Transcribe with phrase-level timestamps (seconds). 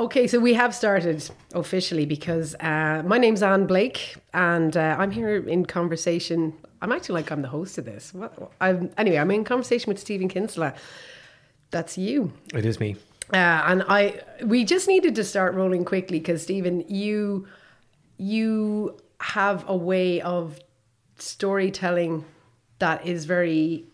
[0.00, 5.10] Okay, so we have started officially because uh, my name's Anne Blake, and uh, I'm
[5.10, 6.54] here in conversation.
[6.80, 8.14] I'm acting like I'm the host of this.
[8.14, 10.72] What, I'm, anyway, I'm in conversation with Stephen Kinsella.
[11.70, 12.32] That's you.
[12.54, 12.96] It is me.
[13.30, 17.46] Uh, and I, we just needed to start rolling quickly because Stephen, you,
[18.16, 20.60] you have a way of
[21.18, 22.24] storytelling
[22.78, 23.84] that is very.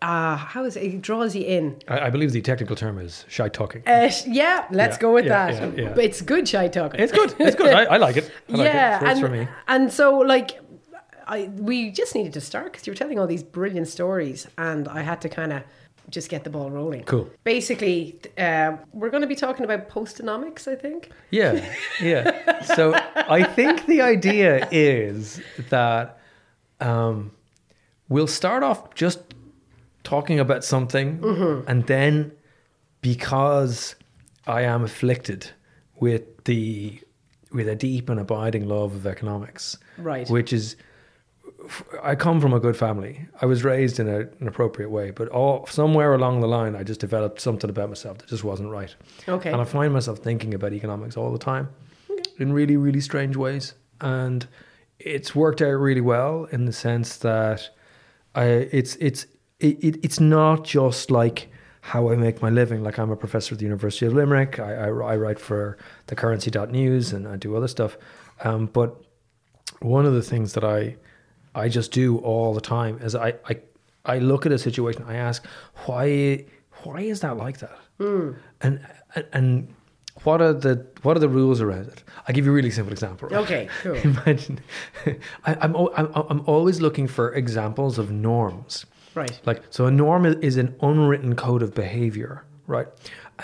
[0.00, 0.82] Uh, how is it?
[0.84, 1.76] It draws you in.
[1.88, 3.82] I, I believe the technical term is shy talking.
[3.86, 5.76] Uh, yeah, let's Yeah, go with yeah, that.
[5.78, 7.00] yeah, it's good shy talking.
[7.00, 7.34] it's good.
[7.38, 7.74] It's good.
[7.74, 8.30] I, I like it.
[8.48, 9.02] I like yeah, it.
[9.02, 9.48] It and, for me.
[9.66, 10.60] and so like,
[11.26, 14.86] I we just needed to start because you were telling all these brilliant stories, and
[14.88, 15.62] I had to kind of
[16.10, 17.02] just get the ball rolling.
[17.04, 17.28] Cool.
[17.44, 21.10] Basically, uh, we're going to be talking about postonomics, I think.
[21.30, 21.62] Yeah,
[22.00, 22.62] yeah.
[22.62, 26.18] So I think the idea is that
[26.80, 27.32] um,
[28.08, 29.20] we'll start off just
[30.04, 31.68] talking about something, Mm-hmm.
[31.68, 32.32] and then
[33.00, 33.94] because
[34.46, 35.50] I am afflicted
[36.00, 37.00] with the
[37.50, 40.28] with a deep and abiding love of economics, Right.
[40.28, 40.76] Which is,
[42.02, 43.26] I come from a good family.
[43.40, 46.82] I was raised in a, an appropriate way, but all somewhere along the line, I
[46.82, 48.94] just developed something about myself that just wasn't right.
[49.26, 49.50] Okay.
[49.50, 51.70] And I find myself thinking about economics all the time
[52.38, 53.72] in really, really strange ways.
[54.02, 54.46] And
[54.98, 57.70] it's worked out really well in the sense that
[58.34, 59.26] I, it's, it's,
[59.60, 61.48] it, it, it's not just like
[61.80, 62.82] how I make my living.
[62.82, 64.58] Like I'm a professor at the University of Limerick.
[64.58, 67.96] I, I, I write for the currency.news and I do other stuff.
[68.44, 69.02] Um, but
[69.80, 70.96] one of the things that I,
[71.54, 73.58] I just do all the time is I, I,
[74.04, 75.44] I look at a situation, I ask,
[75.86, 76.44] why,
[76.82, 77.78] why is that like that?
[78.60, 78.80] And,
[79.14, 79.74] and, and
[80.24, 82.02] what are the what are the rules around it?
[82.26, 83.28] I'll give you a really simple example.
[83.28, 83.38] right?
[83.40, 83.94] Okay, cool.
[83.94, 84.60] Imagine,
[85.44, 88.86] I, I'm, I'm I'm always looking for examples of norms.
[89.18, 89.40] Right.
[89.50, 92.88] Like so, a norm is- an unwritten code of behavior, right?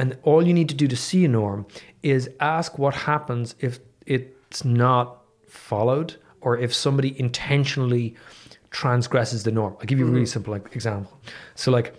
[0.00, 1.66] And all you need to do to see a norm
[2.02, 5.06] is ask what happens if it's not
[5.48, 8.14] followed or if somebody intentionally
[8.70, 9.76] transgresses the norm.
[9.80, 11.12] I'll give you a really simple like, example.
[11.54, 11.94] So, like,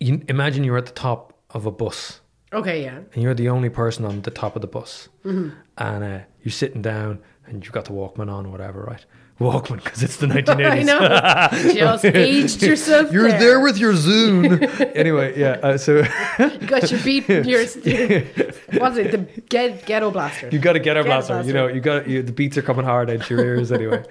[0.00, 2.20] you imagine you're at the top of a bus
[2.52, 2.98] Okay, yeah.
[3.12, 5.50] and you're the only person on the top of the bus, Mm-hmm.
[5.78, 9.04] and uh, you're sitting down and you've got the Walkman on, or whatever, right?
[9.40, 10.66] Walkman because it's the 1980s.
[10.70, 11.72] I know.
[11.74, 13.12] Just aged yourself.
[13.12, 13.38] You're there.
[13.40, 14.92] there with your Zune.
[14.96, 15.58] anyway, yeah.
[15.62, 16.04] Uh, so
[16.38, 17.28] You got your beat.
[17.28, 19.10] Your what's it?
[19.10, 20.48] The get, ghetto blaster.
[20.50, 21.42] you got to get our Ghetto blaster.
[21.42, 24.04] You know, you got you, the beats are coming hard into your ears anyway,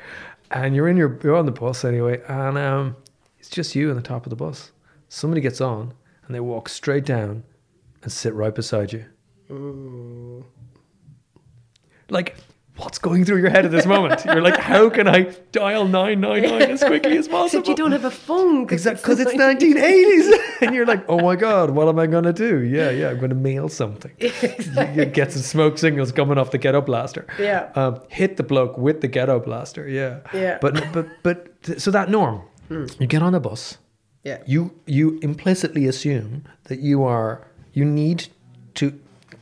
[0.52, 2.96] and you're in your you're on the bus anyway, and um,
[3.40, 4.72] it's just you on the top of the bus.
[5.10, 5.94] Somebody gets on
[6.26, 7.44] and they walk straight down
[8.04, 9.06] and sit right beside you.
[12.10, 12.38] Like,
[12.82, 14.24] what's going through your head at this moment?
[14.26, 17.46] You're like, how can I dial 999 as quickly as possible?
[17.62, 18.64] Except you don't have a phone.
[18.70, 20.28] Exactly, because it's like- 1980s,
[20.62, 23.36] and you're like, "Oh my god, what am I gonna do?" Yeah, yeah, I'm gonna
[23.36, 24.12] mail something.
[24.20, 24.32] You-
[24.96, 27.26] You get some smoke signals coming off the ghetto blaster.
[27.40, 27.72] Yeah.
[27.76, 29.88] um, hit the bloke with the ghetto blaster.
[29.88, 30.58] Yeah, Yeah.
[30.62, 31.38] But but but
[31.82, 33.78] so that norm, you get on a bus.
[34.24, 34.42] Yeah.
[34.46, 38.28] You you implicitly assume that you are you need
[38.76, 38.86] to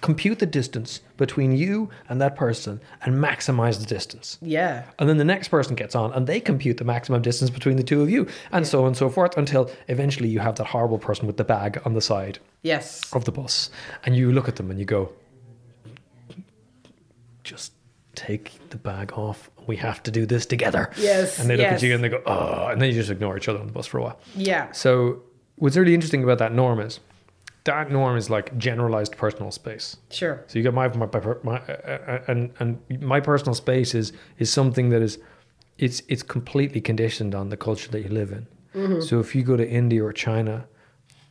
[0.01, 4.37] compute the distance between you and that person and maximize the distance.
[4.41, 4.83] Yeah.
[4.97, 7.83] And then the next person gets on and they compute the maximum distance between the
[7.83, 10.99] two of you, and so on and so forth, until eventually you have that horrible
[10.99, 13.01] person with the bag on the side Yes.
[13.13, 13.69] of the bus.
[14.05, 15.11] And you look at them and you go,
[17.43, 17.73] just
[18.15, 19.49] take the bag off.
[19.67, 20.91] We have to do this together.
[20.97, 21.83] Yes, And they look yes.
[21.83, 23.73] at you and they go, oh, and then you just ignore each other on the
[23.73, 24.19] bus for a while.
[24.35, 24.71] Yeah.
[24.71, 25.21] So,
[25.55, 26.99] what's really interesting about that norm is
[27.65, 29.97] that norm is like generalized personal space.
[30.09, 30.43] Sure.
[30.47, 34.51] So you got my my, my, my uh, and and my personal space is is
[34.51, 35.19] something that is
[35.77, 38.47] it's it's completely conditioned on the culture that you live in.
[38.75, 39.01] Mm-hmm.
[39.01, 40.67] So if you go to India or China,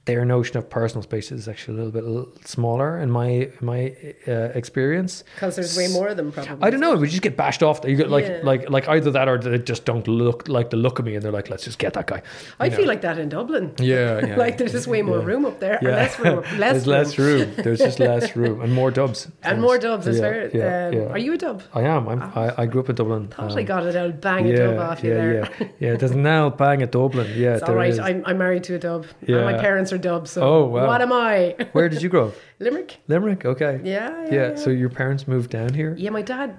[0.08, 3.94] their notion of personal space is actually a little bit smaller in my in my
[4.26, 5.22] uh, experience.
[5.34, 6.66] Because there's way more of them, probably.
[6.66, 6.96] I don't know.
[6.96, 7.80] We just get bashed off.
[7.84, 8.40] You get like Yeah.
[8.42, 11.22] like like either that or they just don't look like the look of me, and
[11.22, 12.22] they're like, let's just get that guy.
[12.58, 12.76] I know?
[12.76, 13.74] feel like that in Dublin.
[13.78, 14.36] Yeah, yeah.
[14.44, 15.24] like there's just way more yeah.
[15.26, 15.78] room up there.
[15.82, 16.42] Yeah, less room.
[16.58, 17.52] Less there's less room.
[17.56, 19.28] There's just less room and more dubs.
[19.42, 20.50] And more dubs, is Yeah, fair.
[20.56, 21.12] yeah, um, yeah.
[21.14, 21.62] Are you a dub?
[21.74, 22.08] I am.
[22.08, 23.28] I'm, I, I grew up in Dublin.
[23.28, 23.94] Thought I um, got it.
[23.96, 25.32] I'll bang a dub off you yeah, there.
[25.60, 25.96] yeah, yeah.
[25.96, 27.30] There's now bang at Dublin.
[27.36, 27.90] Yeah, It's all right.
[27.90, 27.98] is.
[27.98, 29.06] I'm, I'm married to a dub.
[29.20, 29.44] And Yeah.
[29.44, 30.30] my parents are dubs.
[30.32, 30.86] So Oh, wow.
[30.86, 31.56] what am I?
[31.72, 32.34] Where did you grow up?
[32.60, 32.98] Limerick?
[33.08, 33.44] Limerick.
[33.44, 33.80] Okay.
[33.84, 34.24] Yeah, yeah.
[34.24, 34.48] Yeah.
[34.50, 34.54] yeah.
[34.56, 36.58] So your parents moved down here Yeah, my dad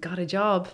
[0.00, 0.68] got a job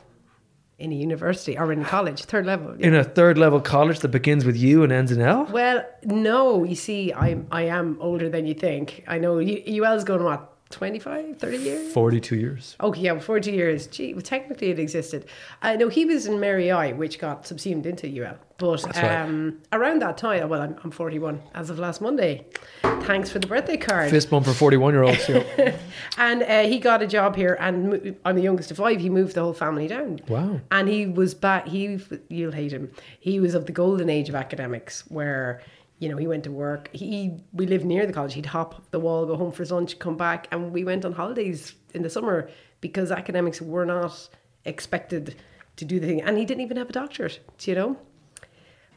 [0.78, 2.74] in a university or in college, third level.
[2.80, 5.44] in a third level college that begins with U and ends in L.
[5.52, 9.04] Well, no, you see, I'm I am older than you think.
[9.06, 11.92] I know U- UL's going what 25, 30 years?
[11.92, 12.76] 42 years.
[12.80, 13.86] Okay, yeah, 40 years.
[13.86, 15.26] Gee, well, technically it existed.
[15.62, 18.36] I know he was in Mary I, which got subsumed into UL.
[18.56, 19.20] But That's right.
[19.20, 22.46] um, around that time, well, I'm, I'm 41 as of last Monday.
[22.82, 24.10] Thanks for the birthday card.
[24.10, 25.28] Fist bump for 41 year olds.
[25.28, 25.76] Yeah.
[26.18, 29.00] And uh, he got a job here, and I'm the youngest of five.
[29.00, 30.20] He moved the whole family down.
[30.28, 30.60] Wow.
[30.70, 31.66] And he was back.
[31.66, 32.90] He, you'll hate him.
[33.18, 35.60] He was of the golden age of academics, where
[36.04, 36.90] you know he went to work.
[36.92, 37.12] He
[37.58, 38.34] we lived near the college.
[38.34, 41.12] He'd hop the wall, go home for his lunch, come back, and we went on
[41.12, 44.28] holidays in the summer because academics were not
[44.66, 45.34] expected
[45.76, 46.20] to do the thing.
[46.22, 47.40] And he didn't even have a doctorate.
[47.58, 47.96] do You know.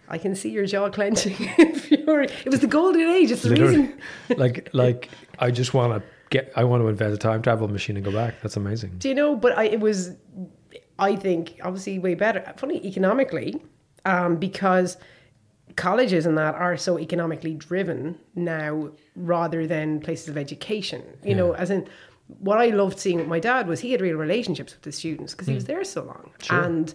[0.10, 1.36] I can see your jaw clenching.
[1.40, 3.32] it was the golden age.
[3.32, 3.78] It's the Literally.
[3.78, 4.02] reason.
[4.38, 6.00] like, like I just want to
[6.30, 8.36] get, I want to invent a time travel machine and go back.
[8.42, 8.92] That's amazing.
[8.98, 9.36] Do you know?
[9.36, 10.12] But I, it was,
[11.00, 12.42] I think, obviously way better.
[12.58, 13.62] Funny economically,
[14.06, 14.98] um, because
[15.76, 21.04] colleges and that are so economically driven now, rather than places of education.
[21.24, 21.88] You know, as in,
[22.40, 25.34] what I loved seeing with my dad was he had real relationships with the students
[25.34, 26.44] because he was there so long, Hmm.
[26.44, 26.62] Sure.
[26.64, 26.94] and.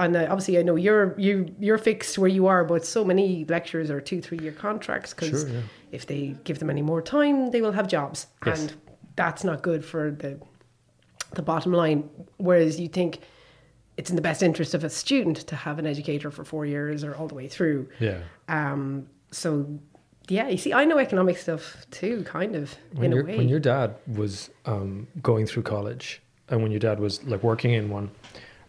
[0.00, 3.90] And obviously, I know you're you you're fixed where you are, but so many lecturers
[3.90, 5.60] are two three year contracts because Sure, yeah.
[5.90, 8.60] if they give them any more time, they will have jobs, Yes.
[8.60, 8.74] and
[9.16, 10.38] that's not good for the
[11.34, 12.08] the bottom line.
[12.36, 13.18] Whereas you think
[13.98, 17.02] it's in the best interest of a student to have an educator for four years
[17.02, 17.88] or all the way through.
[17.98, 18.20] Yeah.
[18.48, 19.66] Um, so,
[20.28, 23.36] yeah, you see, I know economic stuff too, kind of When, in a your, way.
[23.36, 27.72] when your dad was um, going through college and when your dad was like working
[27.72, 28.10] in one,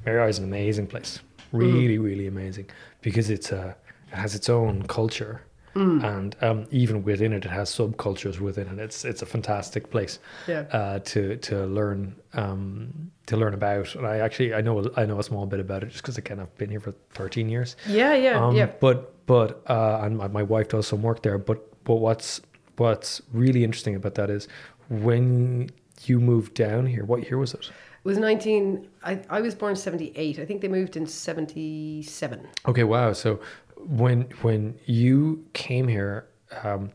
[0.04, 1.20] Mary is an amazing place.
[1.52, 2.68] Really, really amazing
[3.02, 3.75] because it's a,
[4.12, 5.42] it has its own culture.
[5.75, 8.80] And um, even within it, it has subcultures within it.
[8.80, 10.66] It's it's a fantastic place Yeah.
[10.71, 13.95] uh, to to learn um, to learn about.
[13.95, 16.39] And I actually I know I know a small bit about it just because again
[16.39, 17.75] I've been here for thirteen years.
[17.88, 18.68] yeah, yeah, Um, yeah.
[18.80, 21.38] But but uh, and my, my wife does some work there.
[21.38, 22.42] But but what's
[22.77, 24.48] what's really interesting about that is
[24.89, 25.69] when
[26.06, 27.04] you moved down here.
[27.06, 27.69] What year was it?
[28.01, 30.39] It was 19, I, I was born 78.
[30.39, 32.48] I think they moved in 77.
[32.68, 33.12] Okay, wow.
[33.13, 33.39] So
[33.80, 36.28] when when you came here,
[36.64, 36.92] um,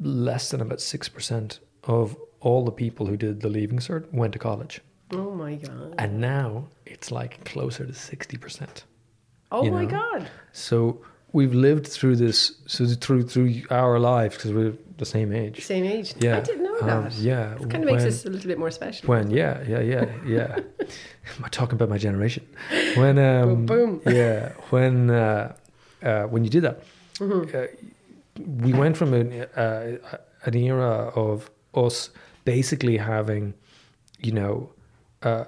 [0.00, 4.32] less than about six percent of all the people who did the leaving cert went
[4.32, 4.80] to college,
[5.10, 5.94] Oh my God.
[5.98, 8.84] and now it's like closer to sixty percent.
[9.52, 9.90] Oh my know.
[9.90, 10.28] God.
[10.52, 11.00] So
[11.32, 15.64] we've lived through this so through through our lives because we're the same age.
[15.64, 16.14] Same age.
[16.18, 16.36] Yeah.
[16.38, 17.12] I didn't know Um, that.
[17.14, 17.54] yeah.
[17.54, 19.06] It kind of makes when- us a little bit more special.
[19.08, 20.58] When yeah yeah yeah yeah.
[21.38, 22.46] Am I talking about my generation?
[22.96, 24.14] When um Boom, boom.
[24.14, 25.54] yeah when uh,
[26.04, 26.82] uh, when you did that,
[27.20, 27.56] Mm-hmm.
[27.56, 27.66] uh,
[28.66, 29.96] we went from an uh,
[30.44, 32.10] an era of us
[32.44, 33.54] basically having,
[34.18, 34.72] you know,
[35.22, 35.44] uh,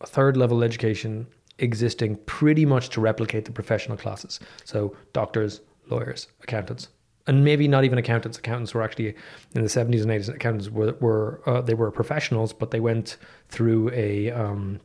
[0.00, 1.26] a third level education
[1.58, 4.40] existing pretty much to replicate the professional classes.
[4.64, 5.60] So doctors,
[5.90, 6.88] lawyers, accountants,
[7.26, 8.38] and maybe not even accountants.
[8.38, 9.14] Accountants were actually
[9.54, 10.28] in the seventies and eighties.
[10.28, 13.16] Accountants were were uh, they were professionals, but they went
[13.48, 14.80] through a um,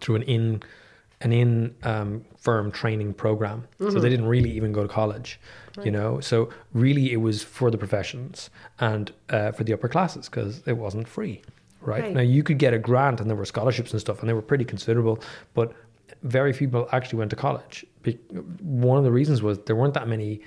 [0.00, 0.62] through an in
[1.22, 3.66] an in um, firm training program.
[3.78, 5.38] So they didn't really even go to college,
[5.84, 6.20] you know.
[6.20, 10.76] So really, it was for the professions and uh, for the upper classes because it
[10.76, 11.42] wasn't free,
[11.80, 12.02] right?
[12.02, 12.14] Right.
[12.14, 14.42] Now you could get a grant and there were scholarships and stuff, and they were
[14.42, 15.20] pretty considerable,
[15.54, 15.72] but
[16.22, 17.84] very few people actually went to college.
[18.60, 20.40] One of the reasons was there weren't that many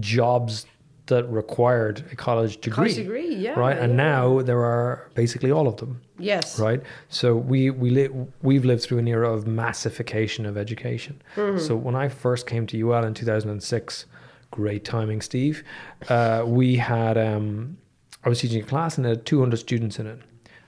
[0.00, 0.66] jobs
[1.08, 2.74] that required a college degree.
[2.76, 3.96] College degree, yeah, Right, and yeah.
[4.10, 6.58] now there are basically all of them Yes.
[6.60, 6.80] right?
[7.08, 8.10] So we we li-
[8.42, 11.20] we've lived through an era of massification of education.
[11.58, 14.06] So when I first came to UL in 2006,
[14.50, 15.62] great timing, Steve.
[16.08, 17.76] Uh, we had um,
[18.24, 20.18] I was teaching a class and it had 200 students in it.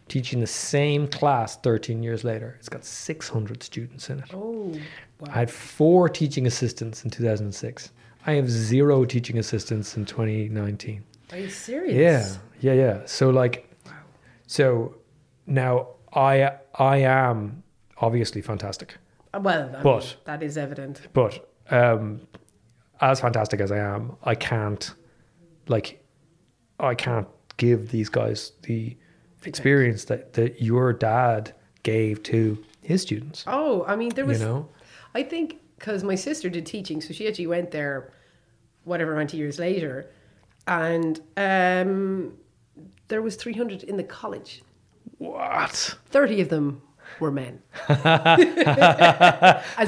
[0.08, 4.24] Teaching the same class 13 years later, it's got 600 students in it.
[4.34, 4.72] Oh,
[5.20, 5.29] wow.
[5.29, 7.93] I had four teaching assistants in 2006.
[8.27, 11.05] I have zero teaching assistants in 2019.
[11.32, 12.39] Are you serious?
[12.60, 13.00] Yeah, yeah, yeah.
[13.06, 13.70] So like,
[14.46, 14.96] so
[15.46, 17.62] now I I am
[17.98, 18.96] obviously fantastic,
[19.32, 21.00] Uh, Well, I mean, But- that is evident.
[21.12, 22.20] but um,
[23.00, 24.93] as fantastic as I am, I can't
[25.69, 26.03] like
[26.81, 28.96] I can't give these guys the
[29.44, 33.44] experience that that your dad gave to his students.
[33.46, 34.41] Oh, I mean, there was.
[34.41, 34.69] you know,
[35.15, 38.13] I think because my sister did teaching, so she actually went there,
[38.84, 40.10] whatever amount of years later,
[40.67, 42.34] and um,
[43.08, 44.63] there was three hundred in the college.
[45.19, 45.96] what?
[46.10, 46.82] Thirty of them
[47.19, 47.99] were men, as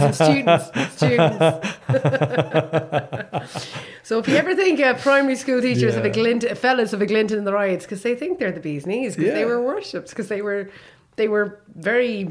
[0.01, 0.71] in students.
[0.97, 1.69] Students.
[4.03, 7.07] so if you ever think uh, primary school teachers have a glint, fellas have a
[7.07, 9.63] glint in their eye, it's because they think they're the bee's knees because they were
[9.63, 10.71] worshipped because they were
[11.17, 12.31] they were very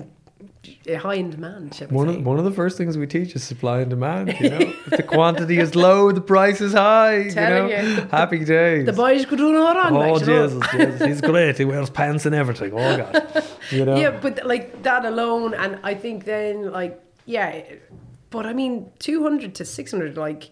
[0.97, 1.75] high in demand.
[1.89, 2.15] One say?
[2.15, 4.35] of, one of the first things we teach is supply and demand.
[4.39, 7.29] You know, if the quantity is low, the price is high.
[7.29, 8.07] Telling you know, you.
[8.09, 8.85] happy days.
[8.85, 9.95] the boys could do no wrong.
[9.95, 10.25] oh like.
[10.25, 11.57] Jesus, Jesus, he's great.
[11.57, 12.73] He wears pants and everything.
[12.73, 13.95] Oh God, you know.
[13.95, 17.61] Yeah, but like that alone, and I think then like yeah,
[18.29, 20.49] but I mean two hundred to six hundred, like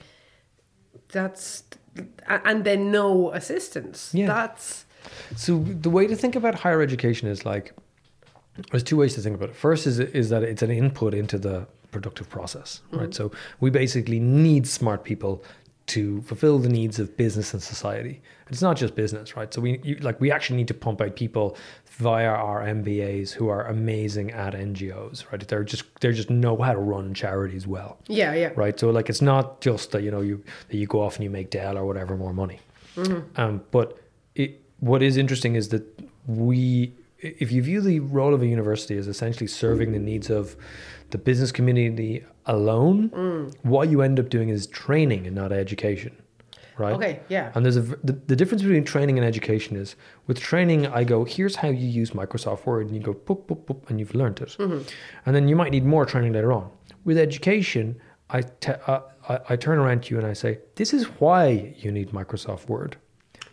[1.10, 1.64] that's
[2.28, 4.12] and then no assistance.
[4.14, 4.28] Yeah.
[4.28, 4.86] that's
[5.36, 7.74] So the way to think about higher education is like
[8.72, 9.56] there's two ways to think about it.
[9.56, 13.14] First is is that it's an input into the productive process, right?
[13.14, 15.44] So we basically need smart people
[15.88, 18.22] to fulfill the needs of business and society.
[18.50, 19.52] It's not just business, right?
[19.52, 21.58] So we you, like we actually need to pump out people
[21.98, 25.48] via our MBAs who are amazing at NGOs, right?
[25.48, 28.80] They're just they just know how to run charities well yeah, yeah, right?
[28.80, 31.30] So like it's not just that you know you that you go off and you
[31.30, 32.60] make Dell or whatever more money.
[33.38, 33.98] Um, but
[34.36, 35.84] it, what is interesting is that
[36.28, 40.56] we, if you view the role of a university as essentially serving the needs of
[41.12, 46.16] the business community alone, what you end up doing is training and not education,
[46.78, 46.94] right?
[46.94, 47.52] Okay, yeah.
[47.56, 49.96] And there's a the, the difference between training and education is
[50.28, 53.66] with training, I go, here's how you use Microsoft Word, and you go, boop, boop,
[53.66, 54.56] boop, and you've learned it.
[55.26, 56.70] And then you might need more training later on.
[57.06, 58.00] With education,
[58.30, 61.74] I, te- uh, I, I turn around to you and I say, this is why
[61.80, 62.98] you need Microsoft Word.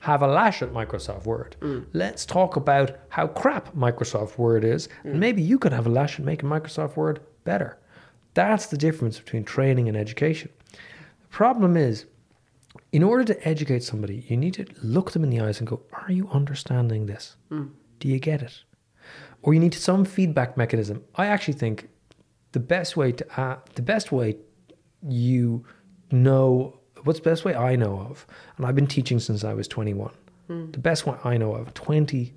[0.06, 1.56] Have a lash at Microsoft Word.
[1.58, 1.86] Mm.
[1.92, 5.18] Let's talk about how crap Microsoft Word is, and mm.
[5.18, 7.76] maybe you could have a lash at making Microsoft Word better.
[8.34, 10.50] That's the difference between training and education.
[10.70, 12.06] The problem is,
[12.92, 15.82] in order to educate somebody, you need to look them in the eyes and go,
[15.92, 17.34] Are you understanding this?
[17.50, 17.70] Mm.
[17.98, 18.62] Do you get it?
[19.42, 21.02] Or you need some feedback mechanism.
[21.16, 21.88] I actually think
[22.52, 24.36] the best way to uh, the best way
[25.02, 25.64] you
[26.12, 26.75] know
[27.06, 30.12] what's the best way I know of, and I've been teaching since I was 21.
[30.48, 30.70] Hmm.
[30.70, 32.34] The best way I know of, 20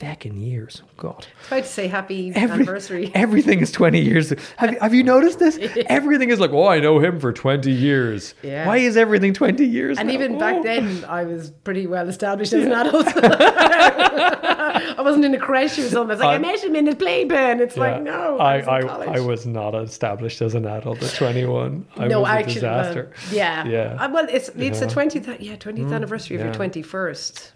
[0.00, 0.82] back in years.
[0.82, 1.26] Oh, God.
[1.50, 3.12] I to say happy Every, anniversary.
[3.14, 4.32] Everything is 20 years.
[4.56, 5.58] Have, have you noticed this?
[5.86, 8.34] everything is like, oh, I know him for 20 years.
[8.42, 8.66] Yeah.
[8.66, 9.98] Why is everything 20 years?
[9.98, 10.14] And now?
[10.14, 10.62] even back oh.
[10.62, 13.06] then, I was pretty well established as an adult.
[13.14, 16.12] I wasn't in a crash or something.
[16.12, 17.60] It's like, I, I met him in his playpen.
[17.60, 18.38] It's yeah, like, no.
[18.38, 21.86] I, I, I, I, was not established as an adult at 21.
[21.96, 23.12] I no, was actually, a disaster.
[23.30, 23.66] Yeah.
[23.66, 23.96] yeah.
[24.00, 25.02] Uh, well, it's, it's uh-huh.
[25.02, 25.10] yeah.
[25.10, 27.50] the 20th, yeah, 20th mm, anniversary of your 21st.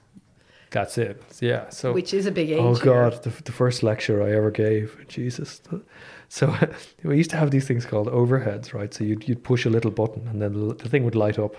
[0.74, 1.22] That's it.
[1.40, 1.68] Yeah.
[1.70, 2.58] So which is a big age.
[2.60, 2.74] Oh.
[2.74, 5.62] God, the, the first lecture I ever gave, Jesus.
[6.28, 6.52] So
[7.04, 8.92] we used to have these things called overheads, right?
[8.92, 11.54] So you'd you'd push a little button, and then the, the thing would light up,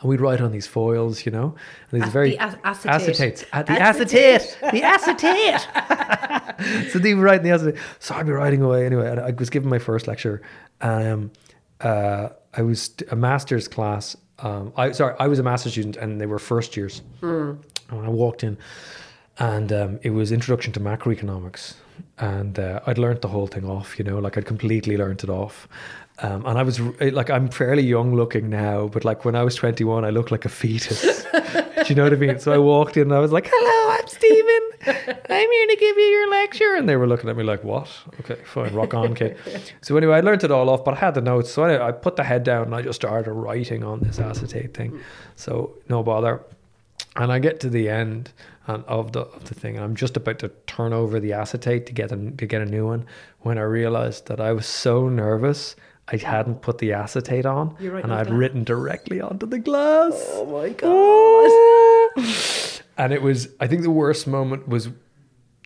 [0.00, 1.54] and we'd write on these foils, you know,
[1.90, 3.46] and these very the ac- acetate.
[3.50, 4.56] acetates, the Acetate.
[4.72, 6.88] the acetate.
[6.90, 7.78] so they were writing the acetate.
[7.98, 9.10] So I'd be writing away anyway.
[9.10, 10.40] And I was given my first lecture.
[10.80, 11.32] Um,
[11.82, 14.16] uh, I was a master's class.
[14.38, 17.02] Um, I sorry, I was a master's student, and they were first years.
[17.98, 18.58] And I walked in,
[19.38, 21.74] and um, it was introduction to macroeconomics,
[22.18, 23.98] and uh, I'd learnt the whole thing off.
[23.98, 25.68] You know, like I'd completely learnt it off.
[26.18, 29.54] Um, and I was like, I'm fairly young looking now, but like when I was
[29.56, 31.24] 21, I looked like a fetus.
[31.32, 32.38] Do you know what I mean?
[32.38, 35.18] So I walked in and I was like, "Hello, I'm Stephen.
[35.28, 37.88] I'm here to give you your lecture." And they were looking at me like, "What?
[38.20, 39.36] Okay, fine, rock on, kid."
[39.80, 41.50] so anyway, I learnt it all off, but I had the notes.
[41.50, 44.74] So anyway, I put the head down and I just started writing on this acetate
[44.74, 45.00] thing.
[45.34, 46.44] So no bother.
[47.16, 48.32] And I get to the end
[48.66, 51.86] uh, of the of the thing, and I'm just about to turn over the acetate
[51.86, 53.06] to get a, to get a new one
[53.40, 55.76] when I realized that I was so nervous.
[56.08, 60.12] I hadn't put the acetate on, and I'd written directly onto the glass.
[60.30, 62.12] Oh my ah.
[62.16, 62.82] god!
[62.98, 64.88] and it was, I think the worst moment was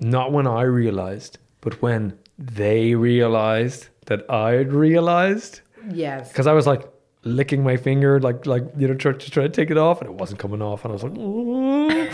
[0.00, 5.60] not when I realized, but when they realized that I'd realized.
[5.90, 6.28] Yes.
[6.28, 6.86] Because I was like
[7.26, 10.08] licking my finger, like, like you know, trying to try to take it off, and
[10.10, 10.84] it wasn't coming off.
[10.84, 12.08] And I was like, "Oh,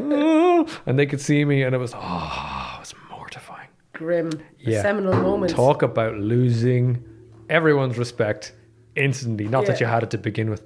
[0.00, 3.68] oh," and they could see me, and it was, oh, it was mortifying.
[3.92, 4.30] Grim.
[4.58, 4.82] Yeah.
[4.82, 5.52] Seminal moment.
[5.52, 7.04] Talk about losing
[7.48, 8.54] everyone's respect
[8.94, 9.48] instantly.
[9.48, 10.64] Not that you had it to begin with,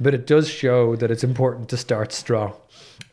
[0.00, 2.54] but it does show that it's important to start strong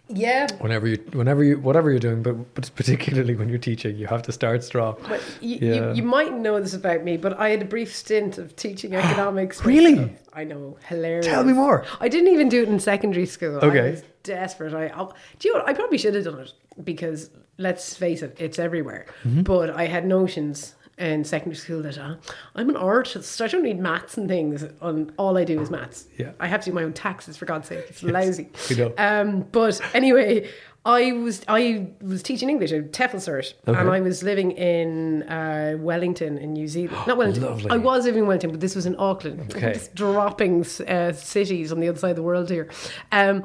[0.10, 0.48] Yeah.
[0.60, 4.24] whenever you, whenever you, whatever you're doing, but, but particularly when you're teaching, you have
[4.24, 4.98] to start strong.
[5.08, 5.90] But you, Yeah.
[5.92, 8.96] you, you might know this about me, but I had a brief stint of teaching
[9.04, 9.64] economics.
[9.64, 10.16] Really?
[10.34, 11.26] I know, hilarious.
[11.28, 11.86] Tell me more.
[12.00, 13.58] I didn't even do it in secondary school.
[13.58, 13.88] Okay.
[13.88, 14.74] I was desperate.
[14.74, 15.70] I, I do you know what?
[15.70, 19.06] I probably should have done it because let's face it, it's everywhere.
[19.24, 19.42] Mm-hmm.
[19.44, 22.16] But I had notions in secondary school that uh,
[22.56, 23.42] I'm an artist.
[23.42, 24.64] I don't need maths and things.
[24.82, 26.08] On all I do is maths.
[26.18, 26.32] Yeah.
[26.40, 27.86] I have to do my own taxes for God's sake.
[27.90, 28.50] It's lousy.
[28.70, 28.94] we know.
[28.98, 30.50] Um, but anyway,
[30.86, 33.80] I was I was teaching English, a TEFL cert, Okay.
[33.80, 37.06] and I was living in uh, Wellington in New Zealand.
[37.08, 37.44] Not Wellington.
[37.44, 37.70] Lovely.
[37.72, 39.54] I was living in Wellington, but this was in Auckland.
[39.56, 39.74] Okay.
[39.74, 42.70] Just dropping uh, cities on the other side of the world here.
[43.12, 43.44] Um,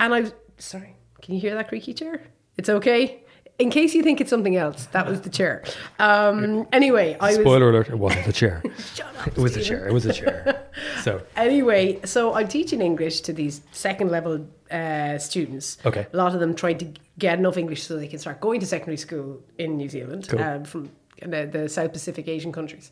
[0.00, 0.94] and I was sorry.
[1.22, 2.22] Can you hear that creaky chair?
[2.58, 3.23] It's okay.
[3.58, 5.62] In case you think it's something else, that was the chair.
[5.98, 7.36] Um, anyway, I was.
[7.36, 8.62] Spoiler alert, it wasn't the chair.
[8.94, 9.78] Shut up, It was a Stephen.
[9.78, 9.88] chair.
[9.88, 10.66] It was a chair.
[11.02, 15.78] So, Anyway, so I'm teaching English to these second level uh, students.
[15.86, 16.06] Okay.
[16.12, 18.66] A lot of them trying to get enough English so they can start going to
[18.66, 20.42] secondary school in New Zealand Cool.
[20.42, 20.90] um, from
[21.22, 22.90] the, the South Pacific Asian countries.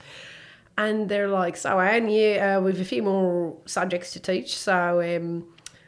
[0.79, 4.57] And they're like, so Anne, yeah, uh, we've a few more subjects to teach.
[4.57, 5.45] So um,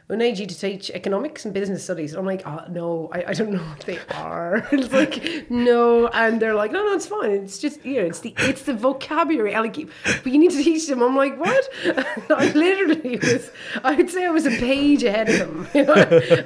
[0.07, 2.13] we need you to teach economics and business studies.
[2.13, 4.67] I'm like, oh, no, I, I don't know what they are.
[4.71, 6.07] it's like, no.
[6.09, 7.31] And they're like, no, no, it's fine.
[7.31, 9.55] It's just, you know, it's the it's the vocabulary.
[9.55, 11.01] I like, but you need to teach them.
[11.01, 11.67] I'm like, what?
[12.29, 13.49] I literally was,
[13.83, 15.67] I would say I was a page ahead of them.
[15.75, 15.93] You know?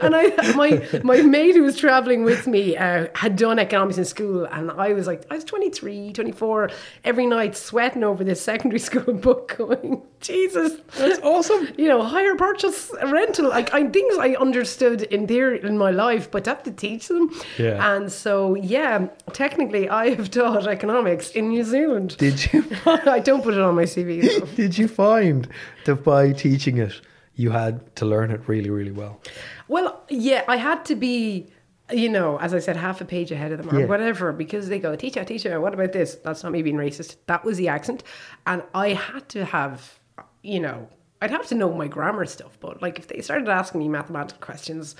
[0.01, 4.05] And I, my, my mate who was traveling with me uh, had done economics in
[4.05, 4.45] school.
[4.45, 6.71] And I was like, I was 23, 24,
[7.03, 11.67] every night sweating over this secondary school book going, Jesus, that's awesome.
[11.77, 16.29] you know, hire purchase rental, like I things I understood in theory in my life,
[16.29, 17.31] but to have to teach them.
[17.57, 17.95] Yeah.
[17.95, 22.17] And so yeah, technically I have taught economics in New Zealand.
[22.17, 24.45] Did you I don't put it on my CV though.
[24.55, 25.47] did you find
[25.85, 26.99] that by teaching it,
[27.35, 29.21] you had to learn it really, really well?
[29.69, 31.47] Well, yeah, I had to be,
[31.91, 33.85] you know, as I said, half a page ahead of them or Yeah.
[33.85, 36.15] whatever, because they go, teacher, teacher, what about this?
[36.15, 37.15] That's not me being racist.
[37.27, 38.03] That was the accent.
[38.45, 39.98] And I had to have,
[40.41, 40.89] you know,
[41.21, 42.57] I'd have to know my grammar stuff.
[42.59, 44.95] But like if they started asking me mathematical questions,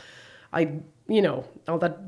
[0.54, 0.74] I,
[1.08, 2.00] you know, all that.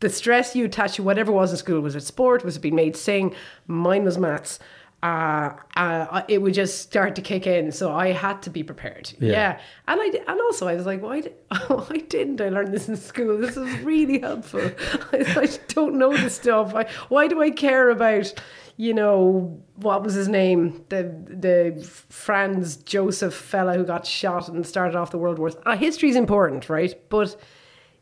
[0.00, 2.44] The stress you attach to whatever was in school was it sport?
[2.44, 3.34] Was it being made sing?
[3.66, 4.60] Mine was maths.
[5.00, 9.12] Uh, uh, it would just start to kick in, so I had to be prepared.
[9.20, 9.30] Yeah.
[9.30, 9.60] yeah.
[9.86, 11.34] And I and also I was like, why, did,
[11.68, 13.38] why didn't I learn this in school?
[13.38, 14.60] This is really helpful.
[15.12, 16.74] I, I don't know this stuff.
[16.74, 18.32] I, why do I care about,
[18.80, 20.84] you know, what was his name?
[20.88, 25.56] The the Franz Joseph fella who got shot and started off the World Wars.
[25.66, 26.94] Uh, history is important, right?
[27.10, 27.36] But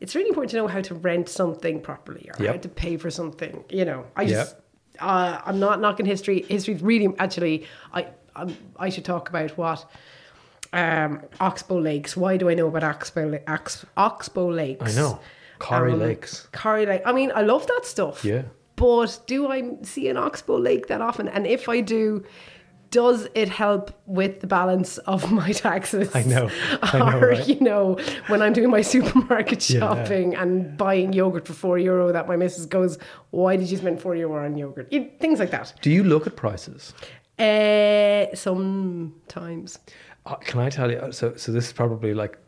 [0.01, 2.55] it's really important to know how to rent something properly or Yep.
[2.55, 3.65] how to pay for something.
[3.71, 4.31] You know, I Yep.
[4.31, 4.57] just
[5.01, 6.45] uh, I'm not knocking history.
[6.49, 7.67] History's really actually.
[7.93, 9.87] I I'm, I should talk about what
[10.75, 12.17] um, Oxbow Lakes.
[12.19, 14.93] Why do I know about Oxbow Ox, Oxbow Lakes?
[14.97, 15.21] I know.
[15.59, 16.49] Corrie Um, Lakes.
[16.53, 17.01] Corrie Lake.
[17.07, 18.23] I mean, I love that stuff.
[18.27, 18.43] Yeah.
[18.77, 21.29] But do I see an Oxbow Lake that often?
[21.29, 22.25] And if I do,
[22.91, 26.15] does it help with the balance of my taxes?
[26.15, 26.49] I know.
[26.83, 27.49] I know, or, right?
[27.49, 29.81] you know, when I'm doing my supermarket Yeah.
[29.81, 32.99] shopping and buying yogurt for four euro, that my missus goes,
[33.31, 34.93] Why did you spend four euro on yogurt?
[34.93, 35.73] You- Things like that.
[35.83, 36.93] Do you look at prices?
[37.39, 39.79] Uh, sometimes.
[40.25, 41.13] Uh, can I tell you?
[41.13, 42.39] So, so this is probably like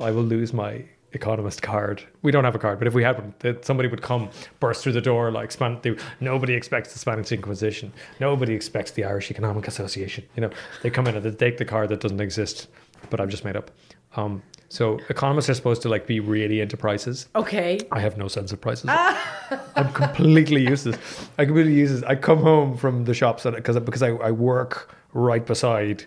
[0.00, 2.02] I will lose my economist card.
[2.22, 4.92] We don't have a card, but if we had one, somebody would come, burst through
[4.92, 5.78] the door like Span.
[5.82, 7.92] They, nobody expects the Spanish Inquisition.
[8.20, 10.24] Nobody expects the Irish Economic Association.
[10.36, 10.50] You know,
[10.82, 12.68] they come in and they take the card that doesn't exist,
[13.10, 13.70] but I've just made up.
[14.16, 17.28] Um, so economists are supposed to like be really into prices.
[17.34, 17.78] Okay.
[17.90, 18.88] I have no sense of prices.
[19.76, 20.96] I'm completely useless.
[21.38, 22.02] I completely useless.
[22.04, 26.06] I come home from the shops because because I, I work right beside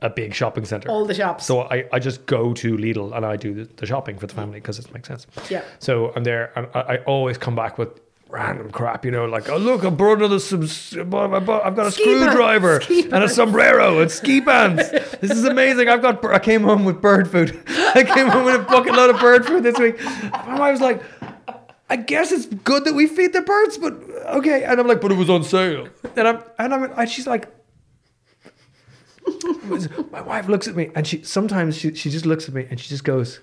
[0.00, 0.88] a big shopping center.
[0.90, 1.46] All the shops.
[1.46, 4.34] So I, I just go to Lidl and I do the, the shopping for the
[4.34, 5.26] family because it makes sense.
[5.50, 5.62] Yeah.
[5.78, 8.00] So I'm there and I, I always come back with
[8.34, 12.02] random crap, you know, like, oh, look, I brought another, some, I've got a Ski
[12.02, 14.90] screwdriver ski and a sombrero and ski pants.
[14.90, 15.88] this is amazing.
[15.88, 17.62] I've got, I came home with bird food.
[17.68, 20.00] I came home with a bucket load of bird food this week.
[20.00, 21.02] And I was like,
[21.88, 23.92] I guess it's good that we feed the birds, but
[24.36, 24.64] okay.
[24.64, 25.88] And I'm like, but it was on sale.
[26.16, 27.48] And I'm, and I'm, and she's like,
[30.10, 32.80] my wife looks at me and she sometimes she, she just looks at me and
[32.80, 33.40] she just goes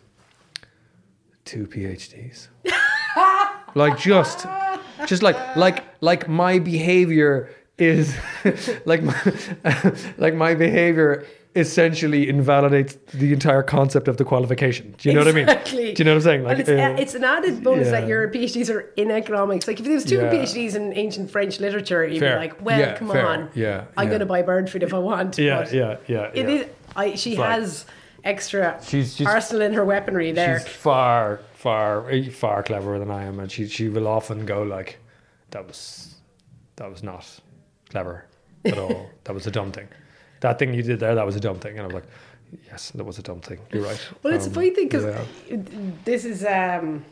[1.46, 2.48] two phds
[3.76, 4.46] like just
[5.06, 8.16] just like like like my behavior is
[8.86, 15.14] like my, like my behavior essentially invalidates the entire concept of the qualification do you
[15.16, 15.50] know what i mean?
[15.50, 15.94] Exactly.
[15.94, 17.92] do you know what i'm saying and it's, uh, it's an added bonus yeah.
[18.00, 19.68] that your PhDs are in economics.
[19.68, 20.32] Like if there was two Yeah.
[20.32, 22.36] PhDs in ancient French literature, you'd Fair.
[22.38, 23.28] be like, well, Yeah, come fair.
[23.28, 23.50] on.
[23.54, 25.38] Yeah, I'm to buy bird food if I want.
[25.38, 26.68] yeah yeah yeah It is.
[26.96, 27.86] I, she like- has
[28.24, 30.60] extra She's- she's- arsenal in her weaponry there.
[30.60, 35.00] She's far, far, far cleverer than I am, and she she will often go like,
[35.52, 36.16] "That was,
[36.78, 37.26] that was not
[37.90, 38.26] clever
[38.66, 39.10] at all.
[39.26, 39.88] that was a dumb thing.
[40.41, 42.06] That thing you did there, that was a dumb thing." And I'm like,
[42.67, 43.60] "Yes, that was a dumb thing.
[43.71, 45.58] You're right." Well, it's a Um, funny thing because yeah.
[46.06, 47.04] this is, um,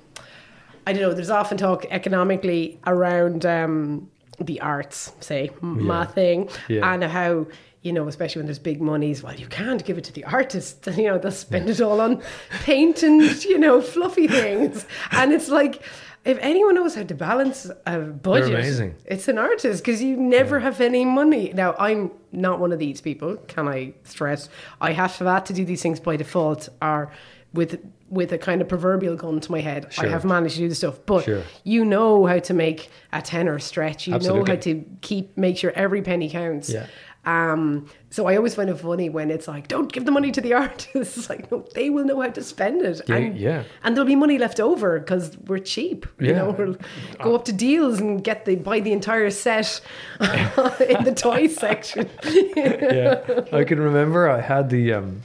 [0.88, 6.06] I don't know, there's often talk economically around um, the arts, say, m my Yeah.
[6.06, 6.94] thing, Yeah.
[6.94, 7.46] and how,
[7.82, 10.88] you know, especially when there's big monies, well, you can't give it to the artists.
[10.98, 12.22] You know, they'll spend it all on
[12.64, 14.86] paint and, you know, fluffy things.
[15.12, 15.84] And it's like,
[16.26, 20.82] if anyone knows how to balance a budget, it's an artist because you never have
[20.82, 21.52] any money.
[21.54, 24.50] Now, I'm not one of these people, can I stress?
[24.82, 27.12] I have to have to do these things by default, or
[27.54, 27.80] with
[28.10, 29.86] with a kind of proverbial gun to my head.
[30.00, 31.44] I have managed to do the stuff, but Sure.
[31.64, 34.08] you know how to make a tenner stretch.
[34.08, 36.70] You know how to keep make sure every penny counts.
[36.72, 36.88] Yeah.
[37.26, 40.42] Um, so I always find it funny when it's like, don't give the money to
[40.42, 41.18] the artists.
[41.18, 43.02] It's like, no, they will know how to spend it.
[43.08, 43.64] Yeah, and, yeah.
[43.84, 46.08] and there'll be money left over because we're cheap.
[46.20, 46.38] You Yeah.
[46.38, 46.78] know, we'll
[47.22, 49.82] go up to deals and get the buy the entire set
[50.22, 52.10] in the toy section.
[52.56, 54.94] yeah, I can remember I had the.
[54.94, 55.22] Um,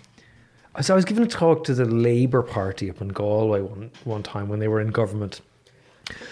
[0.81, 4.23] so I was giving a talk to the Labour Party up in Galway one one
[4.25, 5.41] time when they were in government,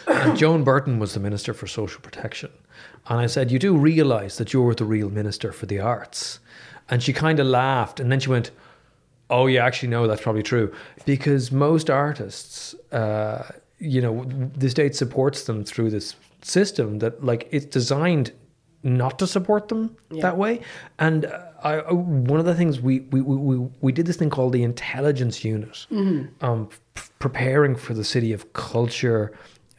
[0.07, 2.51] and Joan Burton was the minister for social protection,
[3.09, 6.41] and I said, "You do realise that you're the real minister for the arts,"
[6.89, 8.51] and she kind of laughed, and then she went.
[9.31, 10.71] Oh yeah, actually no, that's probably true
[11.07, 13.45] because most artists, uh,
[13.79, 18.33] you know, the state supports them through this system that like it's designed
[18.83, 20.61] not to support them that way.
[20.99, 24.29] And uh, I, one of the things we we, we we we did this thing
[24.29, 25.87] called the intelligence unit,
[26.43, 29.33] um, p- preparing for the city of culture.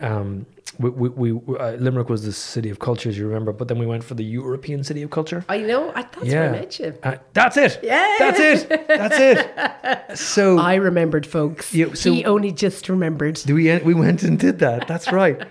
[0.03, 0.45] Um,
[0.79, 3.77] we, we, we uh, Limerick was the city of culture, as you remember, but then
[3.79, 5.45] we went for the European city of culture.
[5.47, 5.91] I know.
[5.95, 6.97] I, that's where I met you.
[7.03, 7.79] Uh, that's it.
[7.83, 8.15] Yeah.
[8.19, 8.87] That's it.
[8.87, 9.49] That's it.
[10.17, 11.73] So I remembered, folks.
[11.73, 13.41] Yeah, so- he only just remembered.
[13.47, 14.87] we we went and did that.
[14.87, 15.41] That's right.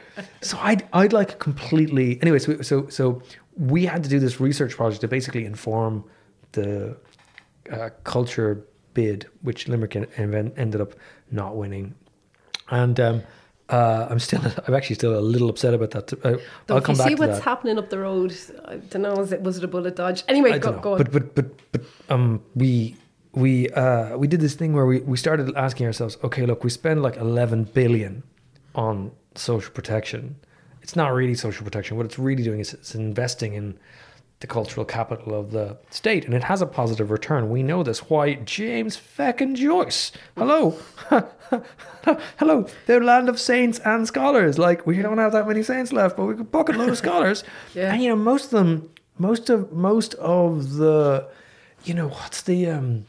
[0.41, 2.21] So I'd I'd like completely.
[2.23, 3.23] Anyway, so so so
[3.57, 6.05] we had to do this research project to basically inform
[6.53, 6.97] the
[7.71, 10.93] uh, culture bid, which Limerick en- en- ended up
[11.31, 11.95] not winning,
[12.71, 12.99] and.
[13.01, 13.23] Um,
[13.73, 16.13] uh, I'm still, I'm actually still a little upset about that.
[16.25, 17.45] Uh, I'll if come you back see to what's that.
[17.45, 19.21] happening up the road, I don't know.
[19.21, 20.23] Is it, was it a bullet dodge?
[20.29, 20.99] Anyway, go, go on.
[20.99, 22.97] But but but but um we
[23.33, 26.71] we uh we did this thing where we, we started asking ourselves, okay, look, we
[26.71, 28.23] spend like eleven billion
[28.75, 30.37] on social protection.
[30.83, 31.97] It's not really social protection.
[31.97, 33.79] What it's really doing is it's investing in
[34.43, 37.49] the cultural capital of the state, and it has a positive return.
[37.49, 38.11] We know this.
[38.11, 40.13] Why, James feckin' Joyce?
[40.37, 40.77] Hello,
[42.39, 44.59] hello, the land of saints and scholars.
[44.59, 47.45] Like we don't have that many saints left, but we could bucket load of scholars.
[47.73, 47.95] Yeah.
[47.95, 51.29] And you know, most of them, most of most of the,
[51.85, 53.07] you know, what's the um.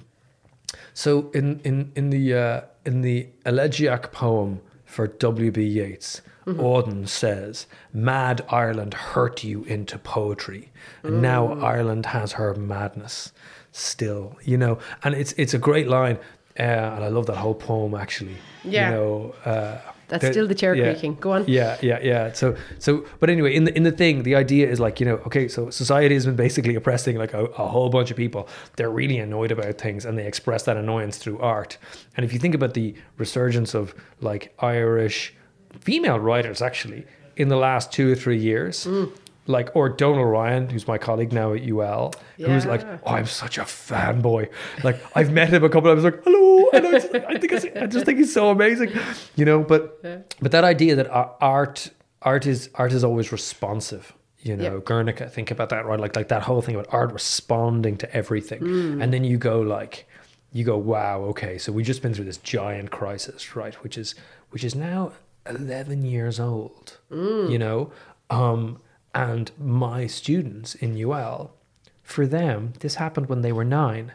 [0.93, 5.51] So in in in the uh, in the elegiac poem for W.
[5.51, 5.63] B.
[5.63, 10.71] Yeats, Auden says, "Mad Ireland hurt you into poetry,
[11.03, 13.31] and now Ireland has her madness
[13.71, 16.17] still." You know, and it's it's a great line,
[16.59, 18.37] uh, and I love that whole poem actually.
[18.63, 18.89] Yeah.
[18.89, 19.35] you know.
[19.45, 19.77] Uh,
[20.09, 20.83] That's there- still the chair yeah.
[20.91, 21.15] creaking.
[21.19, 21.45] Go on.
[21.47, 22.33] Yeah, yeah, yeah.
[22.33, 25.15] So, so, but anyway, in the in the thing, the idea is like you know,
[25.27, 28.47] okay, so society has been basically oppressing like a, a whole bunch of people.
[28.75, 31.77] They're really annoyed about things, and they express that annoyance through art.
[32.17, 35.33] And if you think about the resurgence of like Irish
[35.81, 37.05] female writers, actually,
[37.35, 38.85] in the last two or three years.
[38.85, 39.11] Mm.
[39.45, 43.57] Like or Donal Ryan, who's my colleague now at UL, who's like, oh, I'm such
[43.57, 44.47] a fanboy.
[44.85, 46.05] Like I've met him a couple of times.
[46.05, 48.91] Like, hello, and I, just, I think it's, I just think he's so amazing,
[49.35, 49.61] you know.
[49.61, 50.01] But
[50.39, 51.89] but that idea that art
[52.21, 54.13] art is art is always responsive.
[54.39, 54.79] You know, Yeah.
[54.83, 55.99] Guernica, think about that, right?
[55.99, 59.03] Like like that whole thing about art responding to everything, mm.
[59.03, 60.07] and then you go like,
[60.53, 63.75] you go, wow, okay, so we've just been through this giant crisis, right?
[63.83, 64.15] Which is
[64.51, 65.11] which is now
[65.47, 66.97] eleven years old.
[67.11, 67.51] Mm.
[67.51, 67.91] You know,
[68.29, 68.81] um,
[69.13, 71.53] and my students in UL,
[72.01, 74.13] for them, this happened when they were nine.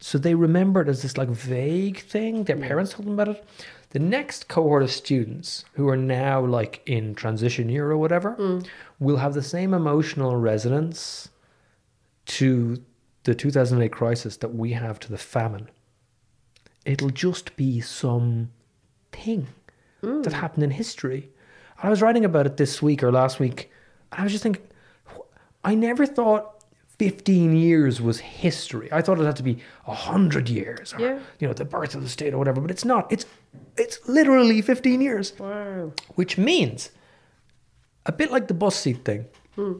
[0.00, 2.44] So they remember it as this like vague thing.
[2.44, 2.66] Their mm.
[2.66, 3.44] parents told them about it.
[3.90, 8.66] The next cohort of students who are now like in transition year or whatever mm.
[9.00, 11.30] will have the same emotional resonance
[12.26, 12.82] to
[13.24, 15.70] the 2008 crisis that we have to the famine.
[16.84, 18.50] It'll just be some
[19.10, 19.48] thing
[20.00, 20.32] that mm.
[20.32, 21.30] happened in history.
[21.78, 23.70] And I was writing about it this week or last week,
[24.12, 24.62] and I was just thinking,
[25.64, 26.58] I never thought
[26.98, 28.88] 15 years was history.
[28.92, 31.18] I thought it had to be 100 years or, Yeah.
[31.38, 33.10] you know, the birth of the state or whatever, but it's not.
[33.12, 33.24] It's,
[33.76, 35.92] it's literally 15 years, Wow.
[36.16, 36.90] which means
[38.06, 39.26] a bit like the bus seat thing.
[39.54, 39.74] Hmm.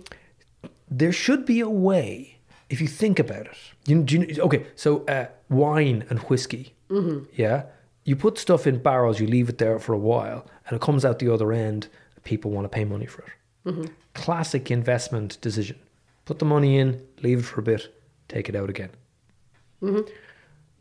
[0.88, 2.38] There should be a way,
[2.70, 3.56] if you think about it.
[3.86, 7.24] You, do you, okay, so uh, wine and whiskey, mm-hmm.
[7.34, 7.64] yeah?
[8.08, 11.04] You put stuff in barrels, you leave it there for a while, and it comes
[11.04, 11.88] out the other end.
[12.24, 13.90] People want to pay money for it.
[14.14, 15.78] Classic investment decision.
[16.24, 16.88] Put the money in,
[17.22, 17.82] leave it for a bit,
[18.26, 18.90] take it out again.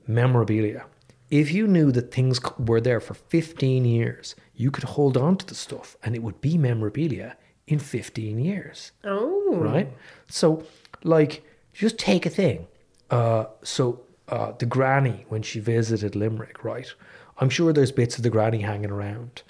[0.07, 0.85] Memorabilia.
[1.29, 5.45] If you knew that things were there for 15 years, you could hold on to
[5.45, 7.35] the stuff and it would be memorabilia
[7.67, 9.57] in 15 years Oh.
[9.57, 9.89] right?
[10.29, 10.63] So,
[11.03, 12.67] like, just take a thing.
[13.09, 16.93] Uh, so, uh, the granny when she visited Limerick, right?
[17.39, 19.43] I'm sure there's bits of the granny hanging around.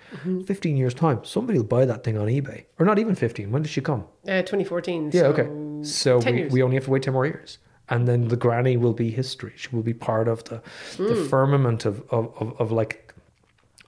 [0.46, 3.52] 15 years time, somebody will buy that thing on eBay, or not even 15.
[3.52, 4.02] When did she come?
[4.28, 5.12] Uh, 2014.
[5.14, 5.84] Yeah, so okay.
[5.84, 6.52] So we, years.
[6.52, 7.60] we only have to wait 10 more years.
[7.90, 9.54] and then the granny will be history.
[9.56, 10.62] She will be part of the
[10.98, 11.28] the Hmm.
[11.28, 13.14] firmament of, of of of like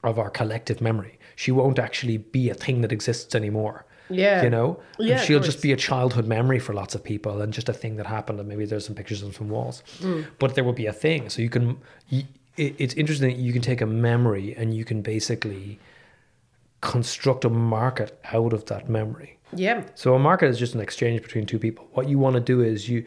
[0.04, 1.20] of our collective memory.
[1.36, 3.86] She won't actually be a thing that exists anymore.
[4.10, 4.42] Yeah.
[4.44, 4.80] You know?
[4.98, 7.98] Yeah, she'll just be a childhood memory for lots of people and just a thing
[7.98, 9.84] that happened and maybe there's some pictures on some walls.
[10.02, 10.22] Hmm.
[10.40, 11.30] But there will be a thing.
[11.30, 12.24] So you can you,
[12.60, 15.80] it, it's interesting that you can take a memory and you can basically
[16.82, 19.38] construct a market out of that memory.
[19.54, 19.84] Yeah.
[19.96, 21.88] So a market is just an exchange between two people.
[21.94, 23.06] What you want to do is you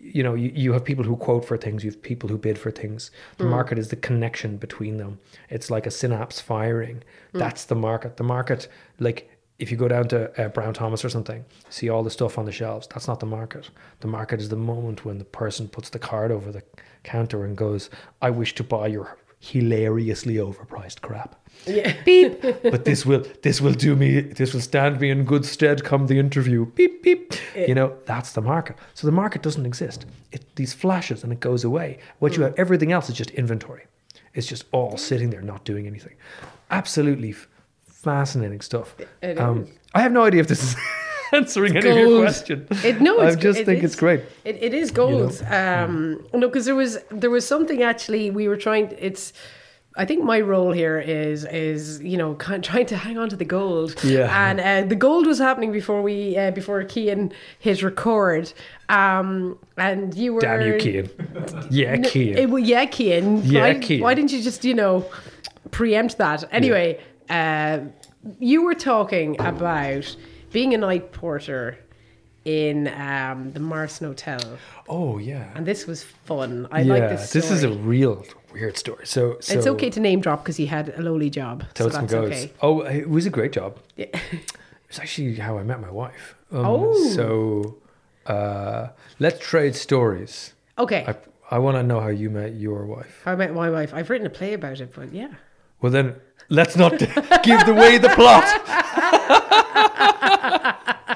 [0.00, 2.56] you know, you, you have people who quote for things, you have people who bid
[2.58, 3.10] for things.
[3.38, 3.50] The mm.
[3.50, 5.18] market is the connection between them.
[5.50, 7.02] It's like a synapse firing.
[7.34, 7.40] Mm.
[7.40, 8.16] That's the market.
[8.16, 8.68] The market,
[9.00, 9.28] like
[9.58, 12.44] if you go down to uh, Brown Thomas or something, see all the stuff on
[12.44, 12.86] the shelves.
[12.88, 13.70] That's not the market.
[14.00, 16.62] The market is the moment when the person puts the card over the
[17.04, 17.88] counter and goes,
[18.20, 21.34] "I wish to buy your hilariously overpriced crap."
[21.66, 21.94] Yeah.
[22.04, 22.42] beep.
[22.62, 26.06] But this will this will do me this will stand me in good stead come
[26.06, 26.66] the interview.
[26.66, 27.32] Beep beep.
[27.54, 28.76] You know that's the market.
[28.94, 30.04] So the market doesn't exist.
[30.32, 31.98] It these flashes and it goes away.
[32.18, 33.84] What you have everything else is just inventory.
[34.34, 36.14] It's just all sitting there not doing anything.
[36.70, 37.48] Absolutely f-
[38.10, 38.88] fascinating stuff.
[39.22, 39.66] Um.
[39.94, 40.76] I have no idea if this is
[41.32, 42.22] answering any of your Gold.
[42.26, 42.66] question.
[42.84, 44.20] It, no, I just it think is- it's great.
[44.44, 45.32] It, it is gold.
[45.50, 48.86] Um, no, because there was there was something actually we were trying.
[49.08, 49.32] It's
[49.98, 53.28] I think my role here is is you know kind of trying to hang on
[53.30, 53.90] to the gold.
[54.04, 54.28] Yeah.
[54.48, 58.52] And uh, the gold was happening before we uh, before Kean hit record.
[58.90, 61.08] Um, and you were Damn you, Kean.
[61.70, 62.36] Yeah, Kean.
[62.36, 63.42] it- well, yeah, Kean.
[63.42, 64.00] Yeah, why, Kean.
[64.04, 65.06] Why didn't you just, you know,
[65.70, 66.44] preempt that?
[66.52, 67.80] Anyway, uh,
[68.38, 70.16] you were talking about
[70.52, 71.78] being a night porter
[72.44, 74.40] in um, the Morrison Hotel,
[74.88, 75.50] oh yeah.
[75.54, 76.68] and this was fun.
[76.70, 77.32] I yeah, like this.
[77.32, 79.06] this is a real weird story.
[79.06, 81.94] So, so It's okay to name drop because he had a lowly job, so and
[81.94, 82.30] that's goes.
[82.30, 82.52] okay.
[82.60, 83.78] Oh, it was a great job.
[83.96, 84.06] Yeah.
[84.88, 86.36] It's actually how I met my wife.
[86.52, 87.08] Um, Oh.
[87.08, 87.78] So
[88.26, 90.54] uh, let's trade stories.
[90.78, 91.04] Okay.
[91.06, 91.16] I,
[91.56, 93.22] I want to know how you met your wife.
[93.24, 93.92] How I met my wife.
[93.94, 95.34] I've written a play about it, but yeah.
[95.80, 96.16] Well, then
[96.48, 96.98] let's not
[97.42, 98.44] give away the plot.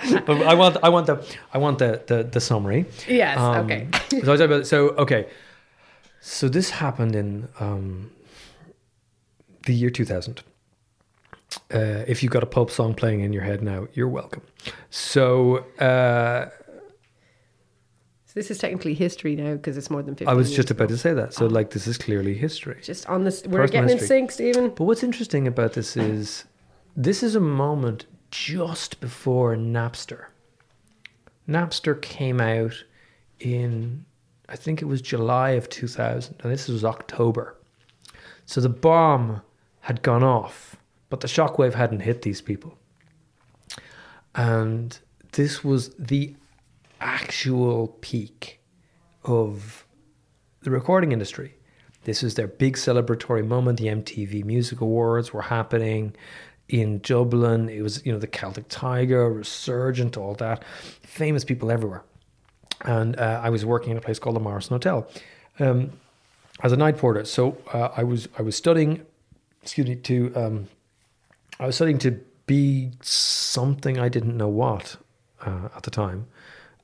[0.26, 2.86] but I want, I want the, I want the, the, the summary.
[3.08, 3.38] Yes.
[3.38, 3.88] Um, okay.
[4.10, 5.26] so I talk about so okay.
[6.20, 8.10] So this happened in um,
[9.66, 10.42] the year 2000.
[11.72, 14.42] Uh, if you've got a pulp song playing in your head now, you're welcome.
[14.90, 16.50] So uh,
[18.30, 20.84] So this is technically history now because it's more than 50 I was just about
[20.84, 20.94] ago.
[20.94, 21.34] to say that.
[21.34, 21.48] So ah.
[21.48, 22.78] like this is clearly history.
[22.80, 24.68] Just on this, we're Personal getting in sync, Stephen.
[24.68, 26.44] But what's interesting about this is
[26.94, 30.26] this is a moment just before Napster.
[31.48, 32.84] Napster came out
[33.40, 34.04] in,
[34.48, 37.56] I think it was July of 2000, and this was October.
[38.46, 39.42] So the bomb
[39.80, 40.76] had gone off,
[41.08, 42.78] but the shockwave hadn't hit these people.
[44.36, 44.96] And
[45.32, 46.36] this was the
[47.00, 48.60] actual peak
[49.24, 49.86] of
[50.62, 51.54] the recording industry.
[52.04, 53.78] This was their big celebratory moment.
[53.78, 56.14] The MTV Music Awards were happening
[56.68, 57.68] in Dublin.
[57.68, 60.64] It was, you know, the Celtic Tiger, Resurgent, all that.
[61.02, 62.04] Famous people everywhere.
[62.82, 65.08] And uh, I was working in a place called the Morrison Hotel
[65.58, 65.92] um,
[66.62, 67.24] as a night porter.
[67.24, 69.04] So uh, I was I was studying,
[69.62, 70.68] excuse me, to um,
[71.58, 72.12] I was studying to
[72.46, 74.96] be something I didn't know what
[75.44, 76.26] uh, at the time,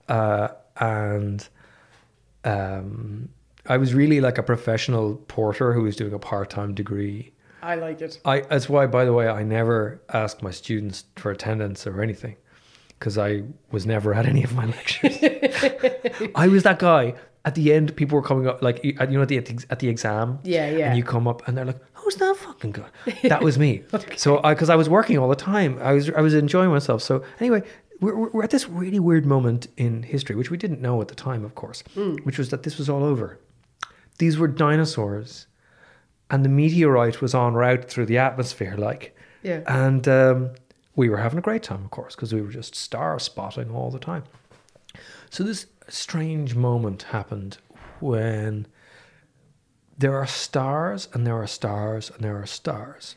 [0.09, 1.49] uh, and
[2.45, 3.29] um,
[3.67, 7.33] I was really like a professional porter who was doing a part time degree.
[7.63, 8.21] I like it.
[8.25, 12.37] I that's why, by the way, I never asked my students for attendance or anything
[12.99, 15.19] because I was never at any of my lectures.
[16.35, 17.15] I was that guy.
[17.45, 19.39] At the end, people were coming up like you know at the
[19.71, 20.41] at the exam.
[20.43, 20.89] Yeah, yeah.
[20.89, 22.89] And you come up and they're like, "Who's that fucking guy?"
[23.23, 23.85] That was me.
[24.17, 27.03] So I because I was working all the time, I was I was enjoying myself.
[27.03, 27.63] So anyway,
[28.01, 31.15] we're we're at this really weird moment in history, which we didn't know at the
[31.15, 32.15] time, of course, Hmm.
[32.25, 33.39] which was that this was all over.
[34.19, 35.47] These were dinosaurs,
[36.31, 39.15] and the meteorite was on route through the atmosphere, like.
[39.43, 39.61] Yeah.
[39.67, 40.51] And um,
[40.97, 43.91] we were having a great time, of course, because we were just star spotting all
[43.91, 44.25] the time.
[45.31, 47.59] So this strange moment happened
[48.01, 48.67] when
[49.99, 53.17] there are stars and there are stars and there are stars.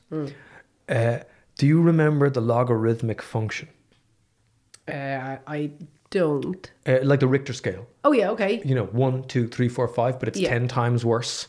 [0.87, 1.19] Uh,
[1.57, 3.69] do you remember the logarithmic function,
[4.89, 5.71] Uh, I
[6.10, 6.71] don't.
[6.88, 7.86] uh, like the Richter scale?
[8.04, 8.62] Oh yeah, okay.
[8.65, 10.49] You know, one, two, three, four, five, but it's Yeah.
[10.49, 11.47] ten times worse.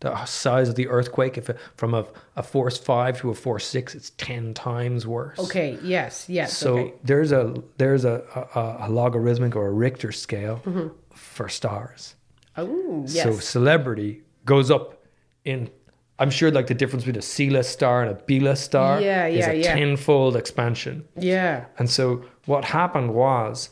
[0.00, 3.66] The size of the earthquake, if it, from a, a force five to a force
[3.66, 5.38] six, it's ten times worse.
[5.38, 5.78] Okay.
[5.82, 6.26] Yes.
[6.28, 6.56] Yes.
[6.56, 6.94] So okay.
[7.04, 8.22] there's a there's a,
[8.54, 10.88] a, a logarithmic or a Richter scale Mm-hmm.
[11.14, 12.14] for stars.
[12.56, 13.22] Oh yes.
[13.24, 15.04] So celebrity goes up
[15.44, 15.70] in.
[16.18, 19.38] I'm sure like the difference between a C-list star and a B-list star Yeah, is
[19.46, 19.74] yeah, a yeah.
[19.74, 21.04] tenfold expansion.
[21.18, 21.64] yeah.
[21.78, 23.70] And so what happened was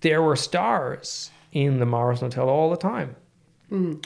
[0.00, 3.14] there were stars in the Morrison Hotel all the time
[3.70, 4.04] mm.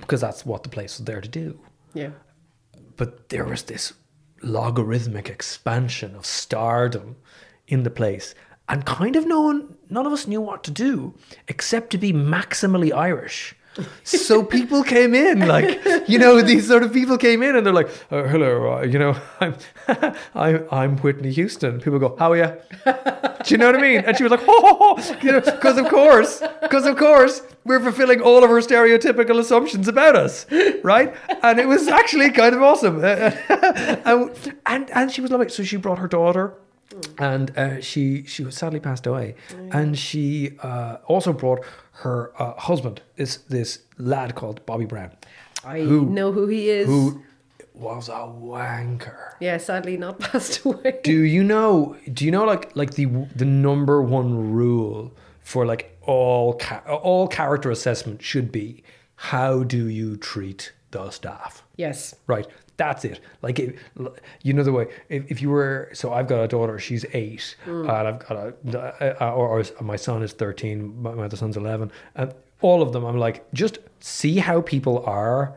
[0.00, 1.60] because that's what the place was there to do.
[1.92, 2.12] Yeah.
[2.96, 3.92] But there was this
[4.42, 7.16] logarithmic expansion of stardom
[7.68, 8.34] in the place.
[8.70, 11.14] And kind of no one, none of us knew what to do
[11.48, 13.54] except to be maximally Irish.
[14.04, 17.72] So people came in, like you know, these sort of people came in, and they're
[17.72, 19.54] like, oh, "Hello, uh, you know, I'm,
[20.34, 22.52] I'm, I'm Whitney Houston." People go, "How are you?"
[22.84, 24.00] Do you know what I mean?
[24.00, 28.20] And she was like, "Oh, you know, because of course, because of course, we're fulfilling
[28.20, 30.46] all of her stereotypical assumptions about us,
[30.82, 33.04] right?" And it was actually kind of awesome.
[33.04, 34.32] and,
[34.66, 35.48] and and she was lovely.
[35.48, 36.54] So she brought her daughter
[37.18, 39.34] and uh, she she was sadly passed away,
[39.72, 41.64] and she uh, also brought
[42.02, 45.10] her uh, husband, this this lad called Bobby Brown,
[45.64, 46.86] I Who- know who he is.
[46.86, 47.22] who
[47.74, 49.32] was a wanker.
[49.40, 51.00] Yeah, sadly not passed away.
[51.04, 51.96] Do you know?
[52.12, 57.28] Do you know like like the the number one rule for like all ca- all
[57.28, 58.82] character assessment should be
[59.16, 61.62] how do you treat the staff?
[61.76, 62.14] yes.
[62.26, 62.46] Right.
[62.76, 63.20] That's it.
[63.42, 63.76] Like, it,
[64.42, 67.56] you know, the way, if, if you were, so I've got a daughter, she's eight,
[67.66, 71.90] and I've got a, uh, or, or my son is 13, my other son's 11.
[72.14, 75.56] And all of them, I'm like, just see how people are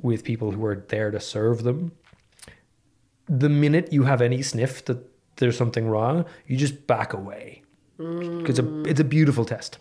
[0.00, 1.92] with people who are there to serve them.
[3.28, 4.98] The minute you have any sniff that
[5.36, 7.62] there's something wrong, you just back away.
[7.96, 9.78] Because it's a beautiful test.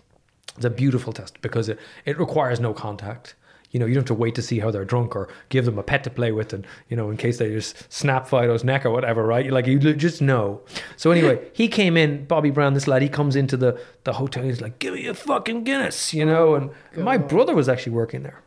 [0.56, 3.36] It's a beautiful test because it, it requires no contact.
[3.71, 5.77] You know, you don't have to wait to see how they're drunk or give them
[5.77, 8.86] a pet to play with, and you know, in case they just snap Fido's neck
[8.86, 9.45] or whatever, right?
[9.45, 10.62] You like you just know.
[10.97, 13.01] So anyway, he came in, Bobby Brown, this lad.
[13.01, 14.43] He comes into the the hotel.
[14.43, 16.55] He's like, "Give me a fucking Guinness," you know.
[16.55, 18.41] And oh, my brother was actually working there,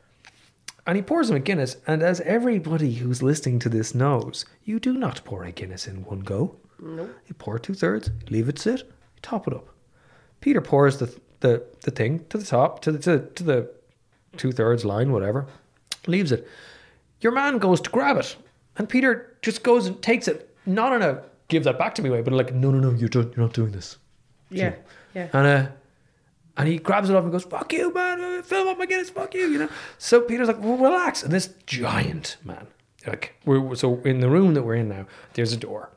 [0.87, 1.77] and he pours him a Guinness.
[1.87, 6.05] And as everybody who's listening to this knows, you do not pour a Guinness in
[6.05, 6.57] one go.
[6.81, 7.15] Nope.
[7.27, 9.69] You pour two thirds, leave it sit, you top it up.
[10.41, 13.71] Peter pours the the, the thing to the top, to the to, to the
[14.37, 15.47] two thirds line, whatever,
[16.07, 16.49] leaves it.
[17.21, 18.37] Your man goes to grab it,
[18.77, 22.11] and Peter just goes and takes it, not in a give that back to me
[22.11, 23.99] way, but like, no, no, no, you're do- you're not doing this.
[24.51, 24.75] Yeah.
[25.15, 25.29] Yeah.
[25.33, 25.69] And uh,
[26.57, 28.21] and he grabs it up and goes, "Fuck you, man!
[28.21, 29.69] Uh, Fill up my Guinness, fuck you!" You know.
[29.99, 32.67] So Peter's like, "Well, relax." And this giant man,
[33.07, 35.91] like, we're so in the room that we're in now, there's a door,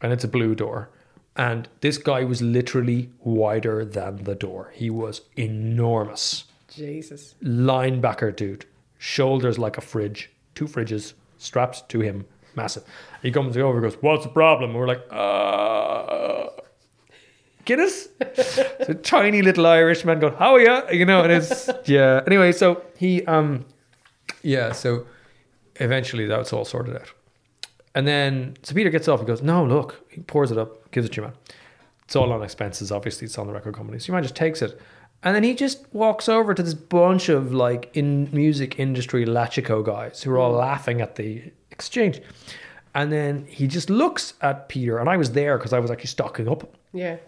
[0.00, 0.88] and it's a blue door,
[1.36, 4.72] and this guy was literally wider than the door.
[4.74, 7.34] He was enormous, Jesus.
[7.42, 8.64] linebacker dude,
[8.98, 12.84] shoulders like a fridge, two fridges strapped to him, massive.
[13.22, 16.48] He comes over, and goes, "What's the problem?" And we're like, "Uh."
[17.66, 18.08] Guinness.
[18.20, 22.22] it's a tiny little Irish man going, "How are you?" You know, and it's yeah.
[22.26, 23.66] Anyway, so he um,
[24.42, 24.72] yeah.
[24.72, 25.06] So
[25.76, 27.12] eventually that's all sorted out,
[27.94, 29.20] and then so Peter gets off.
[29.20, 31.36] He goes, "No, look." He pours it up, gives it to your man.
[32.04, 32.90] It's all on expenses.
[32.90, 33.98] Obviously, it's on the record company.
[33.98, 34.80] So your man just takes it,
[35.22, 39.84] and then he just walks over to this bunch of like in music industry Lachico
[39.84, 40.58] guys who are all hmm.
[40.58, 42.20] laughing at the exchange.
[42.94, 46.08] And then he just looks at Peter, and I was there because I was actually
[46.08, 46.74] stocking up.
[46.92, 47.18] Yeah.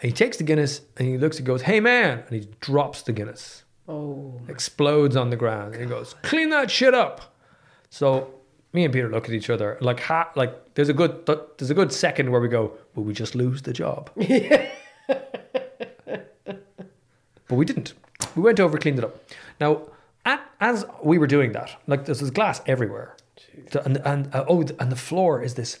[0.00, 2.22] And he takes the Guinness and he looks and goes, Hey man.
[2.28, 4.40] And he drops the Guinness, Oh.
[4.48, 5.74] explodes on the ground.
[5.74, 7.34] And he goes, Clean that shit up.
[7.90, 8.32] So
[8.72, 11.26] me and Peter look at each other like, ha, like there's a good,
[11.58, 14.10] there's a good second where we go, Will we just lose the job?
[17.48, 17.94] but we didn't.
[18.36, 19.16] We went over, cleaned it up.
[19.60, 19.82] Now,
[20.24, 23.16] at, as we were doing that, like there's this glass everywhere,
[23.72, 25.80] So- and and uh, oh, and the floor is this.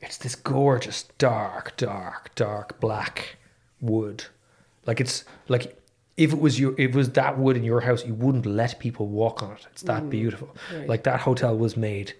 [0.00, 3.36] It's this gorgeous, dark, dark, dark black
[3.80, 4.24] wood.
[4.86, 5.76] Like it's like
[6.16, 8.78] if it was your, if it was that wood in your house, you wouldn't let
[8.78, 9.66] people walk on it.
[9.72, 10.54] It's that beautiful.
[10.74, 10.88] right.
[10.88, 12.14] Like that hotel was made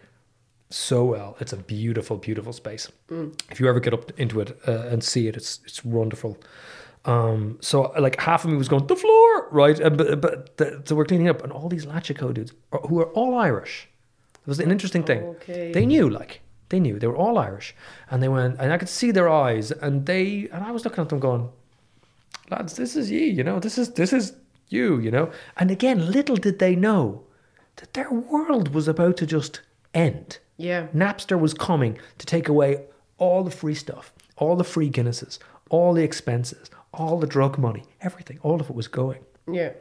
[0.71, 1.37] so well.
[1.40, 2.90] It's a beautiful, beautiful space.
[3.51, 6.38] If you ever get up into it uh, and see it, it's it's wonderful.
[7.05, 9.81] Um, so like half of me was going the floor, right?
[9.81, 13.01] Uh, but but the, so we're cleaning up, and all these Lachico dudes are, who
[13.01, 13.88] are all Irish.
[14.35, 15.23] It was an interesting thing.
[15.23, 15.73] Okay.
[15.73, 17.75] They knew, like they knew they were all Irish,
[18.11, 21.03] and they went, and I could see their eyes, and they, and I was looking
[21.03, 21.49] at them going,
[22.51, 24.35] lads, this is ye, you know, this is this is
[24.69, 25.31] you, you know.
[25.57, 27.25] And again, little did they know
[27.77, 29.61] that their world was about to just
[29.95, 30.38] end.
[30.57, 30.87] Yeah.
[30.95, 32.85] Napster was coming to take away
[33.19, 35.38] all the free stuff, all the free Guinnesses,
[35.69, 39.20] all the expenses, all the drug money, everything, all of it was going.
[39.50, 39.72] Yeah.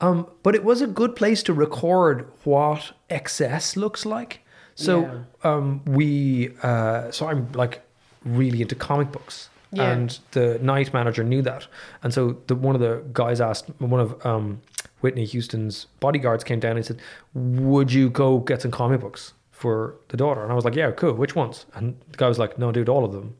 [0.00, 4.40] Um, but it was a good place to record what excess looks like.
[4.74, 7.82] So um, we, uh, so I'm like
[8.24, 9.92] really into comic books, Yeah.
[9.92, 11.66] and the night manager knew that,
[12.02, 14.60] and so the one of the guys asked one of um,
[15.02, 17.00] Whitney Houston's bodyguards came down and said,
[17.34, 20.90] "Would you go get some comic books for the daughter?" And I was like, "Yeah,
[20.92, 21.12] cool.
[21.14, 23.36] Which ones?" And the guy was like, "No, dude, all of them.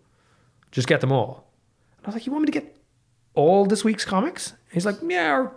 [0.70, 1.48] Just get them all."
[1.98, 2.71] And I was like, "You want me to get
[3.34, 5.52] all this week's comics?" He's like, yeah, or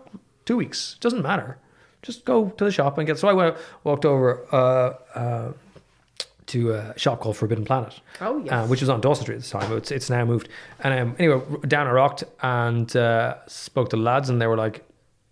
[0.46, 0.98] two weeks.
[1.00, 1.58] Doesn't matter.
[2.02, 3.18] Just go to the shop and get.
[3.18, 5.54] So I went, walked over uh, uh,
[6.48, 8.00] to a shop called Forbidden Planet.
[8.22, 8.52] Oh, yes.
[8.52, 9.76] uh, which was on Dawson Street at the time.
[9.78, 10.50] It's it's now moved.
[10.82, 14.84] And um, anyway, down I rocked and uh, spoke to lads, and they were like,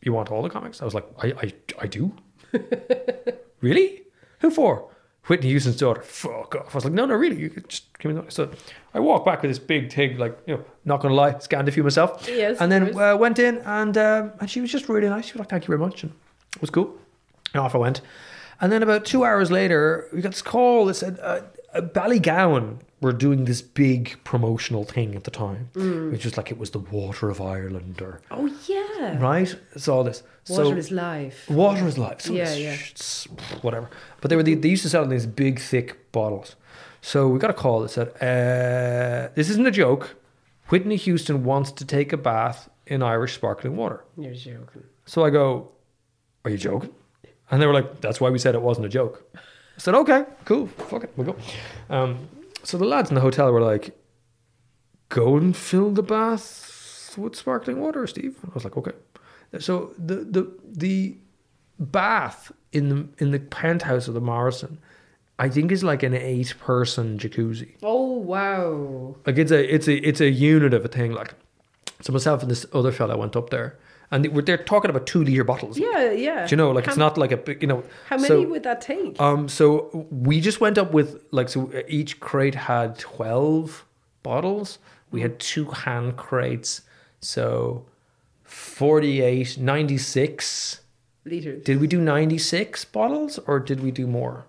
[0.02, 2.12] "You want all the comics?" I was like, "I I, I do."
[3.62, 4.02] really?
[4.40, 4.90] Who for?
[5.28, 6.02] Whitney Houston's daughter.
[6.02, 6.74] Fuck off.
[6.74, 7.40] I was like, no, no, really.
[7.40, 8.34] You could just give me that.
[8.34, 8.50] So
[8.94, 11.68] I walked back with this big thing, like, you know, not going to lie, scanned
[11.70, 12.28] a few myself.
[12.28, 15.26] Yes, And then uh, went in and um, and she was just really nice.
[15.26, 16.04] She was like, thank you very much.
[16.04, 16.12] And
[16.56, 16.94] it was cool.
[17.54, 18.02] And off I went.
[18.64, 21.42] And then about two hours later, we got this call that said, uh,
[21.74, 26.12] uh, Ballygowan were doing this big promotional thing at the time, Mm.
[26.12, 29.20] which was like it was the water of Ireland or, Oh yeah.
[29.20, 29.54] right?
[29.76, 30.24] It's all this.
[30.50, 31.50] Water so, is life.
[31.50, 32.22] Water is life.
[32.22, 32.78] So Yeah, it's- yeah.
[32.92, 33.26] it's
[33.64, 33.90] whatever.
[34.22, 36.56] But they were they used to sell in these big thick bottles.
[37.02, 40.16] So we got a call that said, uh, "This isn't a joke.
[40.70, 44.84] Whitney Houston wants to take a bath in Irish sparkling water." You're joking.
[45.06, 45.72] So I go,
[46.46, 46.94] "Are you joking?"
[47.52, 49.40] And they were like, "That's why we said it wasn't a joke." I
[49.80, 51.36] said, "Okay, cool, fuck it, we'll go."
[51.90, 52.28] Um,
[52.64, 53.98] so the lads in the hotel were like,
[55.10, 58.94] "Go and fill the bath with sparkling water, Steve." I was like, "Okay."
[59.60, 61.18] So the the the
[61.80, 64.80] bath in the in the penthouse of the Morrison,
[65.40, 67.76] I think is like an eight person jacuzzi.
[67.84, 69.16] Oh wow.
[69.26, 71.12] Like it's a it's a it's a unit of a thing.
[71.12, 71.34] Like
[72.02, 73.78] so myself and this other fella went up there,
[74.14, 75.78] and they were they're talking about two liter bottles.
[75.78, 76.46] Yeah, yeah.
[76.46, 77.84] Do you know, like it's not like a big, you know.
[78.08, 79.20] How many so, would that take?
[79.20, 83.86] Um, so we just went up with like so each crate had twelve
[84.22, 84.78] bottles.
[85.10, 86.82] We had two hand crates,
[87.22, 87.86] so
[88.44, 90.82] 48, 96.
[91.26, 91.64] Liters.
[91.64, 94.46] Did we do ninety six bottles or did we do more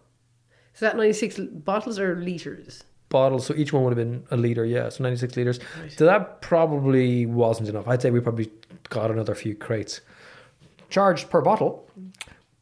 [0.75, 2.85] So that 96 bottles or liters?
[3.09, 3.47] bottles?
[3.47, 4.89] So each one would have been a liter, yeah.
[4.89, 5.61] So ninety six liters.
[5.97, 7.87] So that probably wasn't enough.
[7.87, 8.51] I'd say we probably
[8.89, 10.01] got another few crates.
[10.91, 11.89] Charged per bottle,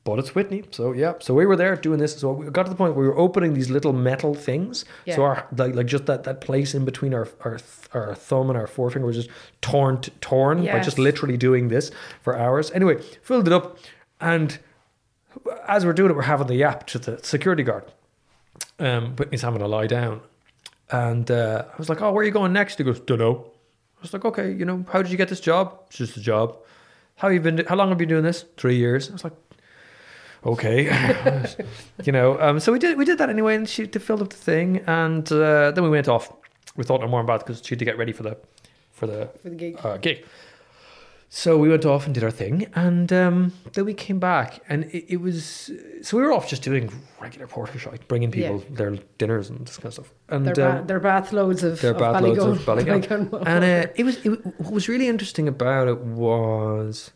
[0.04, 0.64] but it's Whitney.
[0.70, 1.14] So yeah.
[1.20, 2.16] So we were there doing this.
[2.16, 4.84] So we got to the point where we were opening these little metal things.
[5.04, 5.16] Yeah.
[5.16, 7.58] So our like like just that that place in between our our
[7.92, 11.90] our thumb and our forefinger was just torn torn by just literally doing this
[12.22, 12.70] for hours.
[12.70, 13.76] Anyway, filled it up,
[14.20, 14.58] and
[15.66, 17.84] as we're doing it, we're having the yap to the security guard.
[18.78, 20.22] Um, Whitney's having to lie down.
[20.90, 22.78] And uh, I was like, oh, where are you going next?
[22.78, 23.51] He goes, don't know.
[24.02, 25.78] I was like, okay, you know, how did you get this job?
[25.86, 26.56] It's just a job.
[27.14, 27.64] How you been?
[27.68, 28.44] How long have you been doing this?
[28.56, 29.08] Three years.
[29.08, 29.32] I was like,
[30.44, 31.46] okay,
[32.04, 32.40] you know.
[32.40, 35.30] Um, so we did we did that anyway, and she filled up the thing, and
[35.30, 36.32] uh, then we went off.
[36.74, 38.36] We thought no more about it because she had to get ready for the
[38.90, 39.78] for the For the gig.
[39.84, 40.24] uh, gig.
[41.34, 44.84] So we went off and did our thing, and um, then we came back, and
[44.84, 45.70] it, it was
[46.02, 49.78] so we were off just doing regular porter shite, bringing people their dinners and this
[49.78, 52.38] kind of stuff, and Their, ba- um, their bath loads of, their of bath loads
[52.38, 52.68] of
[53.46, 57.12] and uh, it was it, what was really interesting about it was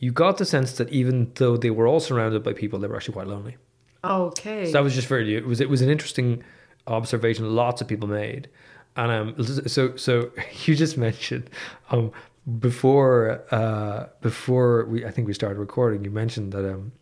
[0.00, 2.96] you got the sense that even though they were all surrounded by people, they were
[2.96, 3.58] actually quite lonely.
[4.02, 4.66] Okay.
[4.66, 6.42] So that was just very it was it was an interesting
[6.88, 8.48] observation lots of people made.
[8.96, 10.32] And um so so
[10.64, 11.48] you just mentioned
[11.92, 12.10] um
[12.58, 16.92] before uh before we I think we started recording you mentioned that um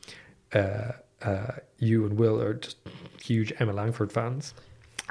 [0.53, 0.93] uh
[1.23, 2.77] uh you and Will are just
[3.23, 4.55] huge Emma Langford fans.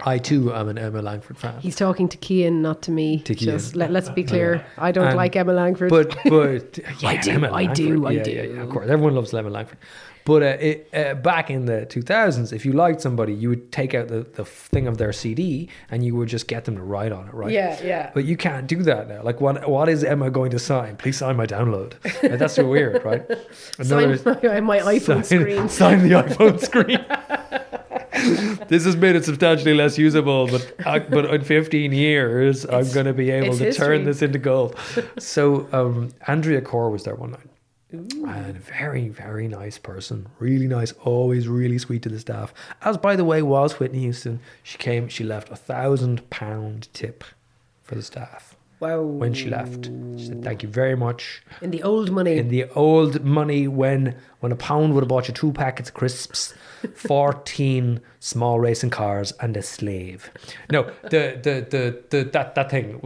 [0.05, 1.59] I too am an Emma Langford fan.
[1.59, 3.19] He's talking to Kian, not to me.
[3.21, 3.33] To.
[3.33, 4.63] Just let, let's be clear.
[4.77, 5.89] I don't And- like Emma Langford.
[5.89, 8.07] But but I do, Emma I do, Langford.
[8.07, 8.31] I yeah, do.
[8.31, 9.79] Yeah, yeah, of course, everyone loves Emma Langford.
[10.27, 13.93] But uh, it, uh, back in the 2000s, if you liked somebody, you would take
[13.93, 17.13] out the, the thing of their CD and you would just get them to write
[17.13, 17.49] on it, right?
[17.49, 18.11] Yeah, yeah.
[18.13, 19.23] But you can't do that now.
[19.23, 20.97] Like, what what is Emma going to sign?
[20.97, 21.93] Please sign my download.
[22.03, 23.25] Like, that's so weird, right?
[23.81, 25.69] Sign my, my iPhone sign, screen.
[25.69, 27.05] Sign the iPhone screen.
[28.67, 33.05] this has made it substantially less usable, but uh, but in 15 years, I'm going
[33.05, 34.75] to be able it's to turn this into gold.
[35.19, 37.49] So um, Andrea Corr was there one night.
[37.91, 40.27] And a very, very nice person.
[40.39, 42.53] Really nice, always really sweet to the staff.
[42.81, 44.39] As by the way was Whitney Houston.
[44.63, 47.23] She came, she left a thousand pound tip
[47.83, 48.46] for the staff
[48.79, 49.01] Wow.
[49.01, 49.89] when she left.
[50.17, 51.41] She said, Thank you very much.
[51.61, 52.37] In the old money.
[52.37, 55.95] In the old money when when a pound would have bought you two packets of
[55.95, 56.53] crisps,
[56.93, 60.29] fourteen small racing cars, and a slave.
[60.71, 63.01] No, the the the, the that that thing.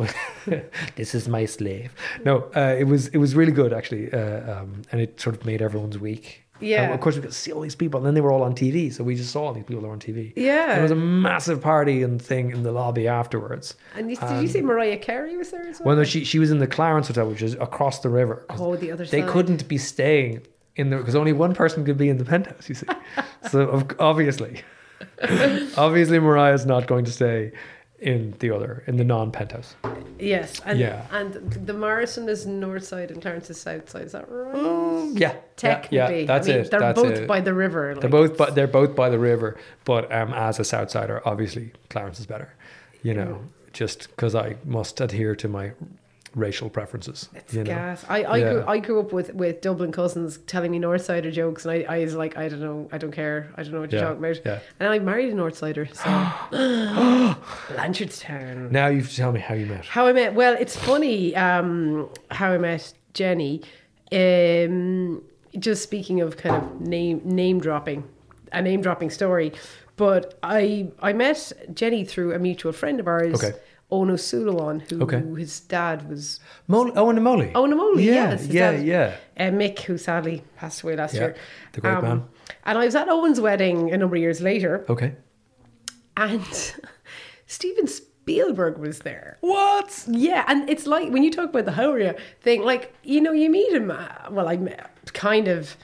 [0.95, 1.93] this is my slave.
[2.25, 5.45] No, uh, it was it was really good actually, uh, um, and it sort of
[5.45, 6.43] made everyone's week.
[6.61, 6.83] Yeah.
[6.83, 8.43] And of course, we got to see all these people, and then they were all
[8.43, 10.31] on TV, so we just saw all these people that were on TV.
[10.35, 10.73] Yeah.
[10.75, 13.75] There was a massive party and thing in the lobby afterwards.
[13.95, 15.87] and you, did you see um, Mariah Carey was there as well?
[15.87, 18.45] Well, no, she she was in the Clarence Hotel, which is across the river.
[18.49, 19.29] Oh, the other They side.
[19.29, 20.41] couldn't be staying
[20.75, 22.69] in there because only one person could be in the penthouse.
[22.69, 22.87] You see,
[23.49, 24.61] so obviously,
[25.77, 27.51] obviously, Mariah's not going to stay
[28.01, 29.75] in the other, in the non-penthouse.
[30.19, 31.05] Yes, and Yeah.
[31.11, 31.33] and
[31.65, 34.03] the Morrison is north side and Clarence is south side.
[34.07, 34.55] Is that right?
[34.55, 36.71] Um, yeah, Technically, yeah, that's I mean, it.
[36.71, 37.27] They're that's both it.
[37.27, 37.95] by the river.
[37.99, 39.57] They're both, but they're both by the river.
[39.85, 42.53] But um, as a Southsider, obviously Clarence is better.
[43.03, 43.41] You know,
[43.73, 45.71] just because I must adhere to my
[46.35, 47.27] racial preferences.
[47.35, 48.05] It's you know, gas.
[48.07, 48.49] I, I, Yeah.
[48.53, 51.99] grew, I grew up with, with Dublin cousins telling me Northsider jokes, and I, I
[52.05, 54.23] was like, I don't know, I don't care, I don't know what you're Yeah, talking
[54.23, 54.39] about.
[54.45, 54.59] yeah.
[54.79, 56.09] And I married a Northsider, so
[57.75, 58.71] Blanchardstown.
[58.71, 59.85] now you have to tell me how you met.
[59.85, 60.33] How I met?
[60.33, 63.61] Well, it's funny um, how I met Jenny.
[64.11, 65.23] Um,
[65.59, 68.03] just speaking of kind of name name dropping,
[68.53, 69.51] a name dropping story.
[69.97, 73.57] But I I met Jenny through a mutual friend of ours, Okay.
[73.91, 75.21] Ono Sulawan, who Okay.
[75.37, 77.51] his dad was Mol- Owen and Molly.
[77.53, 78.85] Owen and Molly, yeah, yes, yeah, dad.
[78.85, 79.15] yeah.
[79.37, 81.35] uh, Mick, who sadly passed away last Yeah, year.
[81.73, 82.23] the great man.
[82.65, 85.15] And I was at Owen's wedding a number of years later, Okay.
[86.15, 86.41] and
[87.47, 89.37] Steven Spielberg was there.
[89.41, 90.05] What?
[90.07, 93.49] Yeah, and it's like when you talk about the you thing, like you know, you
[93.49, 93.91] meet him.
[93.91, 95.75] Uh, well, I met, kind of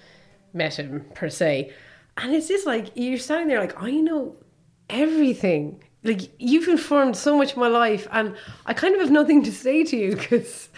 [0.54, 1.74] met him per se,
[2.16, 4.38] and it's just like you're standing there, like I know
[4.90, 5.84] everything.
[6.08, 8.36] Like you've informed so much of my life, and
[8.66, 10.70] I kind of have nothing to say to you because.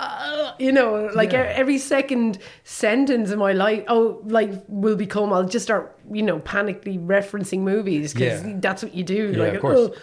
[0.00, 1.52] Uh, you know, like Yeah.
[1.62, 5.32] every second sentence in my life, oh, like will become.
[5.32, 8.54] I'll just start, you know, panically referencing movies because Yeah.
[8.60, 9.32] that's what you do.
[9.32, 9.90] Yeah, like, of course.
[9.90, 9.94] "Oh."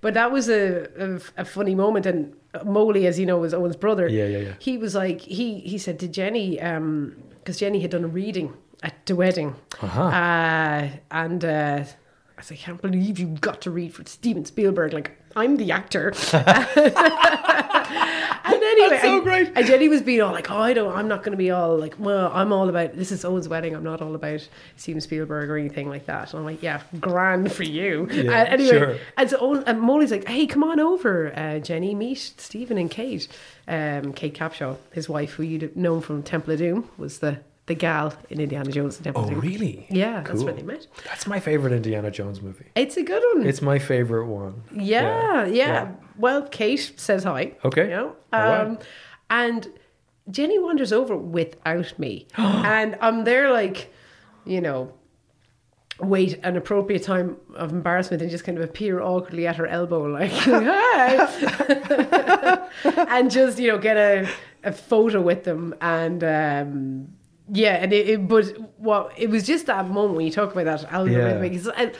[0.00, 2.04] But that was a, a, a funny moment.
[2.04, 2.34] And
[2.64, 4.08] Moley, as you know, was Owen's brother.
[4.08, 4.52] Yeah, yeah, yeah.
[4.58, 6.56] He was like, he he said to Jenny,
[7.38, 9.54] because Jenny had done a reading at the wedding.
[9.80, 10.02] Uh-huh.
[10.02, 11.84] Uh, and uh,
[12.50, 14.92] was I can't believe you got to read for Steven Spielberg.
[14.92, 16.12] Like, I'm the actor.
[16.32, 16.44] and
[18.62, 19.52] anyway, That's so and- great.
[19.54, 21.76] And Jenny was being all like, oh, I don't, I'm not going to be all
[21.76, 23.74] like, well, I'm all about, this is Owen's wedding.
[23.74, 26.30] I'm not all about Steven Spielberg or anything like that.
[26.32, 28.08] And I'm like, yeah, grand for you.
[28.10, 28.96] Yeah, Uh, anyway, sure.
[29.16, 32.90] and so Owen, and Molly's like, hey, come on over, uh, Jenny, meet Stephen and
[32.90, 33.28] Kate.
[33.66, 37.74] Um, Kate Capshaw, his wife, who you'd known from Temple of Doom, was the, the
[37.74, 39.86] gal in Indiana Jones and Temple Oh, really?
[39.88, 40.44] Yeah, that's Cool.
[40.44, 40.86] where they met.
[41.06, 42.66] That's my favorite Indiana Jones movie.
[42.74, 43.46] It's a good one.
[43.46, 44.62] It's my favorite one.
[44.72, 45.48] Yeah, yeah.
[45.54, 45.92] yeah.
[46.18, 47.52] Well, Kate says hi.
[47.64, 47.84] Okay.
[47.84, 48.16] You know?
[48.32, 48.60] All right.
[48.60, 48.78] Um,
[49.30, 49.68] and
[50.30, 52.26] Jenny wanders over without me.
[52.36, 53.92] and I'm there like,
[54.44, 54.92] you know,
[56.00, 60.02] wait an appropriate time of embarrassment and just kind of appear awkwardly at her elbow
[60.02, 62.58] like, hi.
[63.08, 64.28] and just, you know, get a,
[64.64, 67.08] a photo with them and um
[67.52, 70.64] yeah, and it, it but well, it was just that moment when you talk about
[70.64, 71.44] that algorithm.
[71.44, 71.72] Yeah.
[71.76, 71.92] I,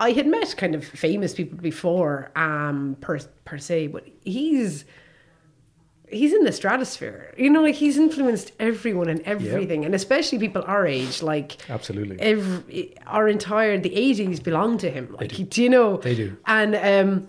[0.00, 4.86] I had met kind of famous people before, um, per per se, but he's
[6.08, 7.34] he's in the stratosphere.
[7.36, 11.22] You know, like he's influenced everyone and everything, and especially people our age.
[11.22, 12.18] Like Absolutely.
[12.18, 15.14] every our entire the eighties belong to him.
[15.18, 15.44] Like do.
[15.44, 15.98] do you know?
[15.98, 16.36] They do.
[16.46, 17.28] And um,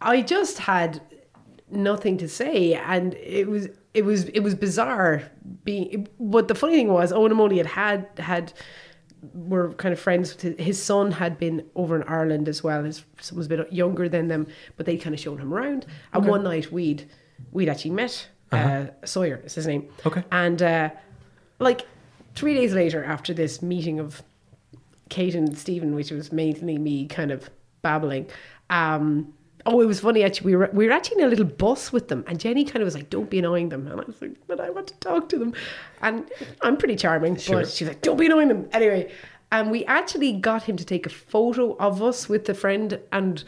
[0.00, 1.00] I just had
[1.70, 3.68] nothing to say, and it was
[3.98, 5.22] it was it was bizarre
[5.64, 6.08] being.
[6.20, 8.52] But the funny thing was, Owen and Molly had had had
[9.34, 10.32] were kind of friends.
[10.32, 12.84] With his, his son had been over in Ireland as well.
[12.84, 14.46] His son was a bit younger than them,
[14.76, 15.86] but they'd kind of shown him around.
[16.12, 17.08] And one night we'd
[17.52, 19.88] we'd actually met uh Sawyer is his name.
[20.06, 20.22] Okay.
[20.30, 20.90] And uh,
[21.58, 21.86] like
[22.34, 24.22] three days later, after this meeting of
[25.08, 27.50] Kate and Stephen, which was mainly me kind of
[27.82, 28.28] babbling.
[28.70, 29.34] Um,
[29.66, 30.52] oh, it was funny actually.
[30.52, 32.84] We were we were actually in a little bus with them, and Jenny kind of
[32.86, 35.28] was like, "Don't be annoying them," and I was like, "But I want to talk
[35.30, 35.54] to them,"
[36.02, 36.24] and
[36.62, 37.56] I'm pretty charming, Sure.
[37.60, 39.10] but she's like, "Don't be annoying them." Anyway,
[39.50, 43.44] and we actually got him to take a photo of us with the friend, and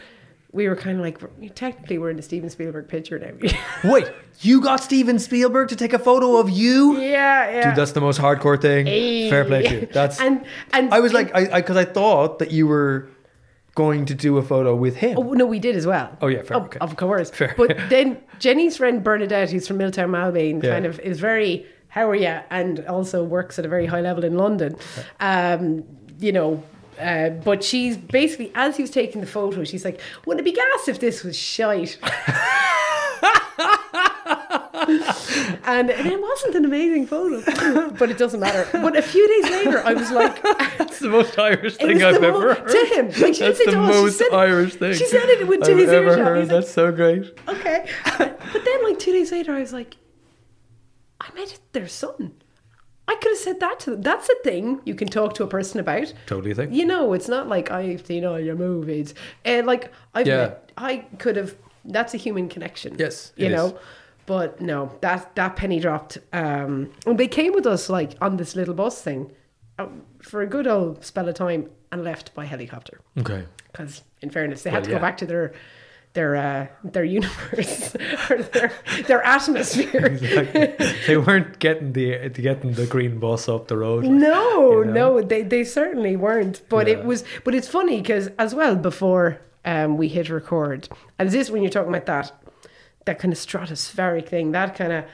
[0.52, 3.30] we were kind of like, technically, we're in the Steven Spielberg picture now.
[3.84, 6.98] Wait, you got Steven Spielberg to take a photo of you?
[6.98, 7.68] yeah, yeah.
[7.68, 8.86] Dude, that's the most hardcore thing.
[9.30, 9.86] Fair play to you.
[9.92, 10.20] That's.
[10.20, 13.08] and and I was like, I because I, thought that you were
[13.84, 15.14] going to do a photo with him.
[15.18, 16.08] Oh no, we did as well.
[16.22, 16.78] Oh, yeah, fair, Of, okay.
[16.86, 17.30] of course.
[17.40, 17.54] Fair.
[17.56, 18.06] But then
[18.38, 20.70] Jenny's friend Bernadette, who's from Milltown Malbay, Yeah.
[20.74, 21.52] kind of is very
[21.88, 24.76] how are you, and also works at a very high level in London.
[25.20, 25.84] Um,
[26.18, 26.62] you know.
[27.00, 30.56] Uh, but she's basically, as he was taking the photo, she's like, "Wouldn't it be
[30.62, 31.96] gas if this was shite?"
[35.66, 38.66] and, it wasn't an amazing photo, but it doesn't matter.
[38.72, 40.42] But a few days later, I was like,
[40.78, 42.68] That's the most Irish thing I've ever mo- heard.
[42.68, 43.06] to him.
[43.20, 44.94] Like, she That's the say she most said Irish thing.
[44.94, 46.18] she said it with- to I've his ever earshot.
[46.26, 46.38] heard.
[46.40, 47.38] Like- That's so great.
[47.48, 47.86] okay.
[48.18, 49.96] But then, like two days later, I was like,
[51.20, 52.32] I met their son.
[53.06, 54.02] I could have said that to them.
[54.02, 56.12] That's a thing you can talk to a person about.
[56.26, 56.72] Totally a thing.
[56.72, 59.14] You know, it's not like I've seen all your movies.
[59.44, 60.36] And like I've Yeah.
[60.36, 61.54] met, I could have.
[61.84, 62.96] That's a human connection.
[62.98, 63.66] Yes, you know.
[63.68, 63.72] is.
[64.34, 66.18] But no, that that penny dropped.
[66.32, 69.32] Um, and they came with us like on this little bus thing
[69.78, 69.86] uh,
[70.22, 73.42] for a good old spell of time and left by helicopter Okay.
[73.72, 75.52] because in fairness they had Well, to go back to their
[76.12, 77.96] their uh, their universe
[78.30, 78.70] or their
[79.08, 80.06] their atmosphere.
[80.14, 80.74] Exactly.
[81.08, 84.04] they weren't getting the getting the green bus up the road.
[84.04, 84.92] like, No, you know?
[85.18, 86.62] no, they they certainly weren't.
[86.68, 86.94] But Yeah.
[86.98, 89.26] it was, but it's funny because as well before
[89.64, 92.32] um, we hit record, and is this when you're talking about that
[93.06, 95.04] that kind of stratospheric thing, that kind of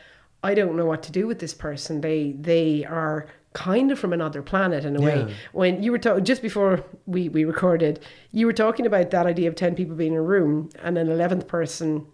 [0.43, 2.01] I don't know what to do with this person.
[2.01, 5.07] They they are kind of from another planet in a Yeah.
[5.07, 5.35] way.
[5.53, 8.01] When you were talking just before we we recorded,
[8.33, 11.11] you were talking about that idea of ten people being in a room and an
[11.11, 12.07] eleventh person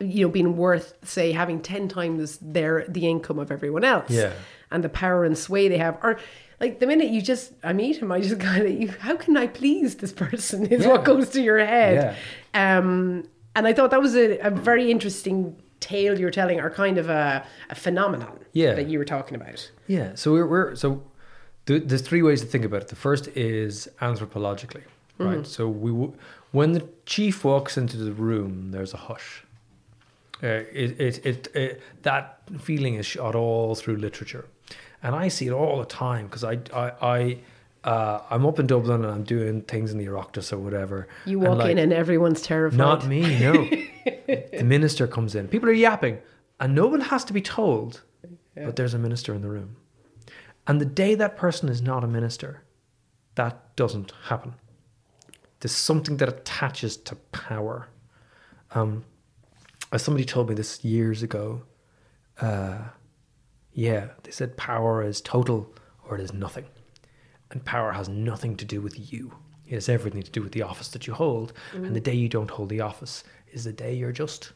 [0.00, 4.32] you know being worth say having 10 times their the income of everyone else Yeah.
[4.70, 6.18] and the power and sway they have or
[6.60, 9.36] like the minute you just i meet him i just kind of you how can
[9.36, 10.92] i please this person is Yeah.
[10.92, 12.16] what goes to your head
[12.54, 15.36] um and i thought that was a, a very interesting
[15.80, 18.74] tale you're telling or kind of a, a phenomenon Yeah.
[18.78, 20.08] that you were talking about Yeah.
[20.14, 20.88] So we're, we're so
[21.66, 22.88] th- there's three ways to think about it.
[22.88, 24.84] The first is anthropologically,
[25.18, 25.46] right?
[25.46, 26.14] So we w-
[26.52, 26.82] when the
[27.14, 29.28] chief walks into the room, there's a hush.
[30.42, 30.46] Uh,
[30.82, 32.22] it, it, it, it that
[32.68, 34.44] feeling is shot all through literature,
[35.02, 36.54] and I see it all the time because I
[36.84, 36.86] I.
[37.16, 37.38] I
[37.86, 41.06] uh, I'm up in Dublin and I'm doing things in the Oireachtas or whatever.
[41.24, 43.52] you and walk like- in and everyone's terrified Not me, no.
[44.26, 45.48] the minister comes in.
[45.48, 46.18] People are yapping,
[46.60, 48.02] and no one has to be told,
[48.56, 49.76] but there's a minister in the room.
[50.66, 52.62] And the day that person is not a minister,
[53.36, 54.54] that doesn't happen.
[55.60, 57.88] There's something that attaches to power.
[58.72, 59.04] Um,
[59.92, 61.62] as somebody told me this years ago,
[62.40, 62.78] uh,
[63.72, 65.72] yeah, they said power is total
[66.08, 66.64] or it is nothing.
[67.50, 69.32] And power has nothing to do with you.
[69.66, 71.52] It has everything to do with the office that you hold.
[71.72, 74.52] And the day you don't hold the office is the day you're just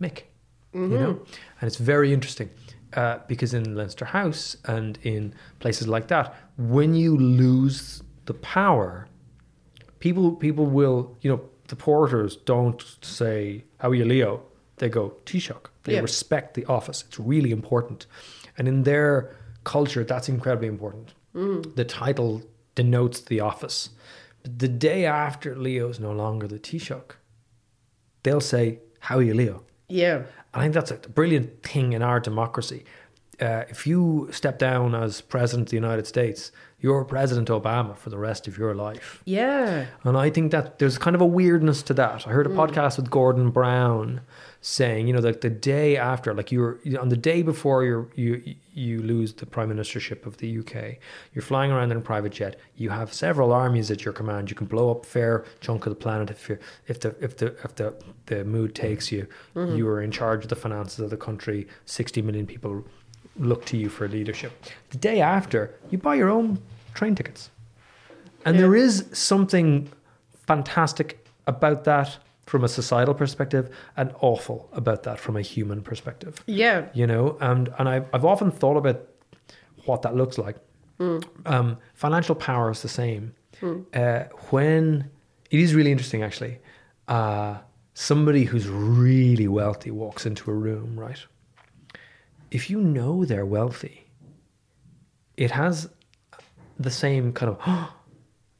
[0.00, 0.22] Mick.
[0.72, 1.10] You know?
[1.60, 2.50] And it's very interesting
[2.94, 9.08] uh, because in Leinster House and in places like that, when you lose the power,
[9.98, 14.42] people people will, you know, the porters don't say, How are you, Leo?
[14.76, 15.66] They go, Taoiseach.
[15.84, 16.00] They Yeah.
[16.00, 17.04] respect the office.
[17.08, 18.06] It's really important.
[18.56, 21.14] And in their culture, that's incredibly important.
[21.34, 22.42] The title
[22.74, 23.90] denotes the office.
[24.42, 27.12] But the day after Leo's no longer the Taoiseach,
[28.22, 29.64] they'll say, How are you, Leo?
[29.90, 30.22] yeah
[30.52, 32.84] I think that's a brilliant thing in our democracy.
[33.40, 36.50] Uh, if you step down as president of the United States,
[36.80, 39.22] you're President Obama for the rest of your life.
[39.24, 42.26] yeah And I think that there's kind of a weirdness to that.
[42.26, 44.20] I heard a podcast with Gordon Brown
[44.60, 48.54] saying, you know, that the day after, like you're on the day before you you
[48.74, 50.96] you lose the prime ministership of the UK,
[51.32, 52.58] you're flying around in a private jet.
[52.76, 54.50] You have several armies at your command.
[54.50, 57.36] You can blow up a fair chunk of the planet if you if the if
[57.36, 57.94] the if the
[58.26, 59.26] the mood takes you.
[59.54, 59.76] Mm-hmm.
[59.76, 61.66] You are in charge of the finances of the country.
[61.86, 62.84] Sixty million people
[63.38, 64.52] look to you for leadership.
[64.90, 66.58] The day after, you buy your own
[66.94, 67.50] train tickets.
[68.44, 68.62] And Yeah.
[68.62, 69.88] there is something
[70.46, 72.18] fantastic about that
[72.48, 73.64] from a societal perspective
[73.96, 76.42] and awful about that from a human perspective.
[76.46, 78.98] yeah You know, and, and I've, I've often thought about
[79.84, 80.56] what that looks like.
[81.46, 83.34] Um, financial power is the same.
[83.94, 85.10] Uh, when
[85.50, 86.58] it is really interesting, actually,
[87.06, 87.58] uh,
[87.94, 91.24] somebody who's really wealthy walks into a room, right?
[92.50, 94.06] If you know they're wealthy,
[95.36, 95.88] it has
[96.78, 97.58] the same kind of,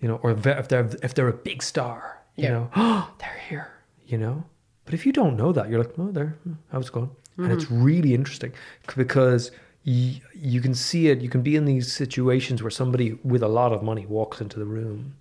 [0.00, 2.50] you know, or if they're if they're a big star, you Yeah.
[2.50, 3.72] know, oh, they're here,
[4.08, 4.44] you know.
[4.84, 7.10] But if you don't know that, you're like, oh, there, hmm, how's it going?
[7.36, 7.82] And it's mm-hmm.
[7.82, 8.52] really interesting
[8.96, 9.52] because
[9.86, 11.20] y- you can see it.
[11.20, 14.58] You can be in these situations where somebody with a lot of money walks into
[14.58, 15.14] the room,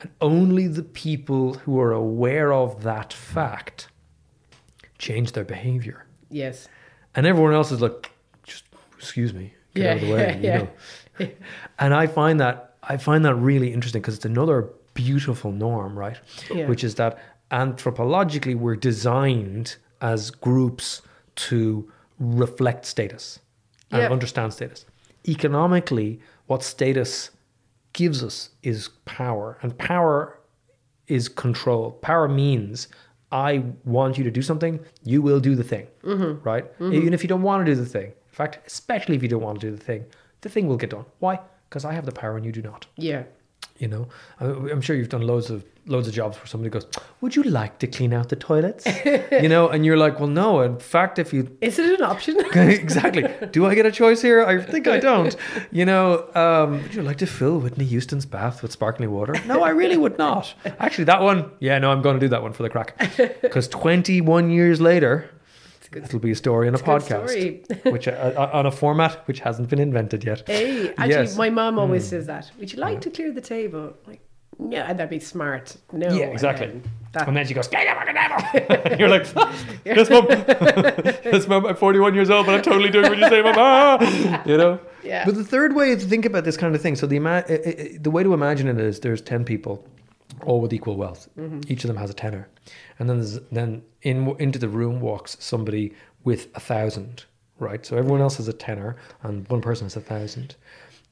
[0.00, 3.88] and only the people who are aware of that fact
[4.98, 6.68] change their behavior, yes
[7.18, 8.12] and everyone else is like,
[8.44, 8.64] just
[8.96, 10.66] excuse me, get Yeah, out of the way, yeah,
[11.18, 11.32] you know.
[11.80, 16.16] and I find that I find that really interesting because it's another beautiful norm, right?
[16.48, 16.68] Yeah.
[16.68, 17.18] Which is that
[17.50, 21.02] anthropologically we're designed as groups
[21.36, 23.40] to reflect status
[23.90, 24.10] and Yeah.
[24.10, 24.84] understand status.
[25.26, 27.30] Economically, what status
[27.92, 30.38] gives us is power, and power
[31.06, 31.92] is control.
[31.92, 32.88] Power means
[33.30, 36.42] I want you to do something, you will do the thing, mm-hmm.
[36.42, 36.64] right?
[36.78, 36.94] Mm-hmm.
[36.94, 38.06] Even if you don't want to do the thing.
[38.06, 40.04] In fact, especially if you don't want to do the thing,
[40.40, 41.04] the thing will get done.
[41.18, 41.40] Why?
[41.68, 42.86] Because I have the power and you do not.
[42.96, 43.24] yeah
[43.78, 44.08] You know,
[44.40, 46.86] I'm sure you've done loads of loads of jobs where somebody goes,
[47.20, 48.84] "Would you like to clean out the toilets?"
[49.44, 50.60] you know, and you're like, "Well, no.
[50.62, 53.24] In fact, if you is it an option exactly.
[53.52, 54.44] Do I get a choice here?
[54.44, 55.34] I think I don't.
[55.70, 59.34] You know, um, would you like to fill Whitney Houston's bath with sparkling water?
[59.46, 60.54] No, I really would not.
[60.78, 62.98] Actually, that one, yeah, no, I'm going to do that one for the crack.
[63.42, 65.30] Because 21 years later,
[65.90, 69.40] good- it'll be a story on a podcast, which uh, uh, on a format which
[69.40, 70.42] hasn't been invented yet.
[70.46, 71.36] Hey, actually, Yes.
[71.36, 72.50] my mom always says that.
[72.58, 73.94] Would you like to clear the table?
[74.06, 74.20] Like,
[74.70, 75.76] yeah, that'd be smart.
[75.92, 76.66] No, Yeah, and exactly.
[76.66, 76.82] then
[77.12, 79.26] That- and then she goes, "Get fucking devil!" You're like,
[79.84, 80.26] "Yes, mum.
[80.28, 81.64] yes, mum.
[81.66, 84.42] I'm 41 years old, but I'm totally doing what you say, mum." Ah!
[84.44, 84.80] You know.
[85.04, 85.24] Yeah.
[85.24, 87.52] But the third way to think about this kind of thing, so the ima- uh,
[87.54, 89.86] uh, the way to imagine it is there's 10 people,
[90.44, 91.28] all with equal wealth.
[91.68, 92.48] Each of them has a tenner,
[92.98, 95.94] and then there's, then in into the room walks somebody
[96.24, 97.24] with a thousand.
[97.58, 97.84] Right.
[97.84, 100.54] So everyone else has a tenner, and one person has a thousand.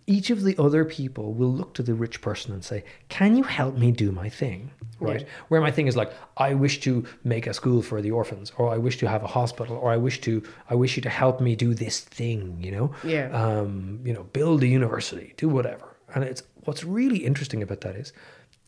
[0.08, 3.42] Each of the other people will look to the rich person and say, "Can you
[3.42, 4.70] help me do my thing?"
[5.00, 5.22] Right.
[5.22, 5.26] Yeah.
[5.48, 8.72] Where my thing is like, I wish to make a school for the orphans, or
[8.72, 11.40] I wish to have a hospital, or I wish to, I wish you to help
[11.40, 13.28] me do this thing, you know, Yeah.
[13.32, 15.96] um, you know, build a university, do whatever.
[16.14, 18.12] And it's what's really interesting about that is,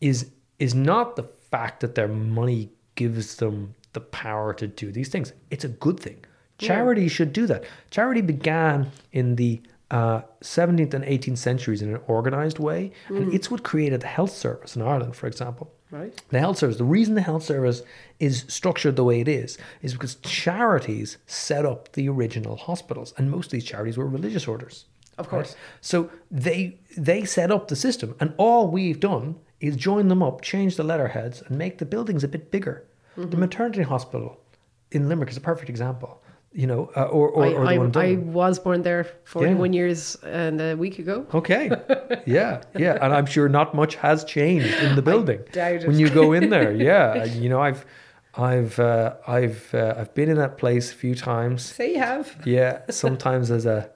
[0.00, 5.08] is is not the fact that their money gives them the power to do these
[5.08, 5.32] things.
[5.50, 6.24] It's a good thing.
[6.58, 7.64] Charity should do that.
[7.90, 13.50] Charity began in the uh, 17th and 18th centuries in an organized way, and it's
[13.50, 15.72] what created the health service in Ireland, for example.
[15.90, 16.20] Right.
[16.28, 17.82] The health service, the reason the health service
[18.20, 23.30] is structured the way it is, is because charities set up the original hospitals, and
[23.30, 24.84] most of these charities were religious orders.
[25.16, 25.56] Of course.
[25.80, 30.42] So they they set up the system, and all we've done is join them up,
[30.42, 32.84] change the letterheads, and make the buildings a bit bigger.
[33.18, 33.40] The Mm-hmm.
[33.40, 34.38] maternity hospital
[34.92, 36.22] in Limerick is a perfect example.
[36.52, 40.16] You know, uh, or or, I, or the I, I was born there 41 years
[40.24, 41.26] and a week ago.
[41.34, 41.70] Okay.
[42.26, 45.40] Yeah, yeah, and I'm sure not much has changed in the building
[45.86, 46.72] when you go in there.
[46.90, 47.84] Yeah, you know, I've,
[48.34, 51.62] I've, uh, I've, uh, I've been in that place a few times.
[51.62, 52.26] Say you have.
[52.46, 53.90] Yeah, sometimes as a,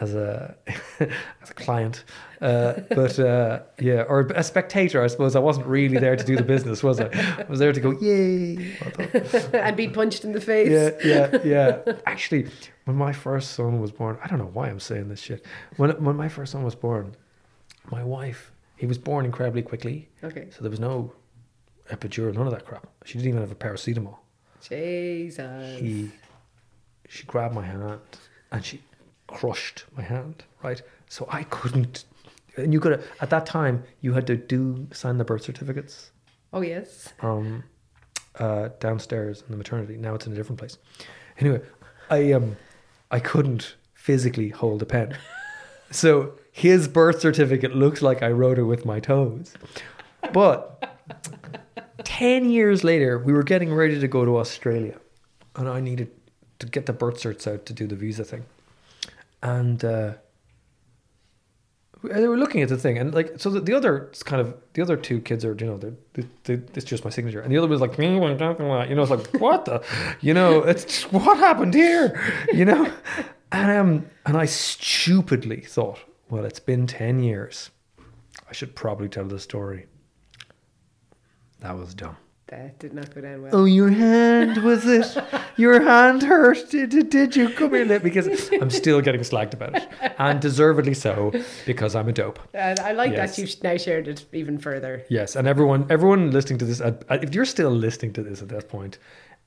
[0.00, 0.56] as a,
[1.00, 2.04] as a client,
[2.40, 5.02] uh, but uh, yeah, or a spectator.
[5.02, 7.06] I suppose I wasn't really there to do the business, was I?
[7.38, 8.76] I was there to go, yay!
[9.52, 10.70] and be punched in the face.
[10.70, 11.92] yeah, yeah, yeah.
[12.06, 12.48] Actually,
[12.86, 15.46] when my first son was born, I don't know why I'm saying this shit.
[15.76, 17.14] When when my first son was born,
[17.90, 20.48] my wife, he was born incredibly quickly, Okay.
[20.50, 21.12] so there was no
[21.90, 22.86] epidural, none of that crap.
[23.04, 24.16] She didn't even have a paracetamol.
[24.68, 25.78] Jesus.
[25.78, 26.10] He,
[27.08, 28.00] she grabbed my hand
[28.50, 28.80] and she
[29.26, 30.44] crushed my hand.
[30.62, 32.04] Right, so I couldn't.
[32.56, 36.10] And you could at that time you had to do sign the birth certificates
[36.52, 37.12] Oh, yes.
[37.20, 37.64] um,
[38.38, 39.96] uh, downstairs in the maternity.
[39.96, 40.78] Now it's in a different place.
[41.38, 41.60] Anyway,
[42.10, 42.56] I um,
[43.10, 45.16] I couldn't physically hold a pen,
[45.90, 49.54] so his birth certificate looks like I wrote it with my toes.
[50.32, 50.96] But
[52.04, 54.98] ten years later, we were getting ready to go to Australia,
[55.56, 56.10] and I needed
[56.60, 58.44] to get the birth certs out to do the visa thing,
[59.44, 59.84] and.
[59.84, 60.14] Uh,
[62.02, 64.82] they were looking at the thing and like so the, the other kind of the
[64.82, 67.40] other two kids are you know they, they, it's just my signature.
[67.40, 69.82] And the other was like you know it's like what the
[70.20, 72.20] you know it's just, what happened here?
[72.52, 72.92] You know?
[73.52, 77.70] And um and I stupidly thought well it's been 10 years.
[78.48, 79.86] I should probably tell the story.
[81.60, 82.16] That was dumb
[82.48, 83.50] That did not go down well.
[83.54, 85.16] Oh, your hand was it?
[85.56, 86.68] Your hand hurt.
[86.70, 87.98] Did, did, you come here?
[87.98, 89.88] Because I'm still getting slagged about it,
[90.18, 91.32] and deservedly so,
[91.64, 92.38] because I'm a dope.
[92.52, 93.36] And I like Yes.
[93.36, 95.04] that you've now shared it even further.
[95.08, 98.42] Yes, and everyone, everyone listening to this, uh, uh, if you're still listening to this
[98.42, 98.98] at this point,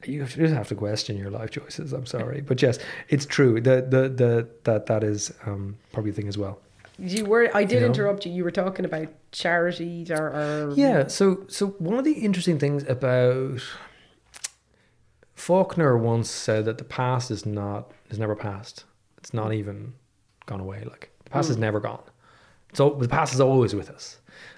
[0.06, 1.94] you have to- just have to question your life choices.
[1.94, 2.80] I'm sorry, but yes,
[3.10, 3.62] it's true.
[3.62, 6.60] The the the that that is um, probably a thing as well.
[7.00, 7.50] You were.
[7.56, 7.86] I did You know?
[7.88, 8.32] interrupt you.
[8.32, 11.08] You were talking about charities or, or Yeah.
[11.08, 13.62] So so one of the interesting things about
[15.36, 18.86] Faulkner once said that the past is not is never past.
[19.18, 19.94] It's not even
[20.46, 20.84] gone away.
[20.84, 21.62] Like the past is hmm.
[21.62, 22.04] never gone.
[22.74, 24.18] So the past is always with us.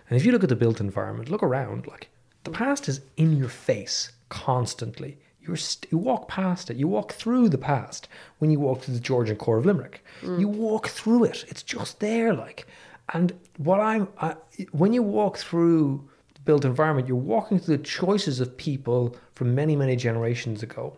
[0.10, 1.88] And if you look at the built environment, look around.
[1.88, 2.10] Like
[2.44, 5.18] the past is in your face constantly.
[5.56, 6.78] St- you walk past it.
[6.78, 8.08] You walk through the past
[8.40, 10.04] when you walk through the Georgian core of Limerick.
[10.40, 11.46] You walk through it.
[11.48, 12.34] It's just there.
[12.34, 12.68] Like,
[13.14, 14.36] and what I'm I,
[14.72, 19.56] when you walk through the built environment, you're walking through the choices of people from
[19.56, 20.98] many many generations ago.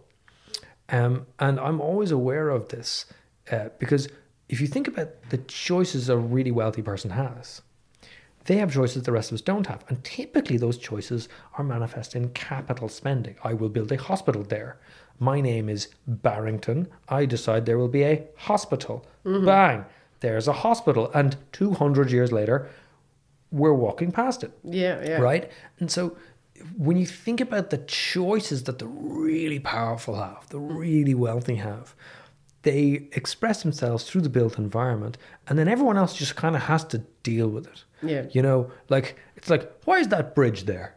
[0.89, 3.05] Um, and I'm always aware of this
[3.51, 4.09] uh, because
[4.49, 7.61] if you think about the choices a really wealthy person has,
[8.45, 9.83] they have choices the rest of us don't have.
[9.87, 13.35] And typically, those choices are manifest in capital spending.
[13.43, 14.79] I will build a hospital there.
[15.19, 16.87] My name is Barrington.
[17.07, 19.05] I decide there will be a hospital.
[19.25, 19.45] Mm-hmm.
[19.45, 19.85] Bang,
[20.21, 21.11] there's a hospital.
[21.13, 22.69] And 200 years later,
[23.51, 25.17] we're walking past it yeah, yeah.
[25.17, 25.51] right?
[25.79, 26.15] And so
[26.77, 31.95] when you think about the choices that the really powerful have, the really wealthy have,
[32.63, 36.83] they express themselves through the built environment, and then everyone else just kind of has
[36.85, 37.83] to deal with it.
[38.03, 38.25] Yeah.
[38.31, 40.95] You know, like it's like, why is that bridge there?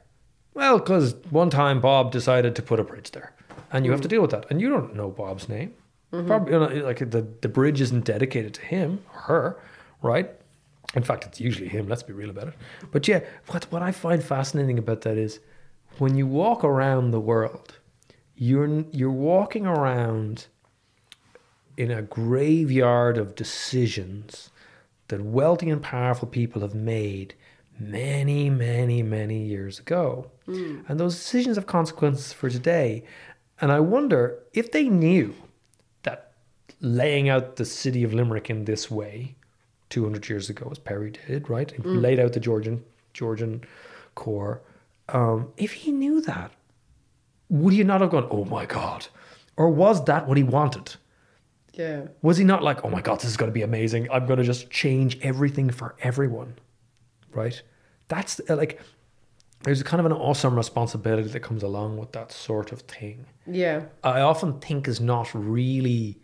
[0.55, 3.35] Well, because one time Bob decided to put a bridge there,
[3.73, 4.13] and you have to mm.
[4.13, 5.75] deal with that, and you don't know Bob's name.
[6.13, 6.27] Mm-hmm.
[6.27, 9.63] Probably you know, like the the bridge isn't dedicated to him or her,
[10.03, 10.31] right?
[10.95, 11.89] In fact, it's usually him.
[11.89, 12.55] Let's be real about it.
[12.93, 15.41] But yeah, what what I find fascinating about that is
[15.99, 17.79] when you walk around the world,
[18.37, 20.47] you're you're walking around
[21.77, 24.51] in a graveyard of decisions
[25.09, 27.35] that wealthy and powerful people have made
[27.79, 30.31] many, many, many years ago.
[30.89, 33.05] And those decisions have consequences for today.
[33.61, 35.35] And I wonder if they knew
[36.05, 36.33] that
[36.81, 39.35] laying out the city of Limerick in this way
[39.91, 41.71] 200 years ago, as Pery did, right?
[41.71, 43.63] He laid out the Georgian Georgian
[44.15, 44.61] core.
[45.09, 46.51] Um, if he knew that,
[47.49, 49.07] would he not have gone, oh my God?
[49.57, 50.97] Or was that what he wanted?
[51.77, 52.07] Yeah.
[52.23, 54.09] Was he not like, oh my God, this is going to be amazing.
[54.11, 56.55] I'm going to just change everything for everyone,
[57.33, 57.61] right?
[58.09, 58.81] That's uh, like,
[59.65, 63.27] there's kind of an awesome responsibility that comes along with that sort of thing.
[63.47, 63.85] Yeah.
[64.03, 66.19] I often think is not really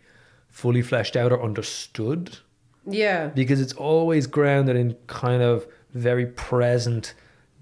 [0.49, 2.37] fully fleshed out or understood
[2.87, 3.27] Yeah.
[3.27, 7.13] because it's always grounded in kind of very present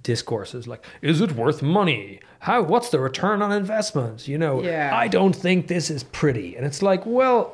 [0.04, 4.92] discourses like is it worth money how what's the return on investment you know Yeah.
[4.94, 7.54] i don't think this is pretty and it's like well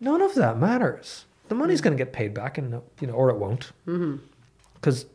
[0.00, 1.84] none of that matters the money's hmm.
[1.84, 4.16] going to get paid back and you know or it won't mm-hmm.
[4.74, 5.06] because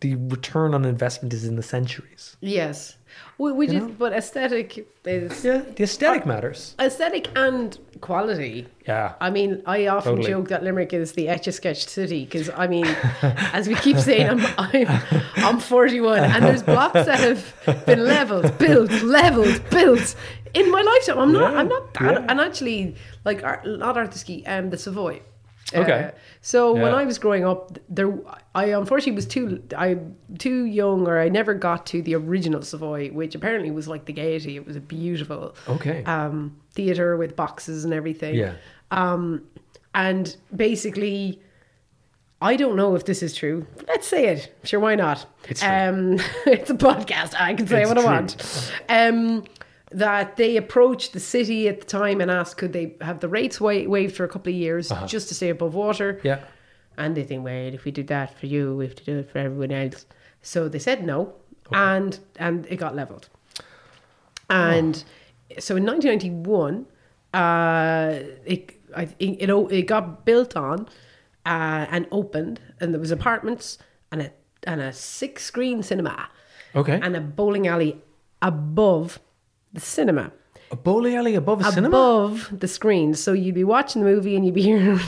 [0.00, 2.98] the return on investment is in the centuries Yes.
[3.38, 3.88] You is, know?
[3.98, 8.66] but aesthetic is yeah the aesthetic uh, matters aesthetic and quality.
[8.86, 10.28] yeah I mean, I often Totally.
[10.28, 12.86] joke that Limerick is the etch a sketch city because I mean,
[13.22, 15.02] as we keep saying, I'm, I'm
[15.36, 20.14] I'm 41 and there's blocks that have been leveled, built, leveled, built
[20.54, 21.18] in my lifetime.
[21.18, 22.26] I'm not, Yeah, I'm not, yeah.
[22.28, 22.94] and actually,
[23.24, 25.20] like not Artisky, um, the Savoy.
[25.74, 26.04] Okay.
[26.04, 28.10] Uh, so when I was growing up, there
[28.54, 29.98] I unfortunately was too I
[30.38, 34.14] too young, or I never got to the original Savoy, which apparently was like the
[34.14, 34.56] Gaiety.
[34.56, 38.34] It was a beautiful okay um, theater with boxes and everything.
[38.34, 38.54] yeah
[38.90, 39.42] Um,
[39.94, 41.42] and basically,
[42.40, 43.66] I don't know if this is true.
[43.88, 44.54] Let's say it.
[44.64, 45.26] Sure, why not?
[45.50, 45.68] It's true.
[45.68, 46.12] Um,
[46.46, 47.34] it's a podcast.
[47.38, 48.10] I can say It's what I true.
[48.10, 48.72] want.
[48.88, 49.44] Um,
[49.90, 53.60] that they approached the city at the time and asked could they have the rates
[53.60, 55.06] wa- waived for a couple of years Uh-huh.
[55.06, 56.20] just to stay above water.
[56.22, 56.40] yeah
[56.98, 59.30] And they think, wait, if we do that for you, we have to do it
[59.30, 60.04] for everyone else.
[60.42, 61.32] So they said no,
[61.72, 63.28] and and it got leveled.
[64.50, 65.04] And
[65.58, 66.86] so in 1991,
[67.34, 70.88] uh, it, I, it it it got built on
[71.46, 73.78] uh, and opened, and there was apartments
[74.10, 74.30] and a
[74.64, 76.28] and a six screen cinema
[76.74, 78.00] okay and a bowling alley
[78.42, 79.18] above
[79.72, 80.32] the cinema
[80.70, 83.14] a bowling alley above a cinema above the screen.
[83.14, 85.00] So you'd be watching the movie and you'd be hearing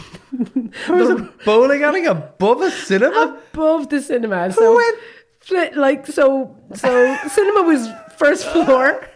[0.88, 4.50] There's a bowling alley above a cinema above the cinema.
[4.52, 9.06] So went- like so so cinema was first floor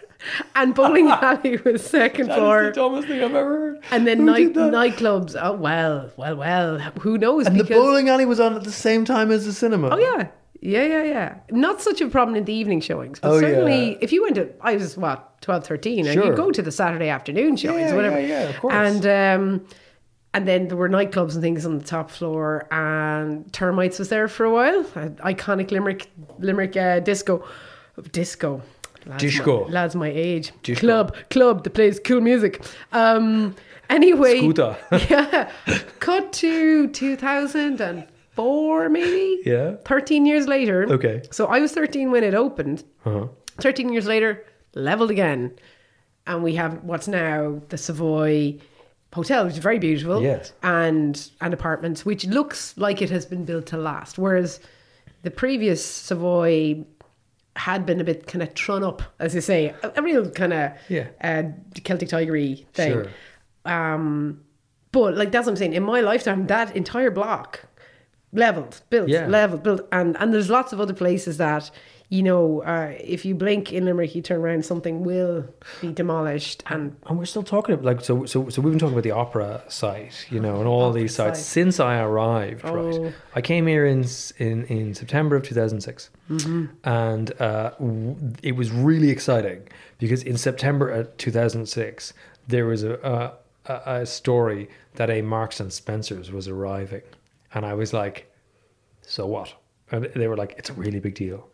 [0.55, 2.63] and bowling alley was second That is floor.
[2.65, 3.85] the dumbest thing I've ever heard.
[3.91, 5.37] And then Who night nightclubs.
[5.41, 6.79] Oh well, well, well.
[7.01, 7.47] Who knows?
[7.47, 9.91] And the bowling alley was on at the same time as the cinema.
[9.91, 10.29] Oh yeah,
[10.61, 11.35] yeah, yeah, yeah.
[11.51, 13.99] Not such a problem in the evening showings, but Oh, certainly yeah.
[14.01, 16.27] if you went to, I was what 12, 13, and Sure.
[16.27, 18.21] you go to the Saturday afternoon showings, Yeah, whatever.
[18.21, 18.75] yeah, yeah, of course.
[18.75, 19.67] And um,
[20.33, 24.27] and then there were nightclubs and things on the top floor, and Termites was there
[24.27, 24.83] for a while.
[25.33, 27.45] Iconic Limerick, Limerick uh, disco,
[28.11, 28.63] disco.
[29.07, 29.65] Lads Disco.
[29.67, 30.51] My, lads, my age.
[30.63, 30.81] Disco.
[30.81, 32.65] Club, club that plays cool music.
[32.93, 33.55] Um,
[33.91, 34.77] anyway, Scooter.
[35.11, 35.51] yeah.
[36.01, 39.43] Cut to 2004, maybe?
[39.45, 39.77] Yeah.
[39.85, 40.87] 13 years later.
[40.91, 41.23] Okay.
[41.31, 42.83] So I was 13 when it opened.
[43.05, 43.27] Uh-huh.
[43.61, 44.43] 13 years later,
[44.75, 45.53] leveled again.
[46.27, 48.59] And we have what's now the Savoy
[49.13, 50.23] Hotel, which is very beautiful.
[50.23, 50.53] Yes.
[50.63, 54.19] And, and apartments, which looks like it has been built to last.
[54.19, 54.61] Whereas
[55.23, 56.85] the previous Savoy
[57.57, 60.53] had been a bit kind of trun up, as you say, a, a real kind
[60.53, 61.09] of Yeah.
[61.23, 61.43] uh,
[61.85, 62.93] Celtic Tigery thing.
[62.93, 63.07] Sure.
[63.65, 64.41] Um,
[64.93, 65.75] but like that's what I'm saying.
[65.75, 67.67] In my lifetime, that entire block
[68.33, 69.27] leveled, built, Yeah.
[69.27, 71.71] leveled, built, and and there's lots of other places that
[72.15, 75.49] you know, uh, if you blink in Limerick, you turn around, something will
[75.81, 78.95] be demolished, and And we're still talking about like so so so we've been talking
[78.95, 81.47] about the opera site, you know, and all these sites site.
[81.47, 82.65] since I arrived.
[82.65, 82.75] Oh.
[82.77, 84.05] Right, I came here in
[84.39, 85.85] in in September of two thousand
[86.85, 89.67] and uh, w- it was really exciting
[89.99, 92.13] because in September of two thousand six
[92.47, 97.03] there was a, a a a story that a Marks and Spencers was arriving,
[97.55, 98.33] and I was like,
[99.03, 99.53] so what?
[99.91, 101.49] And they were like, it's a really big deal.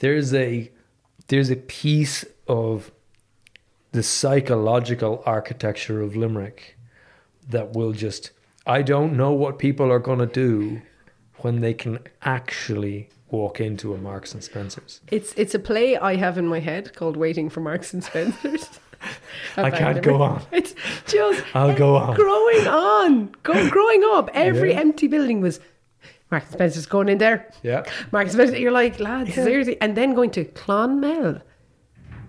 [0.00, 0.70] There's a
[1.28, 2.90] there's a piece of
[3.92, 6.76] the psychological architecture of Limerick
[7.48, 8.30] that will just
[8.66, 10.82] I don't know what people are going to do
[11.38, 15.00] when they can actually walk into a Marks and Spencers.
[15.10, 18.68] it's it's a play I have in my head called "Waiting for Marks and Spencers."
[19.56, 20.42] I can't go on.
[20.52, 20.74] It's
[21.06, 22.14] just I'll go on.
[22.16, 25.58] Growing on, go, growing up, every empty building was
[26.30, 27.50] Mark Spencer's going in there.
[27.62, 27.84] Yeah.
[28.12, 29.80] Mark Spencer, you're like, lads, seriously.
[29.80, 31.40] And then going to Clonmel.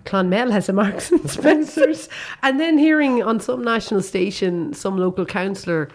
[0.04, 2.08] Clonmel has a Marks and Spencer's.
[2.42, 5.88] and then hearing on some national station, some local councillor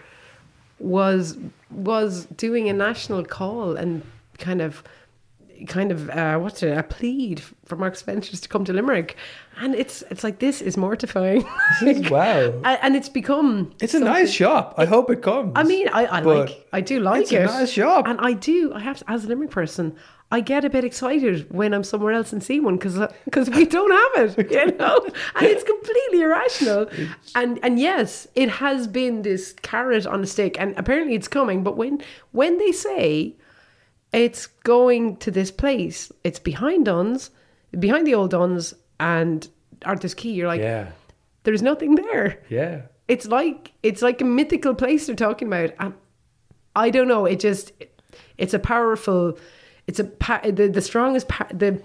[0.78, 1.36] was
[1.70, 4.02] was doing a national call and
[4.38, 4.82] kind of
[5.66, 9.16] kind of uh, what's it a plead for Mark Spencer's to come to Limerick,
[9.60, 11.44] and it's it's like this is mortifying.
[11.82, 12.60] wow.
[12.64, 14.74] and, it's become It's a nice shop.
[14.76, 15.52] I hope it comes.
[15.56, 17.42] I mean, I, I like, I do like it's it.
[17.42, 18.06] a nice shop.
[18.06, 18.72] and I do.
[18.72, 19.96] I have to, as a Limerick person,
[20.30, 23.52] I get a bit excited when I'm somewhere else and see one because because uh,
[23.56, 25.00] we don't have it, you know,
[25.34, 26.88] and it's completely irrational.
[27.34, 31.64] And and yes, it has been this carrot on a stick, and apparently it's coming.
[31.64, 32.02] But when
[32.32, 33.36] when they say
[34.12, 37.30] it's going to this place, it's behind Dunnes,
[37.78, 39.48] behind the old Dunnes, and
[39.84, 40.30] Arthur's Quay.
[40.30, 40.90] You're like, yeah.
[41.44, 42.82] there's nothing there Yeah.
[43.06, 45.94] it's like it's like a mythical place they're talking about and
[46.76, 47.72] i don't know it just
[48.36, 49.38] it's a powerful
[49.86, 51.80] it's a pa- the, the strongest pa- the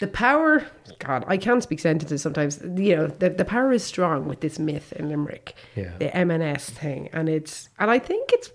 [0.00, 0.66] the power
[0.98, 4.58] god i can't speak sentences sometimes you know the, the power is strong with this
[4.58, 5.96] myth in limerick Yeah.
[5.98, 8.50] the mns thing and it's and i think it's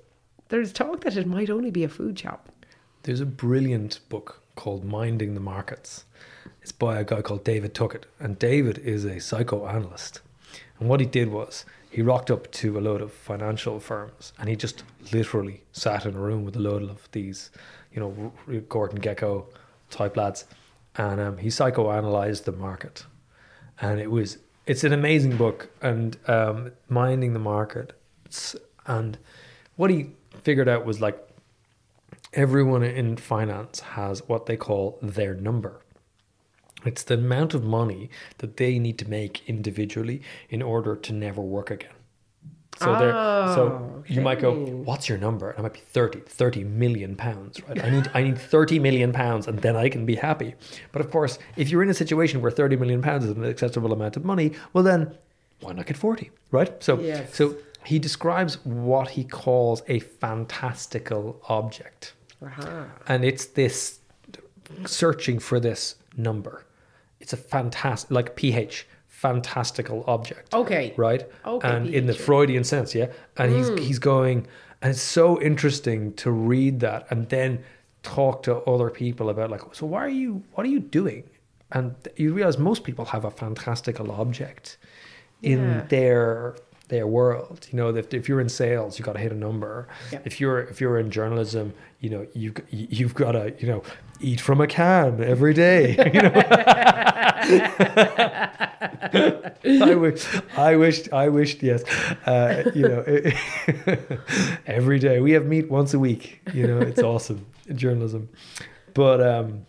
[0.49, 2.49] there's talk that it might only be a food shop
[3.03, 6.05] There's a brilliant book called Minding the Markets.
[6.61, 8.05] It's by a guy called David Tuckett.
[8.19, 10.21] And David is a psychoanalyst.
[10.79, 14.47] And what he did was he rocked up to a load of financial firms and
[14.47, 17.49] he just literally sat in a room with a load of these,
[17.93, 18.33] you know,
[18.69, 19.45] Gordon Gekko
[19.89, 20.45] type lads.
[20.95, 23.05] And um, he psychoanalyzed the market.
[23.81, 25.69] And it was, it's an amazing book.
[25.81, 27.93] And um, Minding the Market.
[28.85, 29.17] And
[29.75, 30.11] what he
[30.43, 31.17] figured out was like,
[32.33, 35.81] everyone in finance has what they call their number.
[36.86, 41.41] It's the amount of money that they need to make individually in order to never
[41.41, 41.91] work again.
[42.77, 45.49] So there so oh, you might go, what's your number?
[45.49, 47.84] And it might be 30, 30 million pounds, right?
[47.84, 50.55] I need I need 30 million pounds and then I can be happy.
[50.93, 53.91] But of course, if you're in a situation where 30 million pounds is an acceptable
[53.91, 55.13] amount of money, well then
[55.59, 56.82] why not get 40, right?
[56.82, 57.36] So Yes.
[57.36, 62.86] so he describes what he calls a fantastical object Aha.
[63.07, 63.99] and it's this
[64.86, 66.63] searching for this number.
[67.20, 70.53] It's a fantastic, like pH, fantastical object.
[70.53, 70.93] Okay.
[70.97, 71.24] Right.
[71.45, 72.13] Okay, And in the.
[72.13, 73.07] Freudian sense, yeah.
[73.38, 73.78] And he's hmm.
[73.78, 74.47] he's going,
[74.82, 77.63] and it's so interesting to read that and then
[78.03, 80.43] talk to other people about like, so why are you?
[80.53, 81.24] What are you doing?
[81.72, 84.78] And you realize most people have a fantastical object
[85.43, 85.82] in Yeah.
[85.89, 86.55] their
[86.89, 87.67] their world.
[87.71, 89.87] You know, if, if you're in sales, you've got to hit a number.
[90.11, 90.19] Yeah.
[90.25, 93.83] If you're if you're in journalism, you know you you've got to you know
[94.19, 95.95] eat from a can every day.
[96.11, 96.31] You know,
[99.85, 100.25] I wish
[100.57, 101.83] I wished I wished yes,
[102.25, 103.03] uh, you know,
[104.67, 106.41] every day we have meat once a week.
[106.53, 108.29] You know, it's awesome journalism,
[108.93, 109.65] but um,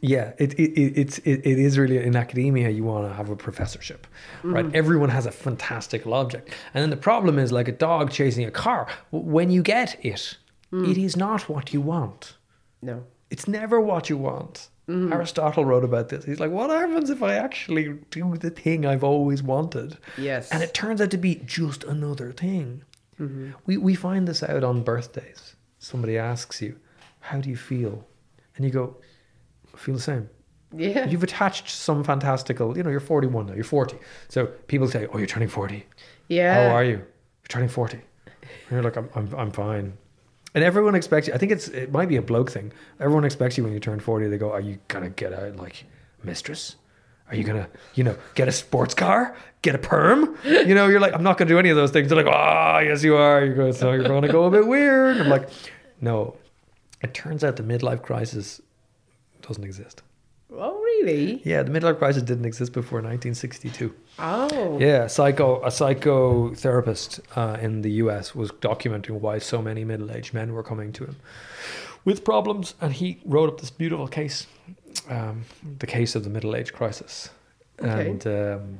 [0.00, 3.28] yeah, it, it, it it's it, it is really in academia you want to have
[3.28, 4.06] a professorship,
[4.42, 4.64] right?
[4.64, 4.76] Mm-hmm.
[4.76, 8.50] Everyone has a fantastical object, and then the problem is like a dog chasing a
[8.50, 8.88] car.
[9.10, 10.36] When you get it,
[10.72, 10.90] mm.
[10.90, 12.36] it is not what you want.
[12.82, 14.68] no It's never what you want.
[14.88, 15.12] Mm-hmm.
[15.12, 16.24] Aristotle wrote about this.
[16.24, 19.98] He's like, what happens if I actually do the thing I've always wanted?
[20.18, 20.50] Yes.
[20.50, 22.82] And it turns out to be just another thing.
[23.20, 23.52] Mm-hmm.
[23.66, 25.54] We, we find this out on birthdays.
[25.78, 26.76] Somebody asks you,
[27.20, 28.04] how do you feel?
[28.56, 28.96] And you go,
[29.78, 30.28] feel the same.
[30.76, 33.96] yeah You've attached some fantastical, you know, you're 41 now, you're 40.
[34.28, 35.86] So people say, oh, you're turning 40.
[36.28, 36.96] yeah How are you?
[36.96, 37.96] You're turning 40.
[37.96, 38.04] And
[38.70, 39.94] you're like, I'm, I'm, I'm fine.
[40.54, 41.34] And everyone expects you.
[41.34, 42.72] I think it's it might be a bloke thing.
[42.98, 44.26] Everyone expects you when you turn 40.
[44.28, 45.84] They go, Are you going to get a, like,
[46.24, 46.74] mistress?
[47.28, 49.36] Are you going to, you know, get a sports car?
[49.62, 50.36] Get a perm?
[50.44, 52.08] You know, you're like, I'm not going to do any of those things.
[52.08, 53.44] They're like, Oh, yes, you are.
[53.44, 55.18] You're going, so you're going to go a bit weird.
[55.18, 55.48] I'm like,
[56.00, 56.36] No.
[57.00, 58.60] It turns out the midlife crisis
[59.50, 60.02] doesn't exist.
[60.52, 63.94] oh really Yeah, the midlife crisis didn't exist before 1962.
[64.18, 68.34] oh Yeah, psycho a psychotherapist uh, in the U.S.
[68.34, 71.16] was documenting why so many middle-aged men were coming to him
[72.04, 74.46] with problems, and he wrote up this beautiful case,
[75.08, 75.44] um,
[75.78, 77.30] the case of the middle-age crisis.
[77.80, 78.10] Okay.
[78.10, 78.78] And um,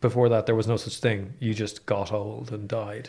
[0.00, 1.34] before that, there was no such thing.
[1.40, 3.08] You just got old and died.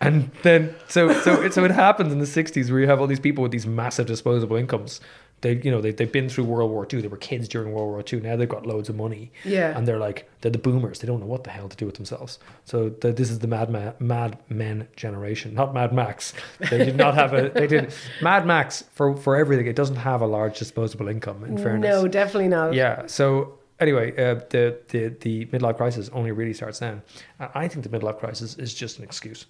[0.00, 3.20] And then, so so so it happens in the '60s where you have all these
[3.20, 5.00] people with these massive disposable incomes.
[5.42, 7.02] They, you know, they they've been through World War II.
[7.02, 8.20] They were kids during World War II.
[8.20, 9.30] Now they've got loads of money.
[9.44, 9.76] Yeah.
[9.76, 11.00] And they're like they're the boomers.
[11.00, 12.38] They don't know what the hell to do with themselves.
[12.64, 16.32] So the, this is the Mad Ma- Mad Men generation, not Mad Max.
[16.70, 17.50] They did not have a.
[17.54, 19.66] They did Mad Max for for everything.
[19.66, 21.44] It doesn't have a large disposable income.
[21.44, 21.88] In fairness.
[21.88, 23.06] no definitely not Yeah.
[23.06, 27.02] So anyway, uh, the the the midlife crisis only really starts then.
[27.38, 29.46] I think the midlife crisis is just an excuse.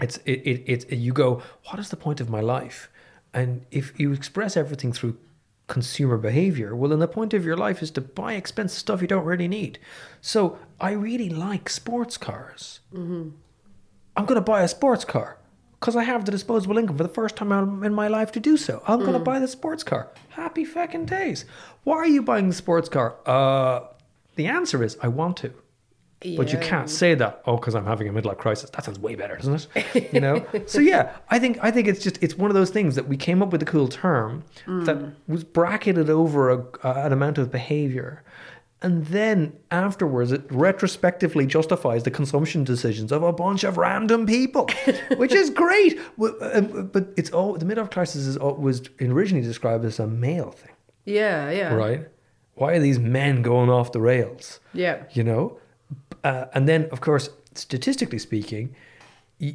[0.00, 2.88] it's it, it it's you go what is the point of my life
[3.32, 5.16] and if you express everything through
[5.66, 9.06] consumer behavior well then the point of your life is to buy expensive stuff you
[9.06, 9.78] don't really need.
[10.20, 12.80] So i really like sports cars.
[14.16, 15.38] I'm going to buy a sports car
[15.78, 18.56] because i have the disposable income for the first time in my life to do
[18.56, 18.82] so.
[18.86, 20.08] I'm going to buy the sports car.
[20.30, 21.44] Happy fucking days.
[21.84, 23.16] Why are you buying the sports car?
[23.24, 23.80] Uh
[24.36, 25.52] the answer is i want to
[26.36, 27.42] but you can't say that.
[27.46, 28.68] Oh, because I'm having a midlife crisis.
[28.70, 30.12] That sounds way better, doesn't it?
[30.12, 30.46] You know.
[30.66, 33.16] so yeah, I think I think it's just it's one of those things that we
[33.16, 37.50] came up with a cool term that was bracketed over a, uh, an amount of
[37.50, 38.22] behavior,
[38.82, 44.68] and then afterwards it retrospectively justifies the consumption decisions of a bunch of random people,
[45.16, 45.98] which is great.
[46.20, 50.72] Um, But it's all the midlife crisis is was originally described as a male thing,
[51.06, 51.72] Yeah, yeah.
[51.74, 52.08] right?
[52.56, 54.60] Why are these men going off the rails?
[54.74, 55.04] Yeah.
[55.12, 55.58] you know
[56.24, 58.74] uh, and then of course statistically speaking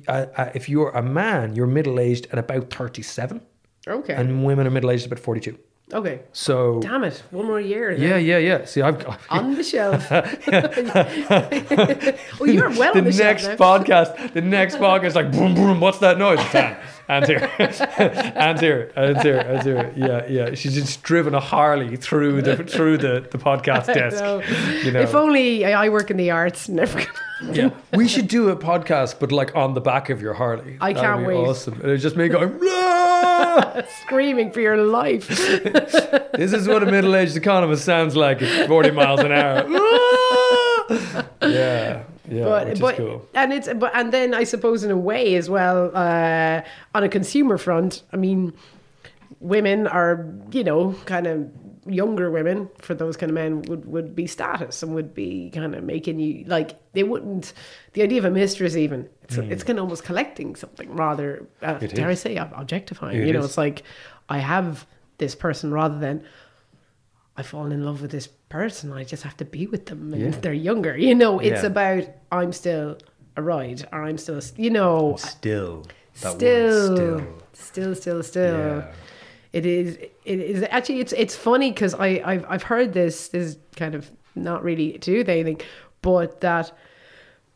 [0.07, 3.41] uh, uh, if you're a man you're middle-aged at about 37
[3.87, 4.13] Okay.
[4.13, 5.57] and women are middle-aged at about 42
[5.93, 6.21] okay.
[6.33, 7.21] so Damn it.
[7.31, 7.95] One more year.
[7.95, 8.09] then.
[8.09, 10.09] yeah yeah yeah see i've got On the shelf.
[12.39, 13.77] well, you're well the on the next shelf now.
[13.77, 16.39] podcast the next podcast like boom boom what's that noise
[17.07, 21.95] and here and here and here and here yeah yeah she's just driven a harley
[21.97, 24.41] through the through the the podcast desk know.
[24.83, 26.67] you know If only I work in the arts.
[26.69, 27.01] Never.
[27.51, 30.77] Yeah, we should do a podcast, but like on the back of your Harley.
[30.79, 31.35] I That'd can't wait.
[31.35, 31.73] Awesome.
[31.81, 32.57] And it's just me going.
[34.01, 35.27] Screaming for your life.
[35.27, 39.65] this is what a middle-aged economist sounds like at forty miles an hour.
[39.67, 41.25] Ah!
[41.41, 43.27] yeah, yeah, but which but cool.
[43.33, 46.61] and it's but and then I suppose in a way as well uh,
[46.93, 48.03] on a consumer front.
[48.13, 48.53] I mean,
[49.39, 51.49] women are you know kind of
[51.87, 55.75] younger women for those kind of men would would be status and would be kind
[55.75, 57.53] of making you like they wouldn't
[57.93, 61.75] the idea of a mistress even it's it's kind of almost collecting something rather uh,
[61.77, 63.45] dare I say objectifying It you know is.
[63.45, 63.83] it's like
[64.29, 64.87] I have
[65.19, 66.23] this person rather than
[67.37, 68.93] I fall in love with this person.
[68.93, 70.39] I just have to be with them, and Yeah.
[70.39, 70.97] they're younger.
[70.97, 71.67] You know, it's Yeah.
[71.67, 72.97] about I'm still
[73.35, 75.85] a ride, or I'm still, you know, Still,
[76.21, 78.57] that still, word still, still, still.
[78.77, 78.91] Yeah.
[79.51, 79.97] It is.
[80.25, 80.99] It is actually.
[80.99, 83.29] It's it's funny because I I've I've heard this.
[83.29, 85.61] This is kind of not really to do with anything,
[86.01, 86.71] but that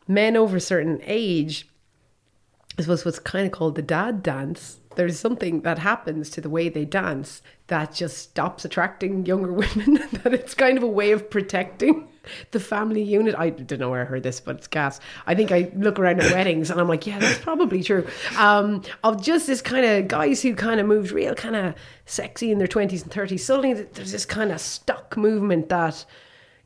[0.08, 1.68] men over a certain age
[2.80, 4.78] I suppose what's kind of called the dad dance.
[4.96, 10.00] There's something that happens to the way they dance that just stops attracting younger women.
[10.22, 12.08] that it's kind of a way of protecting
[12.50, 13.34] the family unit.
[13.38, 15.00] I don't know where I heard this, but it's gas.
[15.26, 18.06] I think I look around at weddings and I'm like, yeah, that's probably true.
[18.38, 21.74] Um, of just this kind of guys who kind of moved real kind of
[22.06, 23.40] sexy in their 20s and 30s.
[23.40, 26.04] Suddenly there's this kind of stuck movement that,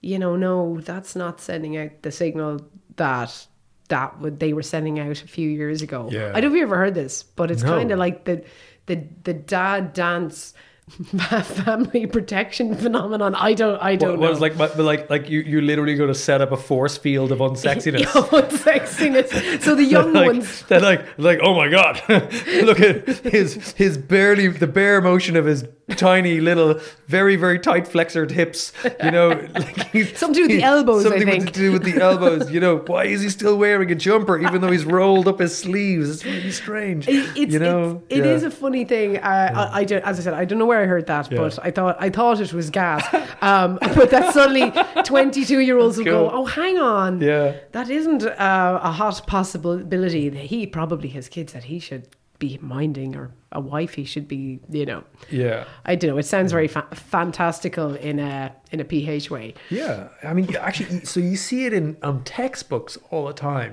[0.00, 2.60] you know, no, that's not sending out the signal
[2.96, 3.46] that
[3.90, 6.08] that would they were sending out a few years ago.
[6.10, 6.32] Yeah.
[6.34, 7.70] I don't know if you ever heard this, but it's No.
[7.76, 8.42] kind of like the
[8.86, 10.54] the the dad dance
[11.44, 13.34] family protection phenomenon.
[13.34, 14.32] I don't I don't What, know.
[14.32, 17.32] what like, but like, like you, you're literally going to set up a force field
[17.32, 18.00] of unsexiness.
[18.14, 19.62] Young sexiness.
[19.62, 23.96] So the young like, ones They're like, like, oh my god, look at his his
[23.96, 25.64] barely the bare motion of his
[25.94, 28.72] tiny little, very very tight flexored hips.
[29.02, 31.46] You know, like Something to do with the he- elbows, I Something think.
[31.46, 32.50] to do with the elbows.
[32.50, 35.56] You know, why is he still wearing a jumper even though he's rolled up his
[35.56, 36.10] sleeves?
[36.10, 37.06] It's really strange.
[37.08, 38.32] It's, you know, it's, it Yeah.
[38.32, 39.18] is a funny thing.
[39.18, 41.38] Uh, I, I don't, as I said, I don't know where I heard that, Yeah.
[41.38, 43.02] but I thought I thought it was gas.
[43.40, 44.72] Um, but that suddenly
[45.04, 47.54] twenty-two year olds will go, "Oh, hang on, Yeah.
[47.72, 50.28] that isn't uh, a hot possibility.
[50.28, 52.08] That he probably has kids that he should
[52.46, 55.64] be minding, or a wife he should be, you know." Yeah.
[55.90, 56.18] I don't know.
[56.24, 59.54] It sounds very fa- fantastical in a in a ph way.
[59.70, 63.72] Yeah, I mean, actually, so you see it in um, textbooks all the time.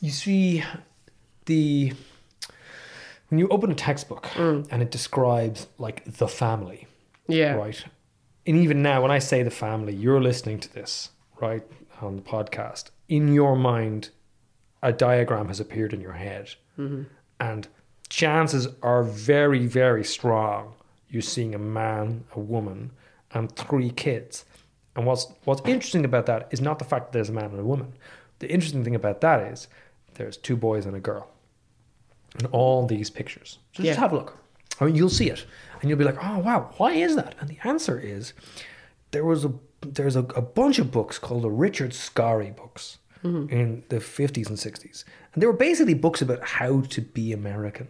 [0.00, 0.62] You see
[1.46, 1.92] the
[3.28, 6.86] when you open a textbook and it describes like the family,
[7.28, 7.54] Yeah.
[7.54, 7.84] right?
[8.46, 11.64] And even now, when I say the family, you're listening to this right
[12.00, 12.84] on the podcast.
[13.08, 14.10] In your mind,
[14.82, 16.54] a diagram has appeared in your head,
[17.40, 17.68] and
[18.08, 20.74] chances are very, very strong
[21.08, 22.90] you're seeing a man, a woman,
[23.32, 24.44] and three kids.
[24.94, 27.60] And what's what's interesting about that is not the fact that there's a man and
[27.60, 27.92] a woman.
[28.38, 29.68] The interesting thing about that is
[30.14, 31.28] there's two boys and a girl
[32.38, 33.58] in all these pictures.
[33.72, 33.90] So Yeah.
[33.90, 34.36] just have a look.
[34.80, 35.46] I mean, you'll see it,
[35.80, 38.32] and you'll be like, "Oh wow, why is that?" And the answer is
[39.10, 43.52] there was a there's a, a bunch of books called the Richard Scarry books mm-hmm.
[43.52, 45.04] in the 50s and 60s,
[45.36, 47.88] and they were basically books about how to be American.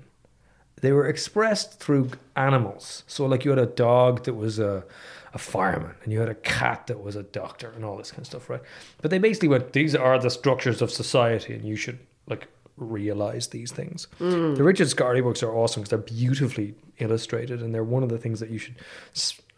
[0.81, 3.05] They were expressed through animals.
[3.06, 4.85] So, like, you had a dog that was a,
[5.32, 8.23] a fireman, and you had a cat that was a doctor, and all this kind
[8.23, 8.60] of stuff, right?
[9.01, 13.47] But they basically went, these are the structures of society, and you should, like, realize
[13.47, 14.09] these things.
[14.18, 14.56] Mm.
[14.56, 18.18] The Richard Scarry books are awesome because they're beautifully illustrated, and they're one of the
[18.18, 18.74] things that you should.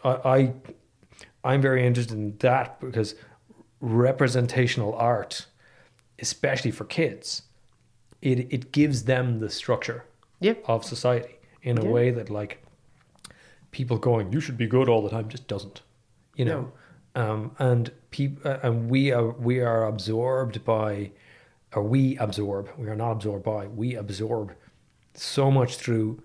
[0.05, 0.53] I,
[1.43, 3.15] I am very interested in that because
[3.81, 5.47] representational art,
[6.19, 7.43] especially for kids,
[8.23, 10.05] it it gives them the structure
[10.41, 10.55] Yeah.
[10.67, 11.91] of society in a Yeah.
[11.91, 12.63] way that like
[13.71, 15.83] people going you should be good all the time just doesn't
[16.37, 16.73] you know
[17.15, 21.11] um and people uh, and we are we are absorbed by
[21.75, 24.53] or we absorb we are not absorbed by we absorb
[25.15, 26.23] so much through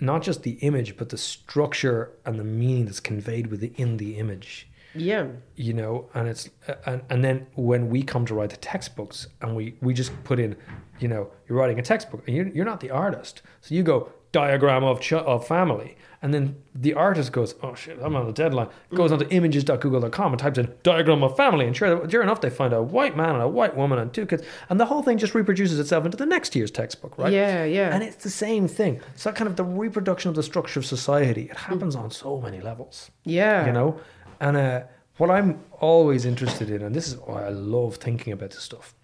[0.00, 4.68] not just the image but the structure and the meaning that's conveyed within the image
[4.94, 5.26] Yeah.
[5.56, 9.26] you know and it's uh, and, and then when we come to write the textbooks
[9.40, 10.56] and we we just put in
[11.00, 13.42] you know you're writing a textbook and you're, you're not the artist.
[13.60, 17.96] So you go diagram of ch- of family and then the artist goes oh shit
[18.02, 18.66] i'm on a deadline.
[18.90, 18.96] Mm.
[18.96, 22.72] Goes onto images.google.com and types in diagram of family and sure, sure enough they find
[22.72, 25.34] a white man and a white woman and two kids and the whole thing just
[25.36, 27.32] reproduces itself into the next year's textbook right?
[27.32, 27.94] Yeah, yeah.
[27.94, 29.00] and it's the same thing.
[29.14, 32.40] It's that kind of the reproduction of the structure of society it happens on so
[32.40, 33.10] many levels.
[33.24, 33.66] Yeah.
[33.66, 34.00] you know
[34.44, 34.80] and uh,
[35.18, 35.50] what i'm
[35.90, 38.94] always interested in and this is why i love thinking about this stuff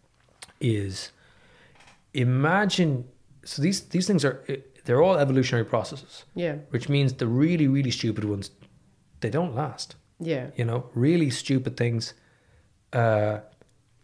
[0.60, 1.10] is
[2.14, 2.92] imagine
[3.44, 4.36] so these these things are
[4.84, 6.24] they're all evolutionary processes.
[6.34, 6.56] Yeah.
[6.70, 8.50] which means the really really stupid ones
[9.20, 9.96] they don't last.
[10.18, 10.46] Yeah.
[10.56, 12.14] you know really stupid things
[12.92, 13.38] uh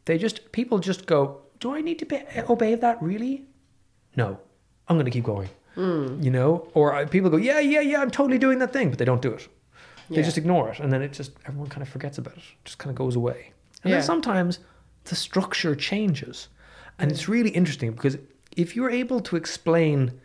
[0.07, 1.19] they just people just go
[1.61, 3.35] do i need to be, obey that really?
[4.17, 4.39] No.
[4.89, 5.49] I'm going to keep going.
[5.77, 6.69] You know?
[6.75, 9.21] Or uh, people go yeah yeah yeah i'm totally doing that thing but they don't
[9.29, 9.49] do it
[10.09, 10.23] they Yeah.
[10.23, 12.91] just ignore it and then it just everyone kind of forgets about it just kind
[12.91, 13.53] of goes away
[13.83, 13.97] and Yeah.
[13.99, 14.59] then sometimes
[15.05, 16.49] the structure changes
[16.99, 18.16] and it's really interesting because
[18.57, 20.20] if you're able to explain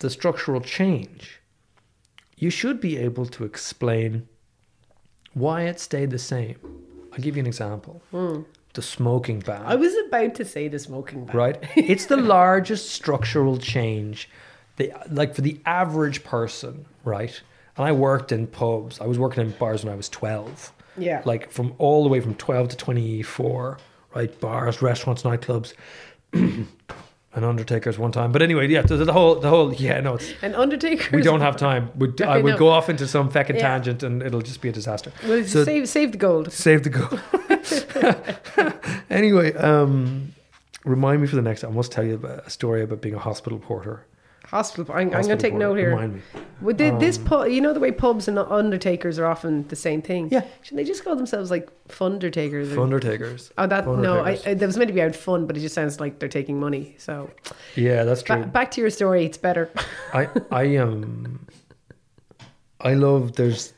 [0.00, 1.40] the structural change
[2.36, 4.28] you should be able to explain
[5.34, 6.56] why it stayed the same
[7.12, 8.40] i'll give you an example hmm.
[8.74, 11.36] the smoking ban I was about to say the smoking ban.
[11.36, 11.58] right?
[11.76, 14.28] It's the largest structural change,
[14.76, 17.40] the, like for the average person, right?
[17.78, 19.00] And I worked in pubs.
[19.00, 20.72] I was working in bars when I was 12.
[20.98, 21.22] Yeah.
[21.24, 23.78] Like from all the way from 12 to 24,
[24.16, 24.40] right?
[24.40, 25.74] Bars, restaurants, nightclubs,
[26.32, 26.66] and
[27.34, 28.32] undertakers one time.
[28.32, 31.16] But anyway, yeah, the, the whole, the whole, yeah, no, it's, And Undertaker.
[31.16, 31.90] we don't have time.
[31.96, 33.60] We, I I would go off into some feckin' Yeah.
[33.68, 35.12] tangent and it'll just be a disaster.
[35.26, 36.52] Well, So- save save the gold.
[36.52, 37.20] Save the gold.
[39.10, 40.32] anyway, um,
[40.84, 41.62] remind me for the next.
[41.62, 44.04] I must tell you about a story about being a hospital porter.
[44.48, 44.86] Hospital.
[44.94, 45.90] I'm, I'm going to take note here.
[45.90, 46.20] Remind me.
[46.62, 49.76] Would they, this Um, pub, you know the way pubs and undertakers are often the
[49.76, 50.28] same thing.
[50.32, 50.44] Yeah.
[50.62, 52.74] Should they just call themselves like fundertakers?
[52.74, 52.80] Or,
[53.58, 54.20] oh, that no.
[54.20, 56.28] I, I, that was meant to be out fun, but it just sounds like they're
[56.30, 56.94] taking money.
[56.98, 57.30] So
[57.76, 58.44] Yeah, that's ba- true.
[58.46, 59.26] back to your story.
[59.26, 59.70] It's better.
[60.14, 61.46] I I um
[62.80, 63.74] I love there's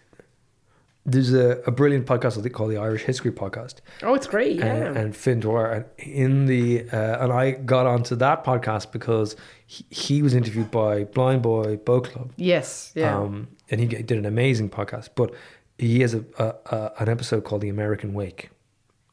[1.06, 3.76] there's a, a brilliant podcast that they call the Irish History Podcast.
[4.02, 4.56] Oh, it's great.
[4.58, 4.66] Yeah.
[4.66, 5.72] and, and Fin Dwyer.
[5.72, 9.34] And in the uh, and I got onto that podcast because
[9.72, 12.30] he, he was interviewed by Blindboy Boatclub.
[12.36, 12.92] yes.
[12.96, 13.16] Yeah.
[13.16, 15.10] Um, and he did an amazing podcast.
[15.14, 15.32] But
[15.78, 18.50] he has a, a, a an episode called The American Wake,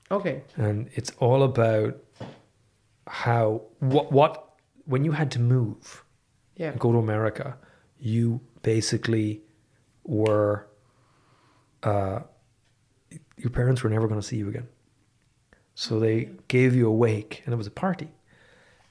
[0.09, 0.41] okay.
[0.55, 1.95] and it's all about
[3.05, 4.31] how what what
[4.85, 6.03] when you had to move
[6.55, 6.71] Yeah.
[6.71, 7.55] and go to America,
[7.99, 9.41] you basically
[10.05, 10.67] were
[11.83, 12.19] uh,
[13.37, 14.67] your parents were never going to see you again.
[15.75, 18.09] So they gave you a wake, and it was a party,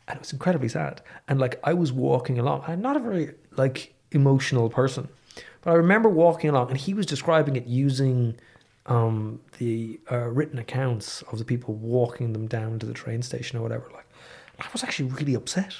[0.08, 1.02] and it was incredibly sad.
[1.28, 5.08] And like I was walking along, I'm not a very like emotional person,
[5.62, 8.36] but I remember walking along, and he was describing it using
[8.86, 13.58] um, the uh, written accounts of the people walking them down to the train station
[13.58, 13.90] or whatever.
[13.92, 14.06] Like,
[14.60, 15.74] I was actually really upset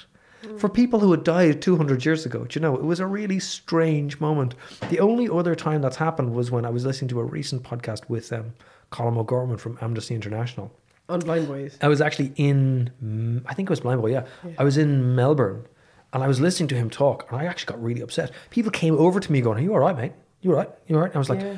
[0.57, 2.45] for people who had died 200 years ago.
[2.45, 4.55] Do you know, it was a really strange moment.
[4.89, 8.07] The only other time that's happened was when I was listening to a recent podcast
[8.07, 8.53] with um,
[8.91, 10.71] Colm O'Gorman from Amnesty International.
[11.09, 11.77] On Blind Boys.
[11.81, 14.25] I was actually in, I think it was Blindboy, yeah.
[14.57, 15.65] I was in Melbourne
[16.13, 18.31] and I was listening to him talk and I actually got really upset.
[18.49, 20.11] People came over to me going, Are you all right, mate?
[20.41, 20.69] You all right?
[20.87, 21.07] You all right?
[21.09, 21.57] And I was like, Yeah.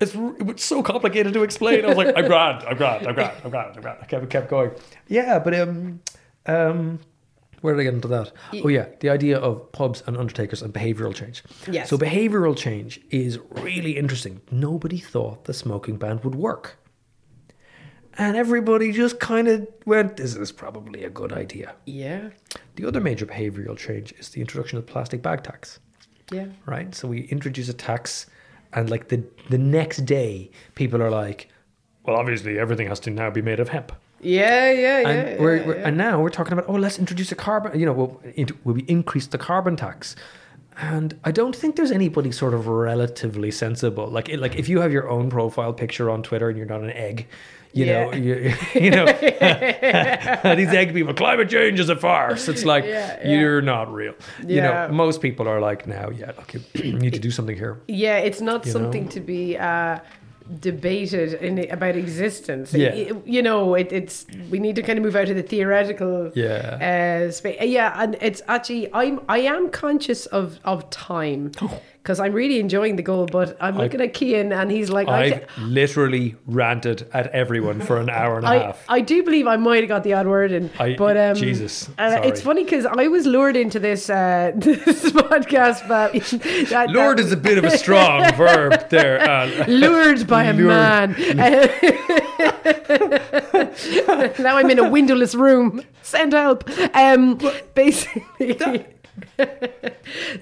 [0.00, 1.84] it's r- it was so complicated to explain.
[1.84, 3.98] I was like, I'm grand, I'm grand, I'm grand, I'm grand, I'm grand.
[4.02, 4.72] I kept, kept going.
[5.06, 6.00] Yeah, but um,
[6.46, 6.98] um,
[7.60, 8.32] where did I get into that?
[8.64, 11.44] Oh yeah, the idea of pubs and undertakers and behavioural change.
[11.70, 11.88] Yes.
[11.90, 14.40] So behavioural change is really interesting.
[14.50, 16.78] Nobody thought the smoking ban would work.
[18.18, 21.74] And everybody just kind of went, this is probably a good idea.
[21.86, 22.30] Yeah.
[22.76, 25.78] The other major behavioural change is the introduction of the plastic bag tax
[26.32, 26.46] Yeah.
[26.66, 26.94] right?
[26.94, 28.26] So we introduce a tax,
[28.72, 31.48] and like the the next day, people are like,
[32.04, 34.70] "Well, obviously, everything has to now be made of hemp." Yeah.
[34.72, 34.98] Yeah.
[35.08, 35.42] And yeah.
[35.42, 35.88] we're, yeah, we're yeah.
[35.88, 38.20] and now we're talking about, "Oh, let's introduce a carbon." You know, will
[38.64, 40.14] will we increase the carbon tax?
[40.76, 44.06] And I don't think there's anybody sort of relatively sensible.
[44.08, 46.90] Like, like if you have your own profile picture on Twitter and you're not an
[46.92, 47.26] egg,
[47.72, 49.06] You know, you, you know,
[50.56, 52.48] these egg people, climate change is a farce.
[52.48, 53.40] It's like Yeah, yeah.
[53.40, 54.14] you're not real.
[54.46, 57.80] You know, most people are like, now, yeah, look, you, need to do something here.
[57.86, 59.10] Yeah, it's not You something know?
[59.10, 59.98] to be uh,
[60.58, 62.74] debated in about existence.
[62.74, 62.92] Yeah.
[62.94, 66.32] Y- you know, it, it's we need to kind of move out of the theoretical.
[66.34, 67.26] Yeah.
[67.28, 67.58] Uh, space.
[67.62, 71.52] Yeah, and it's actually I'm I am conscious of of time
[72.02, 75.06] because I'm really enjoying the goal, but I'm I- looking at Kian and he's like,
[75.08, 78.84] I, literally ranted at everyone for an hour and a I, half.
[78.88, 81.88] I do believe I might have got the odd word in, I- but um, Jesus,
[81.98, 86.12] uh, it's funny because I was lured into this uh, this podcast, but
[86.70, 89.20] that, Lured that- is a bit of a strong verb there.
[89.20, 90.68] Uh, lured by a Lured.
[90.68, 91.14] man.
[94.38, 95.82] now I'm in a windowless room.
[96.02, 96.64] Send help.
[96.96, 97.38] Um,
[97.74, 98.86] basically,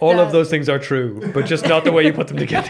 [0.00, 2.68] all of those things are true, but just not the way you put them together.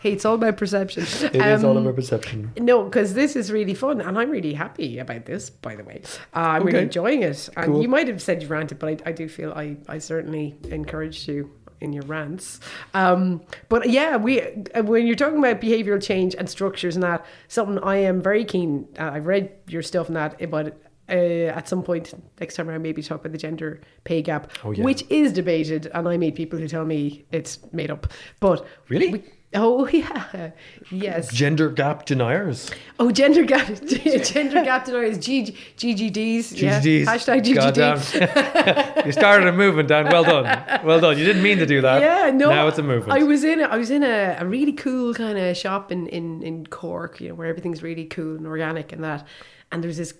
[0.00, 1.02] hey, it's all about perception.
[1.02, 2.52] It is all Um, about perception.
[2.58, 5.50] No, because this is really fun, and I'm really happy about this.
[5.50, 6.02] By the way,
[6.34, 7.48] uh, I'm really enjoying it.
[7.56, 7.82] And Cool.
[7.82, 11.28] you might have said you ranted, but I, I do feel I, I certainly encouraged
[11.28, 11.50] you
[11.80, 12.58] in your rants.
[12.94, 17.24] Um, but yeah, we uh, when you're talking about behavioural change and structures and that,
[17.46, 18.88] something I am very keen.
[18.98, 20.76] Uh, I've read your stuff and that, but.
[21.10, 24.72] Uh, at some point next time around, maybe talk about the gender pay gap, Oh,
[24.72, 24.84] yeah.
[24.84, 28.08] which is debated, and I meet people who tell me it's made up.
[28.40, 29.12] But Really?
[29.12, 29.22] we-
[29.54, 30.50] oh yeah,
[30.90, 31.32] yes.
[31.32, 32.70] Gender gap deniers.
[32.98, 36.78] Oh, gender gap, gender gap deniers, G, GGDs, yeah.
[36.78, 37.04] GGDs.
[37.06, 39.06] hashtag GGD.
[39.06, 40.08] You started a movement, Dan.
[40.10, 40.44] Well done.
[40.84, 41.16] Well done.
[41.16, 42.02] You didn't mean to do that.
[42.02, 42.50] Yeah, no.
[42.50, 43.18] Now it's a movement.
[43.18, 46.06] I was in a, I was in a, a really cool kind of shop in,
[46.08, 49.26] in, in Cork, you know, where everything's really cool and organic and that.
[49.70, 50.12] And there's this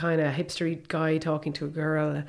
[0.00, 2.22] kind of hipstery guy talking to a girl uh,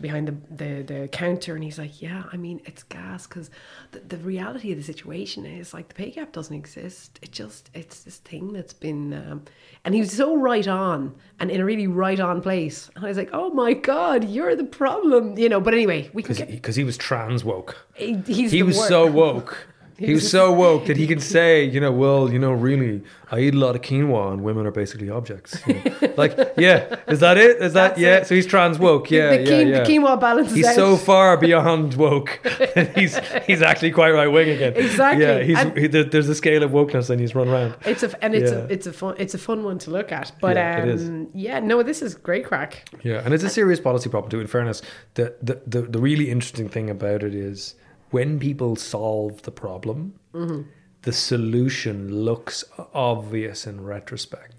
[0.00, 3.48] behind the, the, the counter, and he's like, "Yeah, I mean, it's gas because
[3.92, 7.18] the, the reality of the situation is like the pay gap doesn't exist.
[7.22, 9.42] It just it's this thing that's been." Um,
[9.84, 12.90] and he was so right on and in a really right on place.
[12.96, 15.60] And I was like, "Oh my god, you're the problem," you know.
[15.60, 16.50] But anyway, we can get.
[16.50, 17.86] Because he was trans woke.
[17.94, 19.68] he- He's He was wor- so woke.
[19.96, 23.38] He was so woke that he can say, you know, well, you know, really, I
[23.40, 25.56] eat a lot of quinoa and women are basically objects.
[25.66, 26.14] you know.
[26.16, 27.58] like, yeah, is that it?
[27.62, 28.16] Is that That's yeah?
[28.16, 28.26] it.
[28.26, 29.10] So he's trans woke.
[29.10, 29.82] Yeah, the, yeah, yeah.
[29.84, 30.74] the quinoa balances He's out.
[30.74, 32.40] so far beyond woke.
[32.96, 33.16] he's
[33.46, 34.72] he's actually quite right wing again.
[34.76, 35.24] Exactly.
[35.24, 37.74] Yeah, he's he, there- there's a scale of wokeness and he's run around.
[37.86, 38.58] It's a and it's Yeah.
[38.58, 40.32] a it's a fun it's a fun one to look at.
[40.40, 42.88] But Yeah, um, yeah, no, this is great crack.
[43.04, 44.40] Yeah, and it's a serious policy problem too.
[44.40, 44.82] In fairness,
[45.14, 47.74] the the the, the really interesting thing about it is
[48.14, 49.98] when people solve the problem,
[50.34, 50.62] Mm-hmm.
[51.02, 51.96] the solution
[52.28, 52.64] looks
[53.12, 54.56] obvious in retrospect.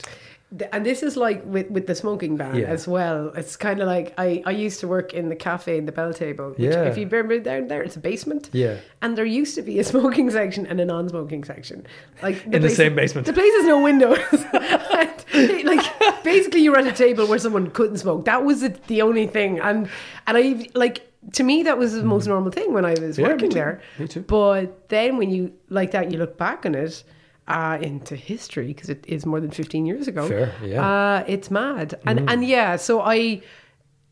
[0.74, 2.68] And this is like with, with the smoking ban Yeah.
[2.76, 3.22] as well.
[3.36, 6.50] It's kind of like I, I used to work in the cafe in the Belltable.
[6.52, 6.84] Which Yeah.
[6.90, 8.44] If you remember down there, it's a basement.
[8.54, 8.76] Yeah.
[9.02, 11.78] And there used to be a smoking section and a non-smoking section.
[12.26, 13.26] Like In the same basement.
[13.28, 14.20] The place has no windows.
[15.38, 15.86] And, like
[16.24, 18.24] basically, you were at a table where someone couldn't smoke.
[18.26, 19.60] That was it, the only thing.
[19.60, 19.90] And
[20.28, 20.44] and I
[20.86, 20.98] like
[21.34, 23.20] to me that was the most normal thing when I was Mm.
[23.20, 23.56] Yeah, me working too.
[23.56, 23.82] there.
[24.00, 24.22] Me too.
[24.22, 27.04] But then when you like that, you look back on it
[27.48, 30.28] uh, into history because it is more than fifteen years ago.
[30.28, 30.82] Fair, yeah.
[30.82, 31.22] Mm.
[31.22, 32.76] Uh, it's mad, and and yeah.
[32.78, 33.42] So I.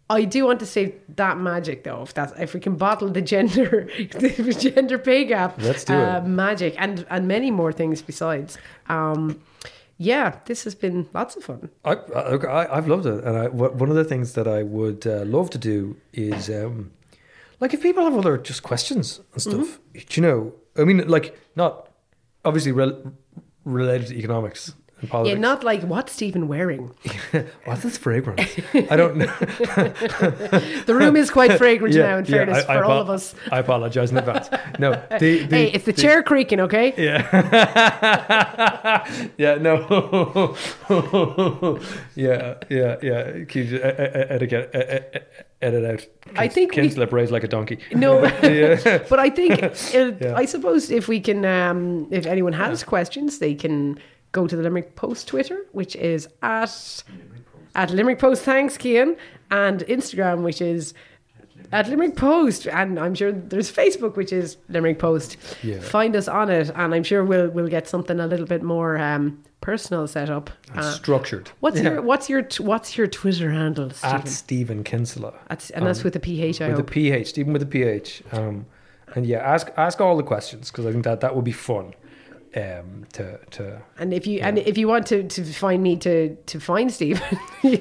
[0.10, 2.02] I do want to save that magic though.
[2.03, 6.18] If that's if we can bottle the gender the gender pay gap, Let's do uh,
[6.18, 6.27] it.
[6.27, 8.57] magic and and many more things besides.
[8.90, 9.40] Um,
[9.98, 11.69] yeah, this has been lots of fun.
[11.85, 15.23] I, I I've loved it, and I, one of the things that I would uh,
[15.26, 16.91] love to do is, um,
[17.59, 19.99] like, if people have other just questions and stuff, Mm-hmm.
[20.09, 21.89] do you know, I mean, like, not
[22.45, 23.13] obviously rel-
[23.65, 25.35] related to economics and Politics.
[25.35, 26.89] Yeah, not like what's Stephen wearing.
[27.65, 28.49] What's this fragrance?
[28.73, 29.25] I don't know.
[30.85, 32.17] The room is quite fragrant now.
[32.19, 33.35] In yeah, fairness, I- I for all of us.
[33.51, 34.49] I apologize in advance.
[34.80, 36.93] No, the, the, hey, it's the, chair creaking, okay?
[36.97, 37.19] Yeah.
[39.38, 40.55] yeah, no.
[42.15, 43.43] yeah, yeah, yeah.
[43.45, 44.71] Keep etiquette,
[45.64, 46.06] edit out.
[46.38, 47.80] I think we- Kinslip raised like a donkey.
[47.94, 48.22] No,
[49.10, 50.34] but I think it, Yeah.
[50.35, 53.99] I suppose if we can, um, if anyone has questions, they can
[54.31, 57.03] go to the Limerick Post Twitter, which is at
[57.76, 58.44] at Limerick Post.
[58.44, 59.18] Thanks, Kian,
[59.52, 60.94] and Instagram, which is
[61.73, 65.37] at Limerick Post, and I'm sure there's Facebook, which is Limerick Post.
[65.63, 65.79] Yeah.
[65.79, 68.97] Find us on it, and I'm sure we'll we'll get something a little bit more
[68.97, 70.49] um, personal set up.
[70.75, 71.49] Uh, Structured.
[71.59, 71.83] what's Yeah.
[71.93, 74.15] your what's your t- what's your Twitter handle, Stephen?
[74.21, 75.33] At Stephen Kinsella.
[75.49, 76.89] At- and that's um, with a PH, I with hope.
[76.89, 78.23] a PH, Stephen with a PH.
[78.31, 78.65] Um,
[79.15, 81.93] and yeah, ask ask all the questions because I think that that would be fun.
[82.55, 86.35] Um, to to And if you and if you want to, to find me to
[86.35, 87.80] to find Stephen, you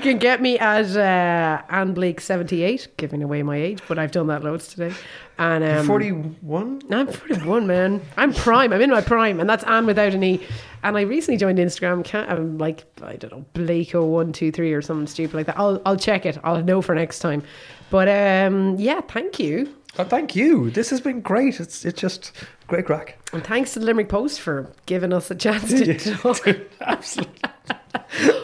[0.00, 4.10] can get me at uh, Ann Blake seventy eight, giving away my age, but I've
[4.10, 4.94] done that loads today.
[5.36, 6.80] And um, forty one.
[6.90, 8.00] I'm 41, man.
[8.16, 8.72] I'm prime.
[8.72, 10.40] I'm in my prime, and that's Ann without an E.
[10.82, 12.02] And I recently joined Instagram.
[12.02, 15.58] Can't, I'm like I don't know Blakeo one two three or something stupid like that.
[15.58, 16.38] I'll I'll check it.
[16.42, 17.42] I'll know for next time.
[17.90, 20.70] But um, yeah, thank you, Oh, thank you.
[20.70, 21.60] This has been great.
[21.60, 22.32] It's it's just
[22.72, 23.18] great crack.
[23.34, 26.46] and thanks to the Limerick Post for giving us a chance to talk.
[26.80, 27.38] Absolutely.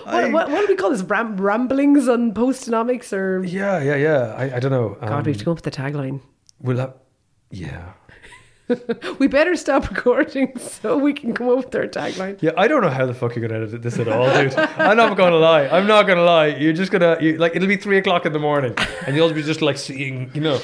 [0.04, 1.02] What, what, what do we call this?
[1.02, 4.34] Ram- ramblings on postonomics or Yeah, yeah, yeah.
[4.36, 4.96] I, I don't know.
[5.00, 6.20] God, Um, we have to come up with the tagline.
[6.60, 6.94] We'll have.
[7.50, 7.92] Yeah.
[9.18, 12.40] We better stop recording so we can come up with our tagline.
[12.42, 14.54] Yeah, I don't know how the fuck you're gonna edit this at all, dude.
[14.56, 15.66] I'm not gonna lie.
[15.68, 16.48] I'm not gonna lie.
[16.48, 18.74] You're just gonna you, like it'll be three o'clock in the morning,
[19.06, 20.58] and you'll be just like seeing, you know,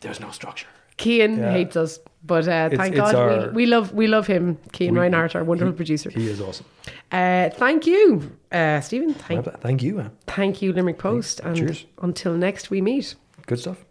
[0.00, 0.66] there's no structure.
[0.96, 1.52] Kean Yeah.
[1.52, 4.92] hates us, but uh, thank it's God our- we, we love we love him, Kean
[4.94, 6.10] We- Reinhardt, our wonderful producer.
[6.10, 6.66] He is awesome.
[7.10, 9.14] Uh, thank you, uh, Stephen.
[9.14, 10.10] Thank, Thank you, man.
[10.26, 11.40] thank you, Limerick Post.
[11.40, 11.86] And Cheers.
[12.00, 13.14] until next we meet.
[13.46, 13.84] Good stuff.